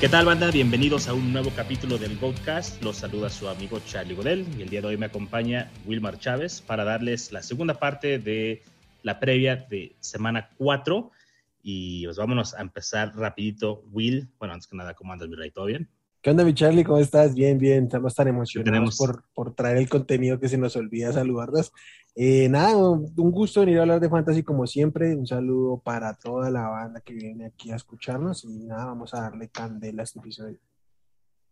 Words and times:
¿Qué 0.00 0.08
tal, 0.08 0.26
banda? 0.26 0.52
Bienvenidos 0.52 1.08
a 1.08 1.12
un 1.12 1.32
nuevo 1.32 1.50
capítulo 1.56 1.98
del 1.98 2.16
Goatcast. 2.18 2.80
Los 2.84 2.98
saluda 2.98 3.28
su 3.30 3.48
amigo 3.48 3.80
Charlie 3.84 4.14
Godel 4.14 4.46
y 4.56 4.62
el 4.62 4.68
día 4.68 4.80
de 4.80 4.86
hoy 4.86 4.96
me 4.96 5.06
acompaña 5.06 5.72
Wilmar 5.86 6.20
Chávez 6.20 6.60
para 6.60 6.84
darles 6.84 7.32
la 7.32 7.42
segunda 7.42 7.74
parte 7.74 8.20
de 8.20 8.62
la 9.02 9.18
previa 9.18 9.56
de 9.56 9.96
semana 9.98 10.50
4. 10.56 11.10
Y 11.64 12.04
pues 12.04 12.16
vámonos 12.16 12.54
a 12.54 12.62
empezar 12.62 13.12
rapidito. 13.16 13.82
Will, 13.90 14.28
bueno, 14.38 14.54
antes 14.54 14.68
que 14.68 14.76
nada, 14.76 14.94
¿cómo 14.94 15.12
andas, 15.12 15.28
mi 15.28 15.34
rey? 15.34 15.50
¿Todo 15.50 15.64
bien? 15.64 15.88
¿Qué 16.22 16.30
onda, 16.30 16.44
mi 16.44 16.54
Charlie? 16.54 16.84
¿Cómo 16.84 16.98
estás? 16.98 17.34
Bien, 17.34 17.58
bien. 17.58 17.86
Estamos 17.86 18.14
tan 18.14 18.28
emocionados 18.28 18.96
por, 18.96 19.24
por 19.34 19.56
traer 19.56 19.78
el 19.78 19.88
contenido 19.88 20.38
que 20.38 20.48
se 20.48 20.58
nos 20.58 20.76
olvida 20.76 21.12
saludarlos. 21.12 21.72
Eh, 22.20 22.48
nada, 22.48 22.76
un 22.76 23.30
gusto 23.30 23.60
venir 23.60 23.78
a 23.78 23.82
hablar 23.82 24.00
de 24.00 24.08
fantasy 24.08 24.42
como 24.42 24.66
siempre. 24.66 25.14
Un 25.14 25.24
saludo 25.24 25.80
para 25.80 26.14
toda 26.14 26.50
la 26.50 26.66
banda 26.66 27.00
que 27.00 27.14
viene 27.14 27.46
aquí 27.46 27.70
a 27.70 27.76
escucharnos 27.76 28.42
y 28.42 28.64
nada, 28.64 28.86
vamos 28.86 29.14
a 29.14 29.20
darle 29.20 29.50
candela 29.50 30.02
a 30.02 30.04
este 30.04 30.18
episodio. 30.18 30.58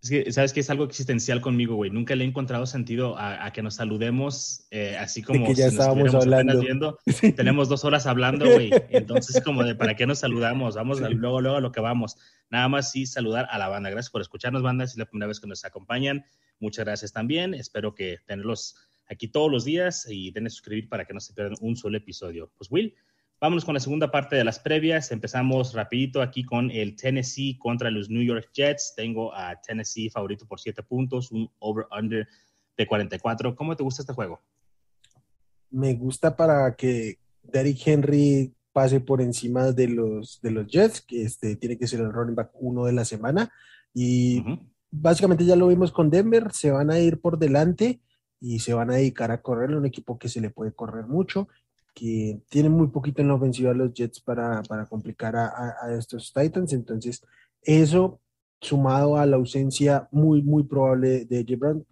Es 0.03 0.11
que, 0.11 0.33
¿sabes 0.33 0.53
que 0.53 0.59
Es 0.59 0.69
algo 0.69 0.83
existencial 0.83 1.41
conmigo, 1.41 1.77
güey. 1.77 1.93
Nunca 1.93 2.17
le 2.17 2.25
he 2.25 2.27
encontrado 2.27 2.67
sentido 2.67 3.15
a, 3.17 3.49
que 3.53 3.63
nos 3.63 3.77
saludemos 3.77 4.67
eh, 4.73 4.97
así 4.99 5.23
como 5.23 5.47
que 5.47 5.55
ya 5.55 5.69
si 5.69 5.77
estábamos 5.77 6.13
hablando. 6.17 6.61
Viendo. 6.61 6.99
Tenemos 7.37 7.69
dos 7.69 7.85
horas 7.85 8.07
hablando, 8.07 8.51
güey. 8.51 8.73
Entonces, 8.91 9.41
como 9.45 9.63
de, 9.63 9.77
¿para 9.77 9.95
qué 9.95 10.05
nos 10.05 10.19
saludamos? 10.19 10.75
Vamos 10.75 11.01
luego, 11.01 11.41
luego 11.41 11.59
a 11.59 11.61
lo 11.61 11.71
que 11.71 11.81
vamos. 11.81 12.17
Nada 12.51 12.69
más 12.69 12.91
sí 12.91 13.07
saludar 13.07 13.47
a 13.53 13.59
la 13.59 13.69
banda. 13.69 13.89
Gracias 13.91 14.11
por 14.11 14.21
escucharnos, 14.21 14.63
banda. 14.63 14.83
es 14.83 14.97
la 14.97 15.07
primera 15.07 15.29
vez 15.29 15.39
que 15.39 15.47
nos 15.47 15.65
acompañan. 15.65 16.25
Muchas 16.59 16.85
gracias 16.85 17.13
también. 17.13 17.55
Espero 17.55 17.95
que 17.95 18.19
tenerlos 18.27 18.86
aquí 19.09 19.29
todos 19.29 19.51
los 19.51 19.65
días 19.65 20.07
y 20.11 20.31
den 20.31 20.47
a 20.47 20.51
suscribir 20.51 20.89
para 20.89 21.05
que 21.05 21.15
no 21.15 21.21
se 21.21 21.33
pierdan 21.33 21.57
un 21.61 21.77
solo 21.77 21.97
episodio. 21.97 22.51
Pues 22.57 22.71
Will, 22.71 22.95
vámonos 23.41 23.65
con 23.65 23.75
la 23.75 23.81
segunda 23.81 24.11
parte 24.11 24.37
de 24.37 24.45
las 24.45 24.59
previas. 24.59 25.13
Empezamos 25.13 25.75
rapidito 25.75 26.23
aquí 26.23 26.45
con 26.45 26.71
el 26.71 26.97
Tennessee 26.97 27.59
contra 27.59 27.91
los 27.91 28.11
New 28.11 28.23
York 28.23 28.51
Jets. 28.53 28.95
Tengo 28.97 29.35
a 29.35 29.61
Tennessee 29.61 30.11
favorito 30.11 30.47
por 30.47 30.61
7 30.61 30.83
puntos, 30.83 31.31
un 31.31 31.51
over-under 31.59 32.27
de 32.77 32.87
44. 32.87 33.55
¿Cómo 33.55 33.77
te 33.77 33.83
gusta 33.83 34.03
este 34.03 34.13
juego? 34.13 34.41
Me 35.71 35.95
gusta 35.95 36.37
para 36.37 36.75
que 36.75 37.19
Derrick 37.43 37.87
Henry 37.87 38.53
pase 38.73 39.01
por 39.01 39.23
encima 39.23 39.73
de 39.73 39.89
los, 39.89 40.41
de 40.43 40.51
los 40.51 40.67
Jets, 40.67 41.01
que 41.01 41.23
este, 41.23 41.57
tiene 41.57 41.79
que 41.79 41.87
ser 41.87 42.01
el 42.01 42.13
running 42.13 42.35
back 42.35 42.51
uno 42.55 42.85
de 42.85 42.93
la 42.93 43.05
semana. 43.05 43.51
Y 43.95 44.45
básicamente 44.91 45.45
ya 45.45 45.57
lo 45.57 45.69
vimos 45.69 45.91
con 45.91 46.11
Denver, 46.11 46.53
se 46.53 46.71
van 46.71 46.91
a 46.91 46.99
ir 46.99 47.21
por 47.21 47.39
delante 47.39 48.01
y 48.41 48.59
se 48.59 48.75
van 48.75 48.91
a 48.91 48.95
dedicar 48.95 49.31
a 49.31 49.43
correr, 49.43 49.75
un 49.75 49.87
equipo 49.87 50.19
que 50.19 50.29
se 50.29 50.41
le 50.41 50.51
puede 50.51 50.73
correr 50.73 51.07
mucho, 51.07 51.49
que 51.95 52.41
tiene 52.49 52.69
muy 52.69 52.89
poquito 52.89 53.23
en 53.23 53.29
la 53.29 53.35
ofensiva 53.35 53.73
los 53.73 53.93
Jets 53.95 54.21
para, 54.21 54.63
complicar 54.89 55.37
a, 55.37 55.75
estos 55.99 56.33
Titans, 56.33 56.73
entonces 56.73 57.25
eso 57.63 58.21
sumado 58.61 59.17
a 59.17 59.27
la 59.27 59.37
ausencia 59.37 60.09
muy, 60.11 60.43
muy 60.43 60.65
probable 60.65 61.25
de 61.25 61.45
J. 61.47 61.57
Brown, 61.59 61.87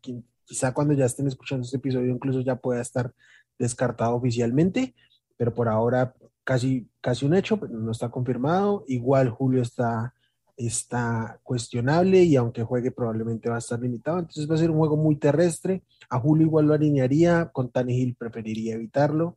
quizá 0.44 0.72
cuando 0.72 0.94
ya 0.94 1.06
estén 1.06 1.26
escuchando 1.26 1.64
este 1.64 1.78
episodio 1.78 2.12
incluso 2.12 2.40
ya 2.40 2.56
pueda 2.56 2.80
estar 2.80 3.12
descartado 3.58 4.14
oficialmente, 4.14 4.94
pero 5.36 5.54
por 5.54 5.68
ahora 5.68 6.14
casi, 6.44 6.88
casi 7.00 7.24
un 7.24 7.34
hecho, 7.34 7.58
pero 7.58 7.72
no 7.72 7.90
está 7.90 8.10
confirmado. 8.10 8.84
Igual 8.86 9.30
Julio 9.30 9.62
está 9.62 10.14
está 10.56 11.40
cuestionable 11.42 12.22
y 12.22 12.36
aunque 12.36 12.62
juegue 12.62 12.90
probablemente 12.90 13.48
va 13.48 13.56
a 13.56 13.58
estar 13.58 13.80
limitado. 13.80 14.18
Entonces 14.18 14.48
va 14.48 14.54
a 14.54 14.58
ser 14.58 14.70
un 14.70 14.78
juego 14.78 14.96
muy 14.96 15.16
terrestre. 15.16 15.82
A 16.08 16.18
Julio 16.18 16.46
igual 16.46 16.66
lo 16.66 16.74
alinearía, 16.74 17.50
con 17.52 17.70
Hill 17.88 18.16
preferiría 18.16 18.74
evitarlo, 18.74 19.36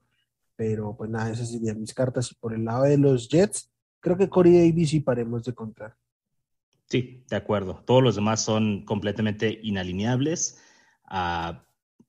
pero 0.56 0.96
pues 0.96 1.10
nada, 1.10 1.32
esas 1.32 1.52
serían 1.52 1.80
mis 1.80 1.94
cartas. 1.94 2.32
Y 2.32 2.36
por 2.36 2.54
el 2.54 2.66
lado 2.66 2.84
de 2.84 2.98
los 2.98 3.30
Jets, 3.30 3.72
creo 4.00 4.18
que 4.18 4.30
Corey 4.30 4.54
Davis 4.54 4.94
y 4.94 5.00
paremos 5.00 5.44
de 5.44 5.54
contar. 5.54 5.96
Sí, 6.86 7.26
de 7.30 7.36
acuerdo. 7.36 7.84
Todos 7.86 8.02
los 8.02 8.16
demás 8.16 8.42
son 8.42 8.86
completamente 8.86 9.60
inalineables. 9.62 10.62
Ah, 11.04 11.66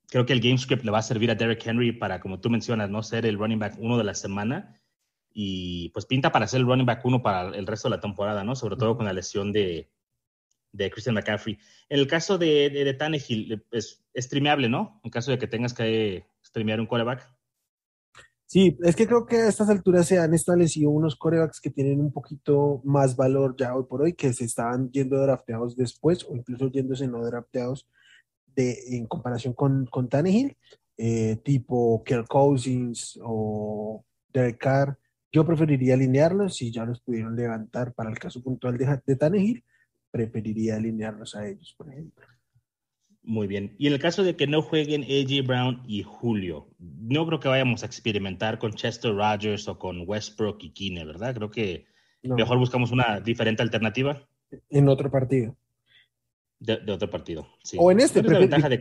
creo 0.08 0.24
que 0.24 0.32
el 0.32 0.40
game 0.40 0.58
script 0.58 0.84
le 0.84 0.92
va 0.92 0.98
a 0.98 1.02
servir 1.02 1.30
a 1.30 1.34
Derek 1.34 1.66
Henry 1.66 1.92
para, 1.92 2.20
como 2.20 2.40
tú 2.40 2.48
mencionas, 2.48 2.88
no 2.88 3.02
ser 3.02 3.26
el 3.26 3.38
running 3.38 3.58
back 3.58 3.76
uno 3.78 3.98
de 3.98 4.04
la 4.04 4.14
semana 4.14 4.77
y 5.40 5.90
pues 5.90 6.04
pinta 6.04 6.32
para 6.32 6.48
ser 6.48 6.58
el 6.58 6.66
running 6.66 6.84
back 6.84 7.04
uno 7.04 7.22
para 7.22 7.56
el 7.56 7.64
resto 7.64 7.88
de 7.88 7.94
la 7.94 8.00
temporada, 8.00 8.42
¿no? 8.42 8.56
Sobre 8.56 8.74
todo 8.74 8.96
con 8.96 9.06
la 9.06 9.12
lesión 9.12 9.52
de, 9.52 9.88
de 10.72 10.90
Christian 10.90 11.14
McCaffrey. 11.14 11.56
En 11.88 12.00
el 12.00 12.08
caso 12.08 12.38
de, 12.38 12.68
de, 12.70 12.94
Tannehill, 12.94 13.64
es 13.70 14.04
streameable, 14.16 14.68
¿no? 14.68 15.00
En 15.04 15.12
caso 15.12 15.30
de 15.30 15.38
que 15.38 15.46
tengas 15.46 15.72
que 15.72 16.26
streamear 16.44 16.80
un 16.80 16.88
coreback. 16.88 17.32
Sí, 18.46 18.76
es 18.82 18.96
que 18.96 19.06
creo 19.06 19.26
que 19.26 19.36
a 19.36 19.48
estas 19.48 19.70
alturas 19.70 20.08
se 20.08 20.18
han 20.18 20.34
establecido 20.34 20.90
unos 20.90 21.14
corebacks 21.14 21.60
que 21.60 21.70
tienen 21.70 22.00
un 22.00 22.10
poquito 22.10 22.80
más 22.82 23.14
valor 23.14 23.54
ya 23.56 23.76
hoy 23.76 23.84
por 23.88 24.02
hoy, 24.02 24.14
que 24.14 24.32
se 24.32 24.44
estaban 24.44 24.90
yendo 24.90 25.18
drafteados 25.18 25.76
después 25.76 26.24
o 26.24 26.34
incluso 26.34 26.68
yéndose 26.68 27.06
no 27.06 27.24
drafteados 27.24 27.86
de, 28.56 28.76
en 28.96 29.06
comparación 29.06 29.54
con, 29.54 29.86
con 29.86 30.08
Tannehill, 30.08 30.56
eh, 30.96 31.36
tipo 31.44 32.02
Kirk 32.04 32.26
Cousins 32.26 33.20
o 33.22 34.04
Derek 34.32 34.58
Carr 34.58 34.98
yo 35.32 35.44
preferiría 35.44 35.94
alinearlos 35.94 36.56
si 36.56 36.70
ya 36.70 36.84
los 36.84 37.00
pudieron 37.00 37.36
levantar 37.36 37.92
para 37.94 38.10
el 38.10 38.18
caso 38.18 38.42
puntual 38.42 38.78
de, 38.78 39.00
de 39.04 39.16
Tannehill, 39.16 39.64
preferiría 40.10 40.76
alinearlos 40.76 41.34
a 41.34 41.46
ellos, 41.46 41.74
por 41.76 41.90
ejemplo. 41.90 42.26
Muy 43.22 43.46
bien. 43.46 43.74
Y 43.78 43.88
en 43.88 43.92
el 43.92 43.98
caso 43.98 44.24
de 44.24 44.36
que 44.36 44.46
no 44.46 44.62
jueguen 44.62 45.02
AJ 45.02 45.46
Brown 45.46 45.82
y 45.86 46.02
Julio, 46.02 46.68
no 46.78 47.26
creo 47.26 47.40
que 47.40 47.48
vayamos 47.48 47.82
a 47.82 47.86
experimentar 47.86 48.58
con 48.58 48.72
Chester 48.72 49.14
Rogers 49.14 49.68
o 49.68 49.78
con 49.78 50.04
Westbrook 50.06 50.58
y 50.62 50.70
Kine, 50.70 51.04
¿verdad? 51.04 51.34
Creo 51.34 51.50
que 51.50 51.84
mejor 52.22 52.56
buscamos 52.56 52.90
una 52.90 53.20
diferente 53.20 53.62
alternativa. 53.62 54.26
En 54.70 54.88
otro 54.88 55.10
partido. 55.10 55.56
De, 56.58 56.80
otro 56.90 57.10
partido, 57.10 57.46
sí. 57.62 57.76
O 57.78 57.92
en 57.92 58.00
este, 58.00 58.22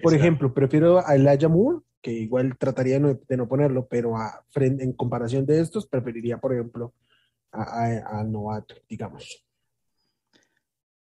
por 0.02 0.13
ejemplo, 0.13 0.53
prefiero 0.53 1.06
a 1.06 1.13
Elijah 1.13 1.50
Moore 1.50 1.81
que 2.02 2.12
igual 2.12 2.58
trataría 2.58 3.00
de 3.00 3.38
no 3.38 3.47
ponerlo, 3.47 3.88
pero 3.88 4.18
a, 4.18 4.46
en 4.56 4.94
comparación 4.94 5.46
de 5.46 5.59
estos, 5.59 5.88
preferiría, 5.88 6.38
por 6.38 6.53
ejemplo, 6.53 6.94
a, 7.52 8.24
Novato, 8.24 8.75
digamos. 8.88 9.44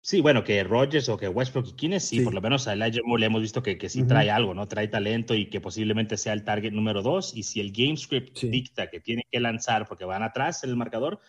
Sí, 0.01 0.21
bueno, 0.21 0.43
que 0.43 0.65
Rogers 0.65 1.09
o 1.09 1.17
que 1.17 1.29
Westbrook 1.29 1.69
y 1.69 1.73
Kines, 1.75 2.05
sí, 2.05 2.21
por 2.23 2.35
lo 2.35 2.41
menos 2.41 2.67
a 2.67 2.73
Elijah 2.73 3.03
Moore 3.05 3.21
le 3.21 3.27
hemos 3.27 3.41
visto 3.41 3.63
que, 3.63 3.79
que 3.79 3.89
sí 3.89 4.03
trae 4.03 4.31
algo, 4.31 4.53
¿no? 4.53 4.67
Trae 4.67 4.89
talento 4.89 5.35
y 5.35 5.49
que 5.49 5.61
posiblemente 5.61 6.17
sea 6.17 6.33
el 6.33 6.43
target 6.43 6.73
número 6.73 7.03
dos. 7.03 7.37
Y 7.37 7.45
si 7.45 7.61
el 7.61 7.71
game 7.71 7.97
script 7.97 8.37
dicta 8.41 8.91
que 8.91 8.99
tiene 8.99 9.25
que 9.31 9.39
lanzar 9.39 9.87
porque 9.87 10.05
van 10.05 10.25
atrás 10.25 10.65
en 10.65 10.71
el 10.71 10.77
marcador, 10.77 11.21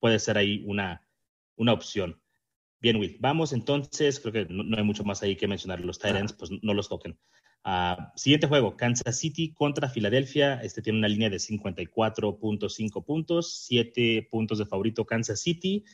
puede 0.00 0.18
ser 0.18 0.36
ahí 0.36 0.64
una, 0.66 1.06
una 1.54 1.72
opción. 1.72 2.20
Bien, 2.80 2.96
Will, 2.96 3.16
vamos 3.20 3.52
entonces, 3.52 4.20
creo 4.20 4.32
que 4.32 4.46
no, 4.52 4.76
hay 4.76 4.84
mucho 4.84 5.04
más 5.04 5.22
ahí 5.22 5.36
que 5.36 5.48
mencionar. 5.48 5.80
Los 5.80 5.98
Tyrants, 5.98 6.32
pues 6.32 6.50
no 6.62 6.74
los 6.74 6.88
toquen. 6.88 7.18
Ah, 7.64 8.12
siguiente 8.16 8.46
juego, 8.46 8.76
Kansas 8.76 9.18
City 9.18 9.52
contra 9.52 9.88
Filadelfia. 9.88 10.60
Este 10.62 10.80
tiene 10.80 10.98
una 10.98 11.08
línea 11.08 11.28
de 11.28 11.38
54.5 11.38 13.04
puntos, 13.04 13.64
7 13.66 14.28
puntos 14.30 14.58
de 14.58 14.66
favorito 14.66 15.04
Kansas 15.04 15.40
City. 15.40 15.84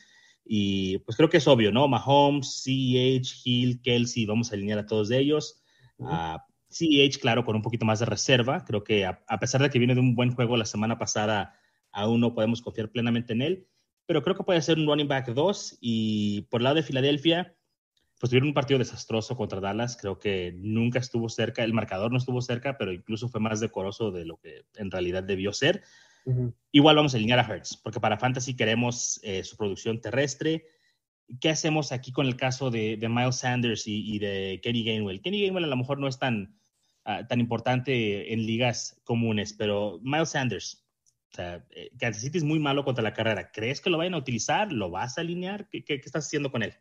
Y 0.45 0.99
pues 0.99 1.17
creo 1.17 1.29
que 1.29 1.37
es 1.37 1.47
obvio, 1.47 1.71
¿no? 1.71 1.87
Mahomes, 1.87 2.61
CEH, 2.63 3.41
Hill, 3.43 3.81
Kelsey, 3.81 4.27
vamos 4.27 4.51
a 4.51 4.55
alinear 4.55 4.79
a 4.79 4.85
todos 4.85 5.09
de 5.09 5.19
ellos. 5.19 5.63
Uh 5.97 6.37
CEH, 6.75 7.19
claro, 7.19 7.45
con 7.45 7.55
un 7.55 7.61
poquito 7.61 7.85
más 7.85 7.99
de 7.99 8.05
reserva. 8.05 8.65
Creo 8.65 8.83
que 8.83 9.05
a, 9.05 9.39
pesar 9.39 9.61
de 9.61 9.69
que 9.69 9.79
viene 9.79 9.95
de 9.95 10.01
un 10.01 10.15
buen 10.15 10.33
juego 10.33 10.57
la 10.57 10.65
semana 10.65 10.97
pasada, 10.97 11.57
aún 11.91 12.19
no 12.19 12.33
podemos 12.33 12.61
confiar 12.61 12.89
plenamente 12.89 13.33
en 13.33 13.41
él. 13.41 13.67
Pero 14.05 14.21
creo 14.23 14.35
que 14.35 14.43
puede 14.43 14.61
ser 14.61 14.77
un 14.77 14.87
running 14.87 15.07
back 15.07 15.27
2. 15.27 15.77
Y 15.81 16.41
por 16.43 16.61
el 16.61 16.65
lado 16.65 16.75
de 16.75 16.83
Filadelfia, 16.83 17.55
pues 18.19 18.29
tuvieron 18.29 18.49
un 18.49 18.53
partido 18.53 18.79
desastroso 18.79 19.35
contra 19.35 19.59
Dallas. 19.59 19.97
Creo 19.97 20.19
que 20.19 20.53
nunca 20.57 20.99
estuvo 20.99 21.29
cerca, 21.29 21.63
el 21.63 21.73
marcador 21.73 22.11
no 22.11 22.17
estuvo 22.17 22.41
cerca, 22.41 22.77
pero 22.77 22.93
incluso 22.93 23.29
fue 23.29 23.41
más 23.41 23.59
decoroso 23.59 24.11
de 24.11 24.25
lo 24.25 24.37
que 24.37 24.65
en 24.75 24.91
realidad 24.91 25.23
debió 25.23 25.53
ser. 25.53 25.83
Igual 26.71 26.95
vamos 26.95 27.13
a 27.13 27.17
alinear 27.17 27.39
a 27.39 27.43
Hertz, 27.43 27.77
porque 27.77 27.99
para 27.99 28.17
Fantasy 28.17 28.55
queremos 28.55 29.19
eh, 29.21 29.43
su 29.43 29.57
producción 29.57 30.01
terrestre. 30.01 30.65
¿Qué 31.39 31.49
hacemos 31.49 31.91
aquí 31.91 32.11
con 32.11 32.25
el 32.25 32.35
caso 32.35 32.71
de, 32.71 32.97
Miles 33.09 33.37
Sanders 33.37 33.83
y, 33.85 34.17
de 34.17 34.59
Kenny 34.63 34.83
Gainwell? 34.83 35.21
Kenny 35.21 35.41
Gainwell 35.41 35.65
a 35.65 35.67
lo 35.67 35.77
mejor 35.77 35.99
no 35.99 36.07
es 36.07 36.17
tan, 36.17 36.57
ah, 37.03 37.27
tan 37.27 37.39
importante 37.39 38.33
en 38.33 38.45
ligas 38.45 38.99
comunes, 39.03 39.53
pero 39.53 39.99
Miles 40.01 40.29
Sanders, 40.29 40.84
o 41.35 41.37
sea, 41.37 41.65
eh, 41.71 41.91
Kansas 41.99 42.21
City 42.21 42.37
es 42.37 42.45
muy 42.45 42.59
malo 42.59 42.85
contra 42.85 43.03
la 43.03 43.13
carrera. 43.13 43.51
¿Crees 43.51 43.81
que 43.81 43.89
lo 43.89 43.97
vayan 43.97 44.13
a 44.13 44.19
utilizar? 44.19 44.71
¿Lo 44.71 44.89
vas 44.89 45.17
a 45.17 45.21
alinear? 45.21 45.67
qué 45.69 45.83
estás 45.87 46.25
haciendo 46.25 46.49
con 46.49 46.63
él? 46.63 46.73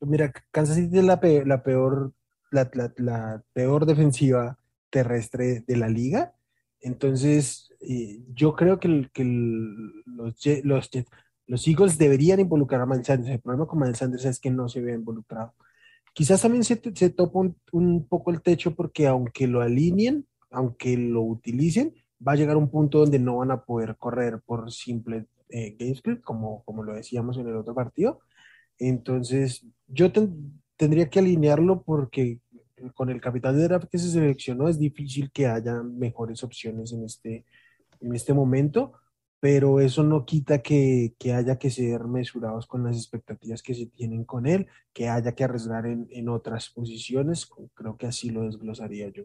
Mira, 0.00 0.30
Kansas 0.50 0.76
City 0.76 0.98
es 0.98 1.04
la 1.04 1.20
peor, 1.20 1.46
la 1.46 1.62
peor, 1.62 2.12
la, 2.50 3.42
peor 3.54 3.86
defensiva 3.86 4.58
terrestre 4.90 5.64
de 5.66 5.76
la 5.78 5.88
liga. 5.88 6.34
Entonces, 6.82 7.74
eh, 7.80 8.20
yo 8.34 8.54
creo 8.54 8.78
que, 8.78 8.88
los, 8.88 10.46
los, 10.64 10.90
los, 11.46 11.66
Eagles 11.66 11.96
deberían 11.96 12.40
involucrar 12.40 12.82
a 12.82 12.86
Miles 12.86 13.06
Sanders. 13.06 13.30
El 13.30 13.40
problema 13.40 13.66
con 13.66 13.80
Miles 13.80 13.96
Sanders 13.96 14.26
es 14.26 14.38
que 14.38 14.50
no 14.50 14.68
se 14.68 14.82
ve 14.82 14.92
involucrado. 14.92 15.54
Quizás 16.12 16.42
también 16.42 16.64
se, 16.64 16.78
se 16.94 17.08
topa 17.08 17.40
un, 17.72 18.06
poco 18.06 18.32
el 18.32 18.42
techo 18.42 18.74
porque 18.74 19.06
aunque 19.06 19.46
lo 19.46 19.62
alineen, 19.62 20.26
aunque 20.50 20.98
lo 20.98 21.22
utilicen, 21.22 21.94
va 22.26 22.32
a 22.32 22.36
llegar 22.36 22.56
un 22.56 22.70
punto 22.70 22.98
donde 23.00 23.18
no 23.18 23.38
van 23.38 23.50
a 23.50 23.64
poder 23.64 23.96
correr 23.96 24.40
por 24.40 24.70
simple 24.70 25.26
eh, 25.48 25.76
game 25.78 25.94
script, 25.94 26.22
como, 26.22 26.62
como 26.64 26.82
lo 26.82 26.94
decíamos 26.94 27.38
en 27.38 27.48
el 27.48 27.56
otro 27.56 27.74
partido. 27.74 28.20
Entonces, 28.78 29.66
yo 29.88 30.10
tendría 30.76 31.08
que 31.10 31.18
alinearlo 31.18 31.82
porque 31.82 32.40
con 32.94 33.10
el 33.10 33.20
capital 33.20 33.56
de 33.56 33.64
draft 33.64 33.88
que 33.90 33.98
se 33.98 34.10
seleccionó 34.10 34.68
es 34.68 34.78
difícil 34.78 35.30
que 35.30 35.46
haya 35.46 35.82
mejores 35.82 36.42
opciones 36.42 36.92
en 36.92 37.04
este, 37.04 37.44
en 38.00 38.14
este 38.14 38.32
momento, 38.32 38.92
pero 39.38 39.80
eso 39.80 40.02
no 40.02 40.24
quita 40.24 40.62
que, 40.62 41.14
haya 41.34 41.58
que 41.58 41.70
ser 41.70 42.04
mesurados 42.04 42.66
con 42.66 42.84
las 42.84 42.96
expectativas 42.96 43.62
que 43.62 43.74
se 43.74 43.86
tienen 43.86 44.24
con 44.24 44.46
él, 44.46 44.66
que 44.92 45.08
haya 45.08 45.34
que 45.34 45.44
arriesgar 45.44 45.86
en, 45.86 46.08
en 46.10 46.28
otras 46.28 46.70
posiciones, 46.70 47.48
creo 47.74 47.96
que 47.96 48.06
así 48.06 48.30
lo 48.30 48.42
desglosaría 48.42 49.08
yo. 49.08 49.24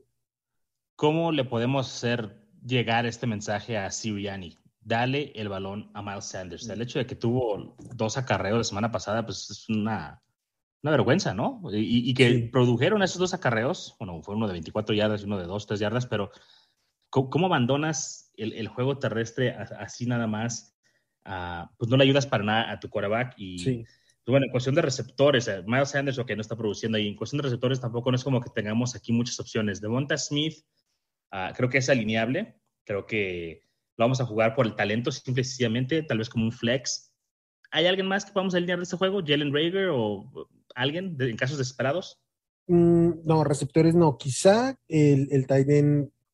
¿Cómo 0.96 1.32
le 1.32 1.44
podemos 1.44 1.94
hacer 1.94 2.45
llegar 2.66 3.06
este 3.06 3.28
mensaje 3.28 3.78
a 3.78 3.92
Siriani? 3.92 4.58
Dale 4.82 5.32
el 5.36 5.50
balón 5.50 5.90
a 5.94 6.02
Miles 6.02 6.26
Sanders. 6.26 6.70
El 6.70 6.82
hecho 6.82 7.00
de 7.00 7.06
que 7.06 7.16
tuvo 7.16 7.76
dos 7.96 8.18
acarreos 8.18 8.58
la 8.58 8.64
semana 8.64 8.92
pasada, 8.92 9.26
pues 9.26 9.50
es 9.50 9.70
una, 9.70 10.22
una 10.84 10.92
vergüenza, 10.92 11.34
¿no? 11.34 11.62
Y, 11.72 12.14
que 12.14 12.50
produjeron 12.52 13.02
esos 13.02 13.18
dos 13.18 13.34
acarreos, 13.34 13.96
bueno, 14.00 14.22
fue 14.22 14.36
uno 14.36 14.48
de 14.48 14.54
24 14.54 14.94
yardas 14.96 15.22
y 15.22 15.26
uno 15.26 15.40
de 15.40 15.46
2, 15.46 15.66
3 15.66 15.80
yardas, 15.80 16.06
pero 16.06 16.32
¿cómo, 17.10 17.48
abandonas 17.48 18.32
el, 18.36 18.68
juego 18.68 19.00
terrestre 19.00 19.52
así 19.52 20.06
nada 20.06 20.28
más? 20.28 20.78
Ah, 21.24 21.72
pues 21.78 21.90
no 21.90 21.98
le 21.98 22.04
ayudas 22.04 22.28
para 22.28 22.44
nada 22.44 22.72
a 22.72 22.80
tu 22.80 22.90
quarterback 22.90 23.34
y... 23.38 23.86
Pues 24.26 24.34
bueno, 24.34 24.48
en 24.48 24.52
cuestión 24.52 24.74
de 24.74 24.82
receptores, 24.82 25.48
eh, 25.48 25.62
Miles 25.68 25.90
Sanders, 25.90 26.18
lo 26.18 26.26
que 26.26 26.36
no 26.36 26.42
está 26.42 26.56
produciendo 26.56 26.98
y 26.98 27.08
en 27.08 27.16
cuestión 27.16 27.38
de 27.38 27.44
receptores 27.44 27.80
tampoco 27.80 28.10
no 28.10 28.16
es 28.16 28.24
como 28.24 28.42
que 28.42 28.50
tengamos 28.50 28.96
aquí 28.96 29.14
muchas 29.14 29.40
opciones. 29.40 29.82
Devonta 29.82 30.18
Smith, 30.18 30.66
ah, 31.36 31.54
creo 31.56 31.70
que 31.70 31.80
es 31.80 31.90
alineable, 31.90 32.56
creo 32.86 33.06
que 33.06 33.62
lo 33.98 34.06
vamos 34.06 34.22
a 34.22 34.26
jugar 34.26 34.56
por 34.56 34.66
el 34.66 34.76
talento, 34.76 35.12
simple 35.12 35.42
y 35.42 35.46
sencillamente, 35.46 36.04
tal 36.04 36.18
vez 36.18 36.30
como 36.30 36.46
un 36.46 36.52
flex. 36.52 37.12
¿Hay 37.72 37.88
alguien 37.88 38.08
más 38.08 38.26
que 38.26 38.32
podamos 38.32 38.56
alinear 38.56 38.80
de 38.80 38.84
este 38.84 38.98
juego? 38.98 39.22
¿Jalen 39.26 39.54
Rager 39.54 39.90
o 39.92 40.26
alguien 40.76 41.18
en 41.20 41.38
casos 41.38 41.58
desesperados? 41.58 42.20
Mm, 42.68 43.26
no, 43.26 43.44
receptores 43.44 43.96
no. 43.96 44.18
Quizá 44.18 44.78
el, 44.88 45.28
el 45.32 45.46
tight 45.48 45.68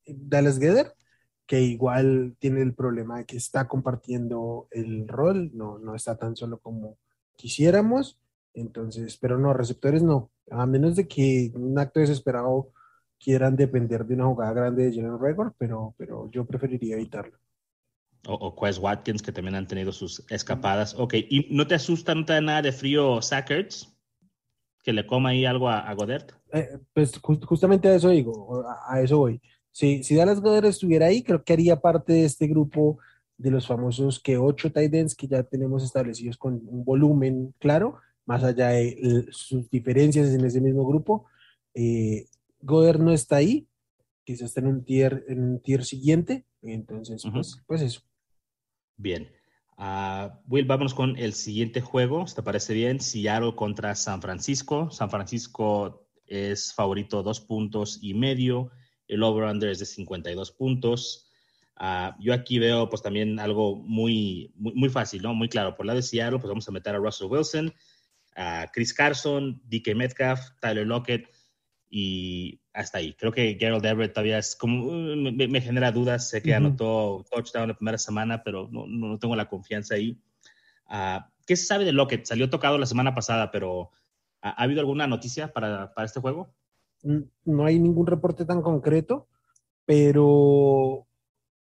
Dallas 0.06 0.60
Gether, 0.60 0.94
que 1.46 1.62
igual 1.62 2.36
tiene 2.40 2.62
el 2.62 2.74
problema 2.74 3.20
de 3.20 3.26
que 3.26 3.38
está 3.38 3.68
compartiendo 3.68 4.68
el 4.72 5.08
rol, 5.08 5.52
no, 5.54 5.80
no 5.80 5.96
está 5.96 6.18
tan 6.18 6.36
solo 6.36 6.60
como 6.60 6.98
quisiéramos. 7.36 8.20
Entonces, 8.54 9.18
pero 9.18 9.38
no, 9.38 9.54
receptores 9.54 10.04
no. 10.04 10.32
A 10.50 10.66
menos 10.66 10.96
de 10.96 11.08
que 11.08 11.52
un 11.54 11.78
acto 11.80 12.00
desesperado 12.00 12.72
quieran 13.24 13.56
depender 13.56 14.06
de 14.06 14.16
una 14.16 14.26
jugada 14.26 14.54
grande 14.54 14.90
de 14.90 14.96
Jalen 14.96 15.20
Rager, 15.20 15.54
pero, 15.58 15.94
pero 15.98 16.30
yo 16.32 16.46
preferiría 16.46 16.96
evitarlo. 16.96 17.38
O, 18.28 18.34
o 18.34 18.56
Quest 18.56 18.80
Watkins, 18.80 19.22
que 19.22 19.32
también 19.32 19.56
han 19.56 19.68
tenido 19.68 19.92
sus 19.92 20.26
escapadas. 20.30 20.96
Ok, 20.98 21.16
¿y 21.30 21.48
no 21.56 21.68
te 21.68 21.76
asusta, 21.76 22.14
no 22.14 22.26
te 22.26 22.34
da 22.34 22.42
nada 22.42 22.62
de 22.62 22.72
frío 22.72 23.22
Sackers? 23.22 23.92
que 24.84 24.94
le 24.94 25.06
coma 25.06 25.30
ahí 25.30 25.46
algo 25.46 25.70
a, 25.70 25.94
Godert? 25.94 26.32
Eh, 26.52 26.80
pues 26.94 27.20
justamente 27.20 27.88
a 27.88 27.96
eso 27.96 28.10
digo, 28.10 28.66
a, 28.88 29.02
eso 29.02 29.20
voy. 29.20 29.42
Si, 29.72 30.04
si 30.04 30.16
Dallas 30.16 30.42
Godert 30.42 30.68
estuviera 30.68 31.08
ahí, 31.08 31.24
creo 31.24 31.44
que 31.44 31.54
haría 31.54 31.80
parte 31.80 32.14
de 32.14 32.26
este 32.26 32.48
grupo 32.48 33.00
de 33.38 33.52
los 33.52 33.68
famosos 33.68 34.20
que 34.20 34.38
ocho 34.38 34.72
tight 34.72 34.94
ends 34.94 35.16
que 35.16 35.28
ya 35.28 35.44
tenemos 35.44 35.84
establecidos 35.84 36.38
con 36.38 36.62
un 36.66 36.84
volumen 36.84 37.54
claro, 37.60 37.98
más 38.26 38.44
allá 38.44 38.70
de 38.70 39.28
sus 39.32 39.70
diferencias 39.70 40.30
en 40.30 40.46
ese 40.46 40.62
mismo 40.62 40.86
grupo. 40.86 41.26
Eh, 41.74 42.26
Godert 42.62 43.00
no 43.00 43.12
está 43.12 43.38
ahí, 43.38 43.68
quizás 44.24 44.50
está 44.50 44.62
en 44.62 44.68
un 44.68 44.86
tier, 44.86 45.26
en 45.28 45.44
un 45.44 45.62
tier 45.62 45.84
siguiente, 45.84 46.46
entonces, 46.62 47.24
pues, 47.32 47.62
pues 47.66 47.82
eso. 47.82 48.02
Bien. 48.98 49.32
Uh, 49.78 50.30
Will, 50.48 50.66
vámonos 50.66 50.94
con 50.94 51.18
el 51.18 51.34
siguiente 51.34 51.82
juego. 51.82 52.26
¿Te 52.34 52.44
parece 52.44 52.74
bien? 52.74 53.00
Seattle 53.00 53.56
contra 53.56 53.96
San 53.96 54.22
Francisco. 54.22 54.92
San 54.92 55.10
Francisco 55.10 56.08
es 56.28 56.74
favorito 56.74 57.24
dos 57.24 57.42
puntos 57.42 57.98
y 58.02 58.14
medio. 58.14 58.72
El 59.08 59.24
over-under 59.24 59.70
es 59.70 59.80
de 59.80 59.86
52 59.86 60.52
puntos. 60.52 61.28
Uh, 61.80 62.14
yo 62.20 62.34
aquí 62.34 62.60
veo 62.60 62.88
pues 62.90 63.02
también 63.02 63.40
algo 63.40 63.76
muy, 63.76 64.54
muy, 64.56 64.90
fácil, 64.90 65.24
¿no? 65.24 65.34
Muy 65.34 65.50
claro. 65.50 65.76
Por 65.76 65.86
el 65.86 65.88
lado 65.88 65.98
de 65.98 66.04
Seattle, 66.04 66.38
pues 66.38 66.50
vamos 66.50 66.68
a 66.68 66.72
meter 66.72 66.94
a 66.94 67.00
Russell 67.00 67.28
Wilson, 67.28 67.74
a 68.36 68.70
Chris 68.72 68.94
Carson, 68.94 69.60
DK 69.66 69.96
Metcalf, 69.96 70.42
Tyler 70.62 70.86
Lockett 70.86 71.28
y 71.94 72.62
hasta 72.74 73.00
ahí. 73.00 73.14
Creo 73.14 73.34
que 73.34 73.58
Gerald 73.60 73.86
Everett 73.86 74.14
todavía 74.14 74.38
es 74.38 74.56
como, 74.56 74.86
uh, 74.86 75.16
me, 75.16 75.62
genera 75.62 75.92
dudas. 75.92 76.30
Sé 76.30 76.42
que 76.42 76.56
anotó 76.56 77.26
touchdown 77.30 77.68
la 77.68 77.76
primera 77.76 77.98
semana, 77.98 78.44
pero 78.44 78.70
no, 78.72 78.88
no 78.88 79.20
tengo 79.20 79.36
la 79.36 79.50
confianza 79.50 79.96
ahí. 79.96 80.18
Uh, 80.90 81.20
¿Qué 81.46 81.58
se 81.58 81.66
sabe 81.66 81.84
de 81.84 81.92
Lockett? 81.92 82.26
Salió 82.26 82.50
tocado 82.50 82.78
la 82.78 82.86
semana 82.86 83.14
pasada, 83.14 83.52
pero 83.52 83.92
¿ha, 84.42 84.64
habido 84.64 84.80
alguna 84.80 85.06
noticia 85.06 85.52
para, 85.52 85.94
para, 85.94 86.06
este 86.06 86.22
juego? 86.22 86.56
No 87.44 87.66
hay 87.66 87.78
ningún 87.78 88.08
reporte 88.08 88.46
tan 88.46 88.62
concreto, 88.62 89.28
pero 89.86 91.06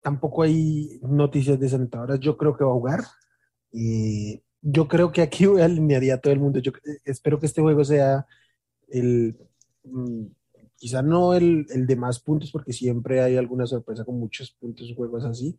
tampoco 0.00 0.44
hay 0.44 1.00
noticias 1.02 1.58
desalentadoras. 1.58 2.20
Yo 2.20 2.36
creo 2.36 2.56
que 2.56 2.64
va 2.64 2.70
a 2.70 2.74
jugar. 2.74 3.00
y 3.72 4.42
yo 4.62 4.86
creo 4.88 5.10
que 5.10 5.22
aquí 5.22 5.44
alinearía 5.60 6.14
a 6.14 6.18
todo 6.18 6.32
el 6.32 6.38
mundo. 6.38 6.60
Yo 6.60 6.70
eh, 6.84 6.98
espero 7.04 7.40
que 7.40 7.46
este 7.46 7.62
juego 7.62 7.84
sea 7.84 8.26
el 8.88 9.36
quizá 10.76 11.02
no 11.02 11.34
el, 11.34 11.66
de 11.66 11.96
más 11.96 12.20
puntos, 12.20 12.50
porque 12.50 12.72
siempre 12.72 13.20
hay 13.20 13.36
alguna 13.36 13.66
sorpresa 13.66 14.04
con 14.04 14.18
muchos 14.18 14.52
puntos, 14.52 14.92
juegos 14.96 15.24
así, 15.24 15.56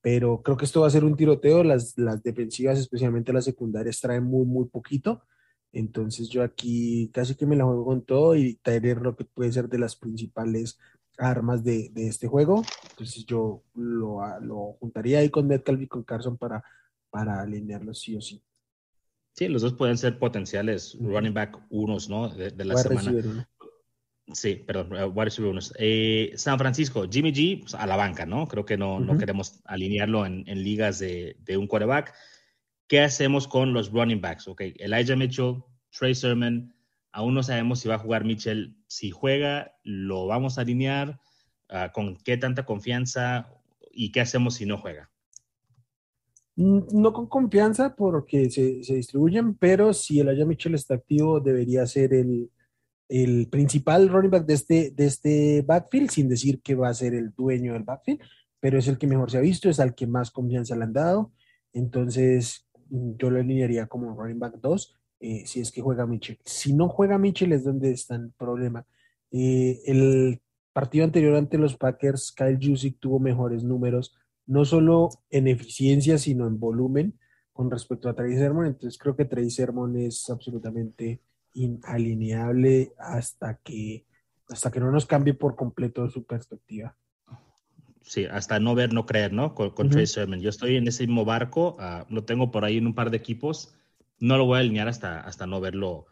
pero 0.00 0.42
creo 0.42 0.56
que 0.56 0.64
esto 0.64 0.82
va 0.82 0.88
a 0.88 0.90
ser 0.90 1.04
un 1.04 1.16
tiroteo. 1.16 1.64
Las, 1.64 1.96
las 1.96 2.22
defensivas, 2.22 2.78
especialmente 2.78 3.32
las 3.32 3.44
secundarias, 3.44 4.00
traen 4.00 4.24
muy, 4.24 4.44
muy 4.46 4.66
poquito. 4.66 5.22
Entonces 5.72 6.28
yo 6.28 6.42
aquí 6.42 7.10
casi 7.12 7.34
que 7.34 7.46
me 7.46 7.56
la 7.56 7.64
juego 7.64 7.84
con 7.84 8.02
todo 8.04 8.36
y 8.36 8.54
Tyler 8.62 8.98
Rocket 8.98 9.28
puede 9.34 9.52
ser 9.52 9.68
de 9.68 9.78
las 9.78 9.96
principales 9.96 10.78
armas 11.18 11.64
de, 11.64 11.90
este 11.96 12.28
juego. 12.28 12.62
Entonces 12.90 13.24
yo 13.26 13.62
lo, 13.74 14.20
lo, 14.40 14.76
juntaría 14.80 15.18
ahí 15.18 15.30
con 15.30 15.46
Metcalf 15.46 15.80
y 15.82 15.88
con 15.88 16.04
Carson 16.04 16.36
para, 16.36 16.62
para 17.10 17.40
alinearlos 17.40 18.00
sí 18.00 18.16
o 18.16 18.20
sí. 18.20 18.42
Sí, 19.32 19.48
los 19.48 19.62
dos 19.62 19.74
pueden 19.74 19.98
ser 19.98 20.18
potenciales 20.20 20.96
running 21.00 21.34
back 21.34 21.58
unos, 21.68 22.08
¿no? 22.08 22.28
De, 22.28 22.52
la 22.64 22.76
semana. 22.76 23.48
Sí, 24.32 24.56
perdón, 24.56 24.92
uh, 24.92 25.24
eh, 25.78 26.32
San 26.36 26.58
Francisco, 26.58 27.06
Jimmy 27.10 27.30
G 27.30 27.60
pues, 27.60 27.74
a 27.74 27.86
la 27.86 27.96
banca, 27.96 28.24
¿no? 28.24 28.48
Creo 28.48 28.64
que 28.64 28.78
no, 28.78 28.98
no 28.98 29.18
queremos 29.18 29.60
alinearlo 29.66 30.24
en, 30.24 30.44
en 30.46 30.64
ligas 30.64 30.98
de, 30.98 31.36
de, 31.40 31.58
un 31.58 31.66
quarterback. 31.66 32.14
¿Qué 32.88 33.00
hacemos 33.00 33.46
con 33.46 33.74
los 33.74 33.90
running 33.92 34.22
backs? 34.22 34.48
Ok, 34.48 34.62
Elijah 34.76 35.14
Mitchell, 35.14 35.62
Trey 35.90 36.14
Sermon, 36.14 36.74
aún 37.12 37.34
no 37.34 37.42
sabemos 37.42 37.80
si 37.80 37.88
va 37.88 37.96
a 37.96 37.98
jugar 37.98 38.24
Mitchell. 38.24 38.78
Si 38.86 39.10
juega, 39.10 39.76
lo 39.82 40.26
vamos 40.26 40.56
a 40.56 40.62
alinear. 40.62 41.20
Uh, 41.68 41.92
¿Con 41.92 42.16
qué 42.16 42.38
tanta 42.38 42.64
confianza? 42.64 43.50
¿Y 43.92 44.10
qué 44.10 44.22
hacemos 44.22 44.54
si 44.54 44.64
no 44.64 44.78
juega? 44.78 45.10
No 46.56 47.12
con 47.12 47.26
confianza 47.26 47.94
porque 47.94 48.48
se, 48.48 48.82
se 48.84 48.94
distribuyen, 48.94 49.54
pero 49.54 49.92
si 49.92 50.20
Elijah 50.20 50.46
Mitchell 50.46 50.74
está 50.74 50.94
activo, 50.94 51.40
debería 51.40 51.84
ser 51.86 52.14
el, 52.14 52.50
el 53.08 53.48
principal 53.48 54.08
running 54.08 54.30
back 54.30 54.46
de 54.46 54.54
este, 54.54 54.90
de 54.90 55.06
este 55.06 55.62
backfield, 55.62 56.10
sin 56.10 56.28
decir 56.28 56.60
que 56.62 56.74
va 56.74 56.88
a 56.88 56.94
ser 56.94 57.14
el 57.14 57.32
dueño 57.34 57.74
del 57.74 57.82
backfield, 57.82 58.20
pero 58.60 58.78
es 58.78 58.88
el 58.88 58.98
que 58.98 59.06
mejor 59.06 59.30
se 59.30 59.38
ha 59.38 59.42
visto, 59.42 59.68
es 59.68 59.80
al 59.80 59.94
que 59.94 60.06
más 60.06 60.30
confianza 60.30 60.76
le 60.76 60.84
han 60.84 60.92
dado. 60.92 61.32
Entonces, 61.72 62.66
mm, 62.88 63.12
yo 63.18 63.30
lo 63.30 63.40
alinearía 63.40 63.86
como 63.86 64.14
running 64.14 64.38
back 64.38 64.56
2, 64.60 64.96
eh, 65.20 65.42
si 65.46 65.60
es 65.60 65.70
que 65.70 65.82
juega 65.82 66.06
Mitchell. 66.06 66.38
Si 66.44 66.72
no 66.72 66.88
juega 66.88 67.18
Mitchell 67.18 67.52
es 67.52 67.64
donde 67.64 67.92
está 67.92 68.14
el 68.14 68.32
problema. 68.32 68.86
Eh, 69.30 69.80
el 69.86 70.40
partido 70.72 71.04
anterior 71.04 71.36
ante 71.36 71.58
los 71.58 71.76
Packers, 71.76 72.32
Kyle 72.32 72.58
Jusic 72.60 72.98
tuvo 73.00 73.18
mejores 73.20 73.64
números, 73.64 74.16
no 74.46 74.64
solo 74.64 75.10
en 75.30 75.48
eficiencia, 75.48 76.18
sino 76.18 76.46
en 76.46 76.58
volumen 76.58 77.18
con 77.52 77.70
respecto 77.70 78.08
a 78.08 78.14
Trey 78.14 78.34
Sermon. 78.36 78.66
Entonces, 78.66 78.98
creo 78.98 79.16
que 79.16 79.24
Trey 79.24 79.50
Sermon 79.50 79.96
es 79.96 80.28
absolutamente 80.30 81.20
inalineable 81.54 82.92
hasta 82.98 83.58
que, 83.64 84.04
hasta 84.48 84.70
que 84.70 84.80
no 84.80 84.90
nos 84.90 85.06
cambie 85.06 85.34
por 85.34 85.56
completo 85.56 86.08
su 86.10 86.24
perspectiva. 86.24 86.96
Sí, 88.02 88.26
hasta 88.26 88.60
no 88.60 88.74
ver, 88.74 88.92
no 88.92 89.06
creer, 89.06 89.32
¿no? 89.32 89.54
Con, 89.54 89.70
con 89.70 89.88
Trey 89.88 90.06
Sermon. 90.06 90.40
Yo 90.40 90.50
estoy 90.50 90.76
en 90.76 90.86
ese 90.86 91.06
mismo 91.06 91.24
barco, 91.24 91.76
ah, 91.80 92.04
lo 92.10 92.24
tengo 92.24 92.50
por 92.50 92.64
ahí 92.64 92.76
en 92.76 92.86
un 92.86 92.94
par 92.94 93.10
de 93.10 93.16
equipos, 93.16 93.74
no 94.18 94.36
lo 94.36 94.44
voy 94.44 94.58
a 94.58 94.60
alinear 94.60 94.88
hasta, 94.88 95.20
hasta 95.20 95.46
no 95.46 95.60
verlo 95.60 96.06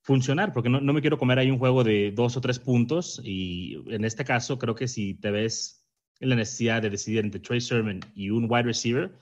funcionar, 0.00 0.52
porque 0.52 0.68
no, 0.68 0.80
no, 0.80 0.92
me 0.92 1.00
quiero 1.00 1.18
comer 1.18 1.38
ahí 1.38 1.50
un 1.50 1.58
juego 1.58 1.84
de 1.84 2.12
dos 2.12 2.36
o 2.36 2.40
tres 2.40 2.58
puntos 2.58 3.20
y 3.22 3.76
en 3.88 4.04
este 4.04 4.24
caso 4.24 4.58
creo 4.58 4.74
que 4.74 4.88
si 4.88 5.14
te 5.14 5.30
ves 5.30 5.86
en 6.20 6.30
la 6.30 6.36
necesidad 6.36 6.82
de 6.82 6.90
decidir 6.90 7.24
entre 7.24 7.40
Trey 7.40 7.60
Sermon 7.60 8.00
y 8.14 8.30
un 8.30 8.46
wide 8.50 8.64
receiver, 8.64 9.12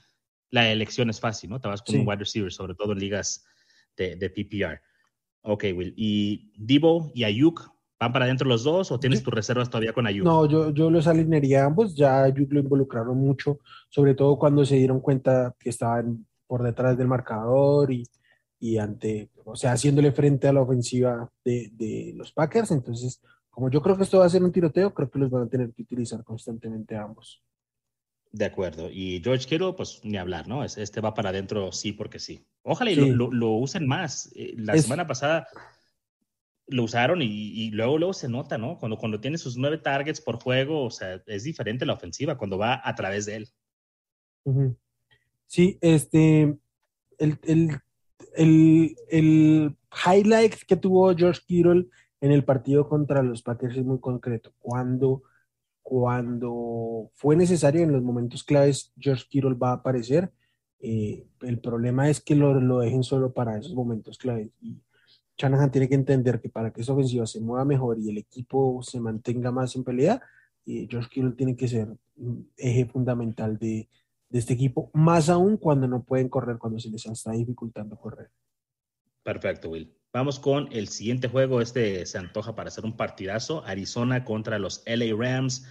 la 0.50 0.70
elección 0.70 1.10
es 1.10 1.20
fácil, 1.20 1.50
¿no? 1.50 1.60
Te 1.60 1.68
vas 1.68 1.82
con 1.82 1.96
un 1.96 2.06
wide 2.06 2.20
receiver, 2.20 2.52
sobre 2.52 2.74
todo 2.74 2.92
en 2.92 2.98
ligas 2.98 3.44
de, 3.96 4.16
de 4.16 4.30
PPR. 4.30 4.80
Ok, 5.48 5.64
Will. 5.76 5.94
¿Y 5.96 6.50
Divo 6.58 7.12
y 7.14 7.22
Ayuk 7.22 7.70
van 8.00 8.12
para 8.12 8.24
adentro 8.24 8.48
los 8.48 8.64
dos 8.64 8.90
o 8.90 8.98
tienes 8.98 9.22
tus 9.22 9.32
reservas 9.32 9.70
todavía 9.70 9.92
con 9.92 10.06
Ayuk? 10.06 10.24
No, 10.24 10.46
yo, 10.46 10.70
yo 10.70 10.90
los 10.90 11.06
alinearía 11.06 11.64
ambos. 11.64 11.94
Ya 11.94 12.24
Ayuk 12.24 12.52
lo 12.52 12.60
involucraron 12.60 13.16
mucho, 13.16 13.60
sobre 13.88 14.14
todo 14.14 14.38
cuando 14.38 14.64
se 14.64 14.74
dieron 14.74 14.98
cuenta 15.00 15.54
que 15.58 15.70
estaban 15.70 16.26
por 16.48 16.64
detrás 16.64 16.98
del 16.98 17.06
marcador 17.06 17.92
y, 17.92 18.04
y 18.58 18.78
ante, 18.78 19.30
o 19.44 19.54
sea, 19.54 19.72
haciéndole 19.72 20.10
frente 20.10 20.48
a 20.48 20.52
la 20.52 20.62
ofensiva 20.62 21.30
de, 21.44 21.70
de, 21.74 22.12
los 22.16 22.32
Packers. 22.32 22.72
Entonces, 22.72 23.22
como 23.48 23.70
yo 23.70 23.80
creo 23.80 23.96
que 23.96 24.02
esto 24.02 24.18
va 24.18 24.26
a 24.26 24.30
ser 24.30 24.42
un 24.42 24.50
tiroteo, 24.50 24.92
creo 24.92 25.08
que 25.08 25.20
los 25.20 25.30
van 25.30 25.44
a 25.44 25.48
tener 25.48 25.72
que 25.72 25.82
utilizar 25.82 26.24
constantemente 26.24 26.96
ambos. 26.96 27.40
De 28.32 28.44
acuerdo. 28.44 28.90
Y 28.90 29.20
George 29.22 29.46
Kittle, 29.46 29.72
pues 29.74 30.00
ni 30.04 30.16
hablar, 30.18 30.46
¿no? 30.48 30.64
Este 30.64 31.00
va 31.00 31.14
para 31.14 31.30
adentro 31.30 31.72
sí 31.72 31.92
porque 31.92 32.18
sí. 32.18 32.44
Ojalá 32.62 32.90
y 32.90 32.96
lo, 32.96 33.30
lo, 33.30 33.52
usen 33.52 33.86
más. 33.86 34.30
Eh, 34.34 34.54
la 34.56 34.76
semana 34.76 35.06
pasada 35.06 35.46
lo 36.68 36.82
usaron 36.82 37.22
y, 37.22 37.70
luego, 37.70 37.98
luego 37.98 38.12
se 38.12 38.28
nota, 38.28 38.58
¿no? 38.58 38.78
Cuando, 38.78 38.98
cuando 38.98 39.20
tiene 39.20 39.38
sus 39.38 39.56
nueve 39.56 39.78
targets 39.78 40.20
por 40.20 40.42
juego, 40.42 40.84
o 40.84 40.90
sea, 40.90 41.22
es 41.26 41.44
diferente 41.44 41.86
la 41.86 41.92
ofensiva 41.92 42.36
cuando 42.36 42.58
va 42.58 42.80
a 42.82 42.94
través 42.94 43.26
de 43.26 43.36
él. 43.36 43.48
Sí, 45.46 45.78
este, 45.80 46.56
el, 47.18 47.38
el, 47.42 48.96
el, 49.10 49.76
highlight 50.06 50.54
que 50.66 50.76
tuvo 50.76 51.14
George 51.16 51.40
Kittle 51.46 51.86
en 52.20 52.32
el 52.32 52.44
partido 52.44 52.88
contra 52.88 53.22
los 53.22 53.42
Packers 53.42 53.76
es 53.76 53.84
muy 53.84 54.00
concreto. 54.00 54.52
Cuando, 54.58 55.22
cuando 55.88 57.12
fue 57.14 57.36
necesario 57.36 57.84
en 57.84 57.92
los 57.92 58.02
momentos 58.02 58.42
claves, 58.42 58.92
George 58.98 59.22
Kittle 59.30 59.54
va 59.54 59.70
a 59.70 59.74
aparecer. 59.74 60.32
Eh, 60.80 61.24
el 61.42 61.60
problema 61.60 62.10
es 62.10 62.20
que 62.20 62.34
lo, 62.34 62.60
lo, 62.60 62.80
dejen 62.80 63.04
solo 63.04 63.32
para 63.32 63.56
esos 63.56 63.72
momentos 63.72 64.18
claves. 64.18 64.50
Y 64.60 64.80
Shanahan 65.38 65.70
tiene 65.70 65.88
que 65.88 65.94
entender 65.94 66.40
que 66.40 66.48
para 66.48 66.72
que 66.72 66.80
esa 66.80 66.92
ofensiva 66.92 67.24
se 67.24 67.40
mueva 67.40 67.64
mejor 67.64 68.00
y 68.00 68.10
el 68.10 68.18
equipo 68.18 68.82
se 68.82 68.98
mantenga 68.98 69.52
más 69.52 69.76
en 69.76 69.84
pelea, 69.84 70.20
eh, 70.66 70.88
George 70.90 71.08
Kittle 71.08 71.34
tiene 71.36 71.54
que 71.54 71.68
ser 71.68 71.86
eje 72.56 72.86
fundamental 72.86 73.56
de, 73.56 73.88
de 74.28 74.38
este 74.40 74.54
equipo, 74.54 74.90
más 74.92 75.28
aún 75.28 75.56
cuando 75.56 75.86
no 75.86 76.02
pueden 76.02 76.28
correr, 76.28 76.58
cuando 76.58 76.80
se 76.80 76.90
les 76.90 77.06
está 77.06 77.30
dificultando 77.30 77.96
correr. 77.96 78.28
Perfecto, 79.22 79.70
Will. 79.70 79.94
Vamos 80.16 80.40
con 80.40 80.70
el 80.72 80.88
siguiente 80.88 81.28
juego. 81.28 81.60
Este 81.60 82.06
se 82.06 82.16
antoja 82.16 82.54
para 82.54 82.68
hacer 82.68 82.86
un 82.86 82.96
partidazo. 82.96 83.62
Arizona 83.66 84.24
contra 84.24 84.58
los 84.58 84.82
LA 84.86 85.14
Rams. 85.14 85.66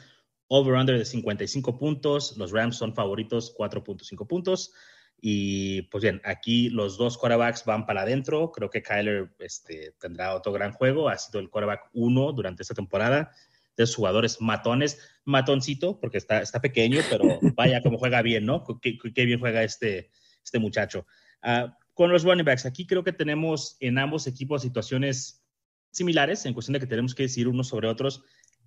Over-under 0.49 0.99
de 0.99 1.05
55 1.05 1.79
puntos. 1.79 2.37
Los 2.37 2.51
Rams 2.51 2.75
son 2.75 2.93
favoritos, 2.93 3.55
4.5 3.57 4.27
puntos. 4.27 4.71
Y 5.19 5.81
pues 5.89 6.03
bien, 6.03 6.21
aquí 6.23 6.69
los 6.69 6.95
dos 6.95 7.17
quarterbacks 7.17 7.65
van 7.65 7.87
para 7.87 8.03
adentro. 8.03 8.51
Creo 8.51 8.69
que 8.69 8.83
Kyler 8.83 9.33
este, 9.39 9.95
tendrá 9.99 10.35
otro 10.35 10.51
gran 10.51 10.73
juego. 10.73 11.09
Ha 11.09 11.17
sido 11.17 11.39
el 11.39 11.49
quarterback 11.49 11.89
uno 11.93 12.31
durante 12.31 12.61
esta 12.61 12.75
temporada 12.75 13.31
de 13.75 13.87
jugadores 13.87 14.39
matones, 14.41 14.99
matoncito, 15.23 15.99
porque 15.99 16.19
está, 16.19 16.43
pequeño, 16.61 17.01
pero 17.09 17.39
vaya 17.55 17.81
como 17.81 17.97
juega 17.97 18.21
bien, 18.21 18.45
¿no? 18.45 18.63
Qué, 18.79 19.25
bien 19.25 19.39
juega 19.39 19.63
este, 19.63 20.11
este 20.43 20.59
muchacho. 20.59 21.07
Uh, 21.41 21.71
con 21.95 22.11
los 22.11 22.23
running 22.23 22.45
backs, 22.45 22.65
aquí 22.65 22.85
creo 22.85 23.03
que 23.03 23.13
tenemos 23.13 23.77
en 23.79 23.97
ambos 23.97 24.27
equipos 24.27 24.61
situaciones 24.61 25.43
similares 25.91 26.45
en 26.45 26.53
cuestión 26.53 26.73
de 26.73 26.81
que 26.81 26.87
tenemos 26.87 27.15
que 27.15 27.23
decidir 27.23 27.47
unos 27.47 27.69
sobre 27.69 27.87
otros. 27.87 28.21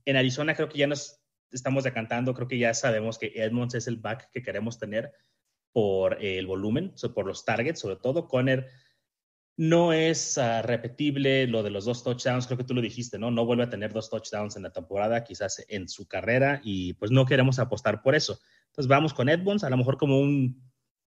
En 0.06 0.16
Arizona 0.16 0.54
creo 0.54 0.70
que 0.70 0.78
ya 0.78 0.86
nos 0.86 1.20
estamos 1.52 1.84
decantando, 1.84 2.32
creo 2.32 2.48
que 2.48 2.58
ya 2.58 2.72
sabemos 2.72 3.18
que 3.18 3.32
Edmonds 3.36 3.74
es 3.74 3.86
el 3.86 3.98
back 3.98 4.30
que 4.32 4.42
queremos 4.42 4.78
tener 4.78 5.12
por 5.72 6.24
el 6.24 6.46
volumen, 6.46 6.94
por 7.14 7.26
los 7.26 7.44
targets, 7.44 7.80
sobre 7.80 7.96
todo. 7.96 8.26
Conner 8.28 8.70
no 9.58 9.92
es 9.92 10.38
uh, 10.38 10.62
repetible 10.62 11.46
lo 11.48 11.62
de 11.62 11.70
los 11.70 11.84
dos 11.84 12.02
touchdowns, 12.02 12.46
creo 12.46 12.56
que 12.56 12.64
tú 12.64 12.74
lo 12.74 12.80
dijiste, 12.80 13.18
¿no? 13.18 13.30
No 13.30 13.44
vuelve 13.44 13.64
a 13.64 13.70
tener 13.70 13.92
dos 13.92 14.08
touchdowns 14.08 14.56
en 14.56 14.62
la 14.62 14.72
temporada, 14.72 15.22
quizás 15.22 15.62
en 15.68 15.86
su 15.86 16.08
carrera, 16.08 16.62
y 16.64 16.94
pues 16.94 17.10
no 17.10 17.26
queremos 17.26 17.58
apostar 17.58 18.00
por 18.00 18.14
eso. 18.14 18.40
Entonces 18.68 18.88
vamos 18.88 19.12
con 19.12 19.28
Edmonds, 19.28 19.64
a 19.64 19.70
lo 19.70 19.76
mejor 19.76 19.98
como 19.98 20.18
un 20.18 20.67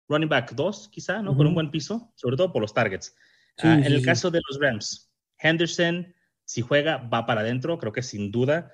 running 0.08 0.30
back 0.30 0.54
2, 0.54 0.90
quizá, 0.90 1.22
¿no? 1.22 1.36
Con 1.36 1.48
un 1.48 1.56
buen 1.56 1.72
piso, 1.72 2.12
sobre 2.16 2.38
todo 2.38 2.52
por 2.52 2.62
los 2.62 2.74
targets. 2.74 3.16
Ah, 3.58 3.76
en 3.76 3.86
el 3.86 4.04
caso 4.04 4.32
de 4.32 4.42
los 4.48 4.60
Rams, 4.60 5.12
Henderson, 5.40 6.14
si 6.44 6.62
juega, 6.62 6.98
va 6.98 7.26
para 7.26 7.42
adentro, 7.42 7.78
creo 7.78 7.92
que 7.92 8.04
sin 8.04 8.32
duda. 8.32 8.72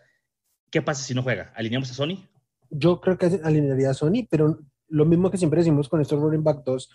¿Qué 0.70 0.82
pasa 0.82 1.04
si 1.04 1.14
no 1.14 1.24
juega? 1.24 1.54
¿Alineamos 1.56 1.92
a 1.92 1.94
Sony? 1.94 2.28
Yo 2.70 3.02
creo 3.02 3.18
que 3.18 3.40
alinearía 3.44 3.92
a 3.92 3.94
Sony, 3.94 4.28
pero 4.30 4.60
lo 4.88 5.06
mismo 5.06 5.30
que 5.30 5.38
siempre 5.38 5.60
decimos 5.60 5.90
con 5.90 6.02
estos 6.02 6.20
running 6.20 6.44
back 6.44 6.64
2, 6.64 6.90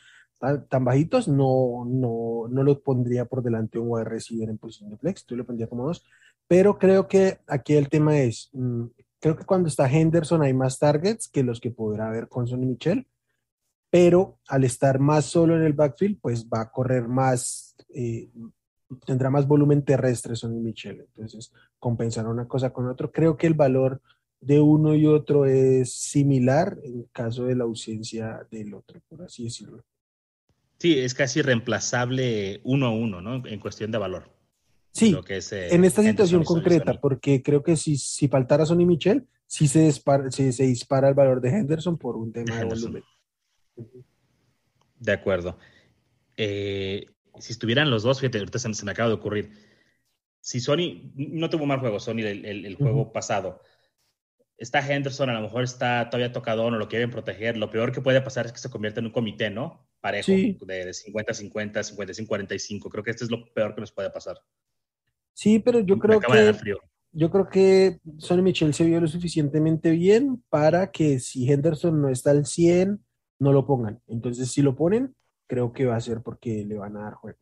tan, 0.68 0.84
bajitos, 0.84 1.28
no, 1.28 1.84
no, 1.86 2.46
no 2.48 2.62
lo 2.62 2.82
pondría 2.82 3.24
por 3.24 3.42
delante 3.42 3.78
un 3.78 3.88
wide 3.88 4.04
receiver 4.04 4.48
en 4.48 4.58
posición 4.58 4.90
de 4.90 4.98
flex, 4.98 5.24
tú 5.24 5.36
lo 5.36 5.46
pondría 5.46 5.68
como 5.68 5.86
dos. 5.86 6.04
Pero 6.46 6.78
creo 6.78 7.08
que 7.08 7.38
aquí 7.46 7.74
el 7.74 7.88
tema 7.88 8.18
es, 8.18 8.50
mm, 8.52 8.84
creo 9.18 9.36
que 9.36 9.44
cuando 9.44 9.68
está 9.68 9.90
Henderson 9.90 10.42
hay 10.42 10.52
más 10.52 10.78
targets 10.78 11.28
que 11.28 11.42
los 11.42 11.60
que 11.60 11.70
podrá 11.70 12.08
haber 12.08 12.28
con 12.28 12.46
Sonny 12.46 12.66
Michel, 12.66 13.06
pero 13.90 14.38
al 14.48 14.64
estar 14.64 14.98
más 14.98 15.26
solo 15.26 15.56
en 15.56 15.62
el 15.62 15.72
backfield, 15.72 16.18
pues 16.20 16.46
va 16.46 16.62
a 16.62 16.70
correr 16.70 17.08
más, 17.08 17.76
eh, 17.94 18.28
tendrá 19.04 19.30
más 19.30 19.46
volumen 19.46 19.84
terrestre 19.84 20.36
Sonny 20.36 20.60
Michel. 20.60 21.00
Entonces, 21.00 21.52
compensar 21.78 22.26
una 22.26 22.46
cosa 22.46 22.72
con 22.72 22.88
otro. 22.88 23.12
Creo 23.12 23.36
que 23.36 23.46
el 23.46 23.54
valor 23.54 24.00
de 24.40 24.60
uno 24.60 24.94
y 24.94 25.06
otro 25.06 25.46
es 25.46 25.92
similar 25.92 26.78
en 26.82 27.04
caso 27.12 27.46
de 27.46 27.56
la 27.56 27.64
ausencia 27.64 28.46
del 28.50 28.74
otro, 28.74 29.00
por 29.08 29.22
así 29.22 29.44
decirlo. 29.44 29.84
Sí, 30.78 30.98
es 30.98 31.14
casi 31.14 31.40
reemplazable 31.40 32.60
uno 32.64 32.86
a 32.86 32.90
uno, 32.90 33.22
¿no? 33.22 33.46
En 33.46 33.60
cuestión 33.60 33.90
de 33.90 33.98
valor. 33.98 34.30
Sí, 34.92 35.14
eh, 35.28 35.68
en 35.72 35.84
esta 35.84 36.02
situación 36.02 36.42
concreta, 36.42 36.98
porque 37.00 37.42
creo 37.42 37.62
que 37.62 37.76
si, 37.76 37.98
si 37.98 38.28
faltara 38.28 38.64
Sonny 38.64 38.86
Michel, 38.86 39.26
sí 39.46 39.68
se, 39.68 39.80
dispara, 39.80 40.30
se 40.30 40.62
dispara 40.62 41.08
el 41.08 41.14
valor 41.14 41.40
de 41.42 41.50
Henderson 41.50 41.98
por 41.98 42.16
un 42.16 42.32
tema 42.32 42.56
de 42.56 42.64
volumen. 42.64 43.02
De 44.98 45.12
acuerdo. 45.12 45.58
Eh, 46.36 47.06
si 47.38 47.52
estuvieran 47.52 47.90
los 47.90 48.02
dos, 48.02 48.20
fíjate, 48.20 48.38
ahorita 48.38 48.58
se, 48.58 48.84
me 48.84 48.90
acaba 48.90 49.08
de 49.08 49.14
ocurrir. 49.14 49.50
Si 50.40 50.60
Sony, 50.60 51.12
no 51.14 51.50
tuvo 51.50 51.66
mal 51.66 51.80
juego, 51.80 51.98
Sony, 52.00 52.20
el, 52.20 52.74
juego 52.76 53.12
pasado. 53.12 53.62
Está 54.56 54.80
Henderson, 54.80 55.28
a 55.28 55.34
lo 55.34 55.42
mejor 55.42 55.64
está 55.64 56.08
todavía 56.08 56.32
tocado, 56.32 56.70
no 56.70 56.78
lo 56.78 56.88
quieren 56.88 57.10
proteger. 57.10 57.56
Lo 57.56 57.70
peor 57.70 57.92
que 57.92 58.00
puede 58.00 58.22
pasar 58.22 58.46
es 58.46 58.52
que 58.52 58.58
se 58.58 58.70
convierta 58.70 59.00
en 59.00 59.06
un 59.06 59.12
comité, 59.12 59.50
¿no? 59.50 59.86
parejo, 60.06 60.30
de 60.30 60.90
50-50, 60.90 62.28
55-45. 62.28 62.90
Creo 62.90 63.04
que 63.04 63.10
este 63.10 63.24
es 63.24 63.30
lo 63.30 63.52
peor 63.52 63.74
que 63.74 63.80
nos 63.80 63.92
puede 63.92 64.10
pasar. 64.10 64.40
Sí, 65.32 65.58
pero 65.58 65.80
yo 65.80 65.98
creo 65.98 66.20
que. 66.20 66.54
Yo 67.12 67.30
creo 67.30 67.48
que 67.48 67.98
Sonny 68.18 68.42
Michel 68.42 68.74
se 68.74 68.84
vio 68.84 69.00
lo 69.00 69.08
suficientemente 69.08 69.90
bien 69.92 70.44
para 70.50 70.90
que 70.92 71.18
si 71.18 71.50
Henderson 71.50 72.02
no 72.02 72.10
está 72.10 72.30
al 72.30 72.44
100, 72.44 73.02
no 73.38 73.52
lo 73.52 73.66
pongan. 73.66 74.00
Entonces, 74.06 74.50
si 74.50 74.62
lo 74.62 74.74
ponen, 74.74 75.14
creo 75.46 75.72
que 75.72 75.86
va 75.86 75.96
a 75.96 76.00
ser 76.00 76.22
porque 76.22 76.64
le 76.64 76.76
van 76.76 76.96
a 76.96 77.02
dar 77.02 77.14
juego. 77.14 77.38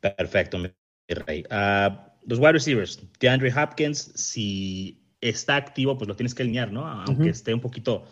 Perfecto, 0.00 0.58
mi 0.58 0.70
rey. 1.08 1.44
Ah, 1.50 2.14
los 2.24 2.38
wide 2.38 2.52
receivers, 2.52 3.08
DeAndre 3.20 3.52
Hopkins, 3.52 4.12
si 4.14 5.02
está 5.20 5.56
activo, 5.56 5.96
pues 5.96 6.08
lo 6.08 6.16
tienes 6.16 6.34
que 6.34 6.42
alinear, 6.42 6.72
¿no? 6.72 6.86
Aunque 6.86 7.30
esté 7.30 7.54
un 7.54 7.60
poquito 7.60 8.04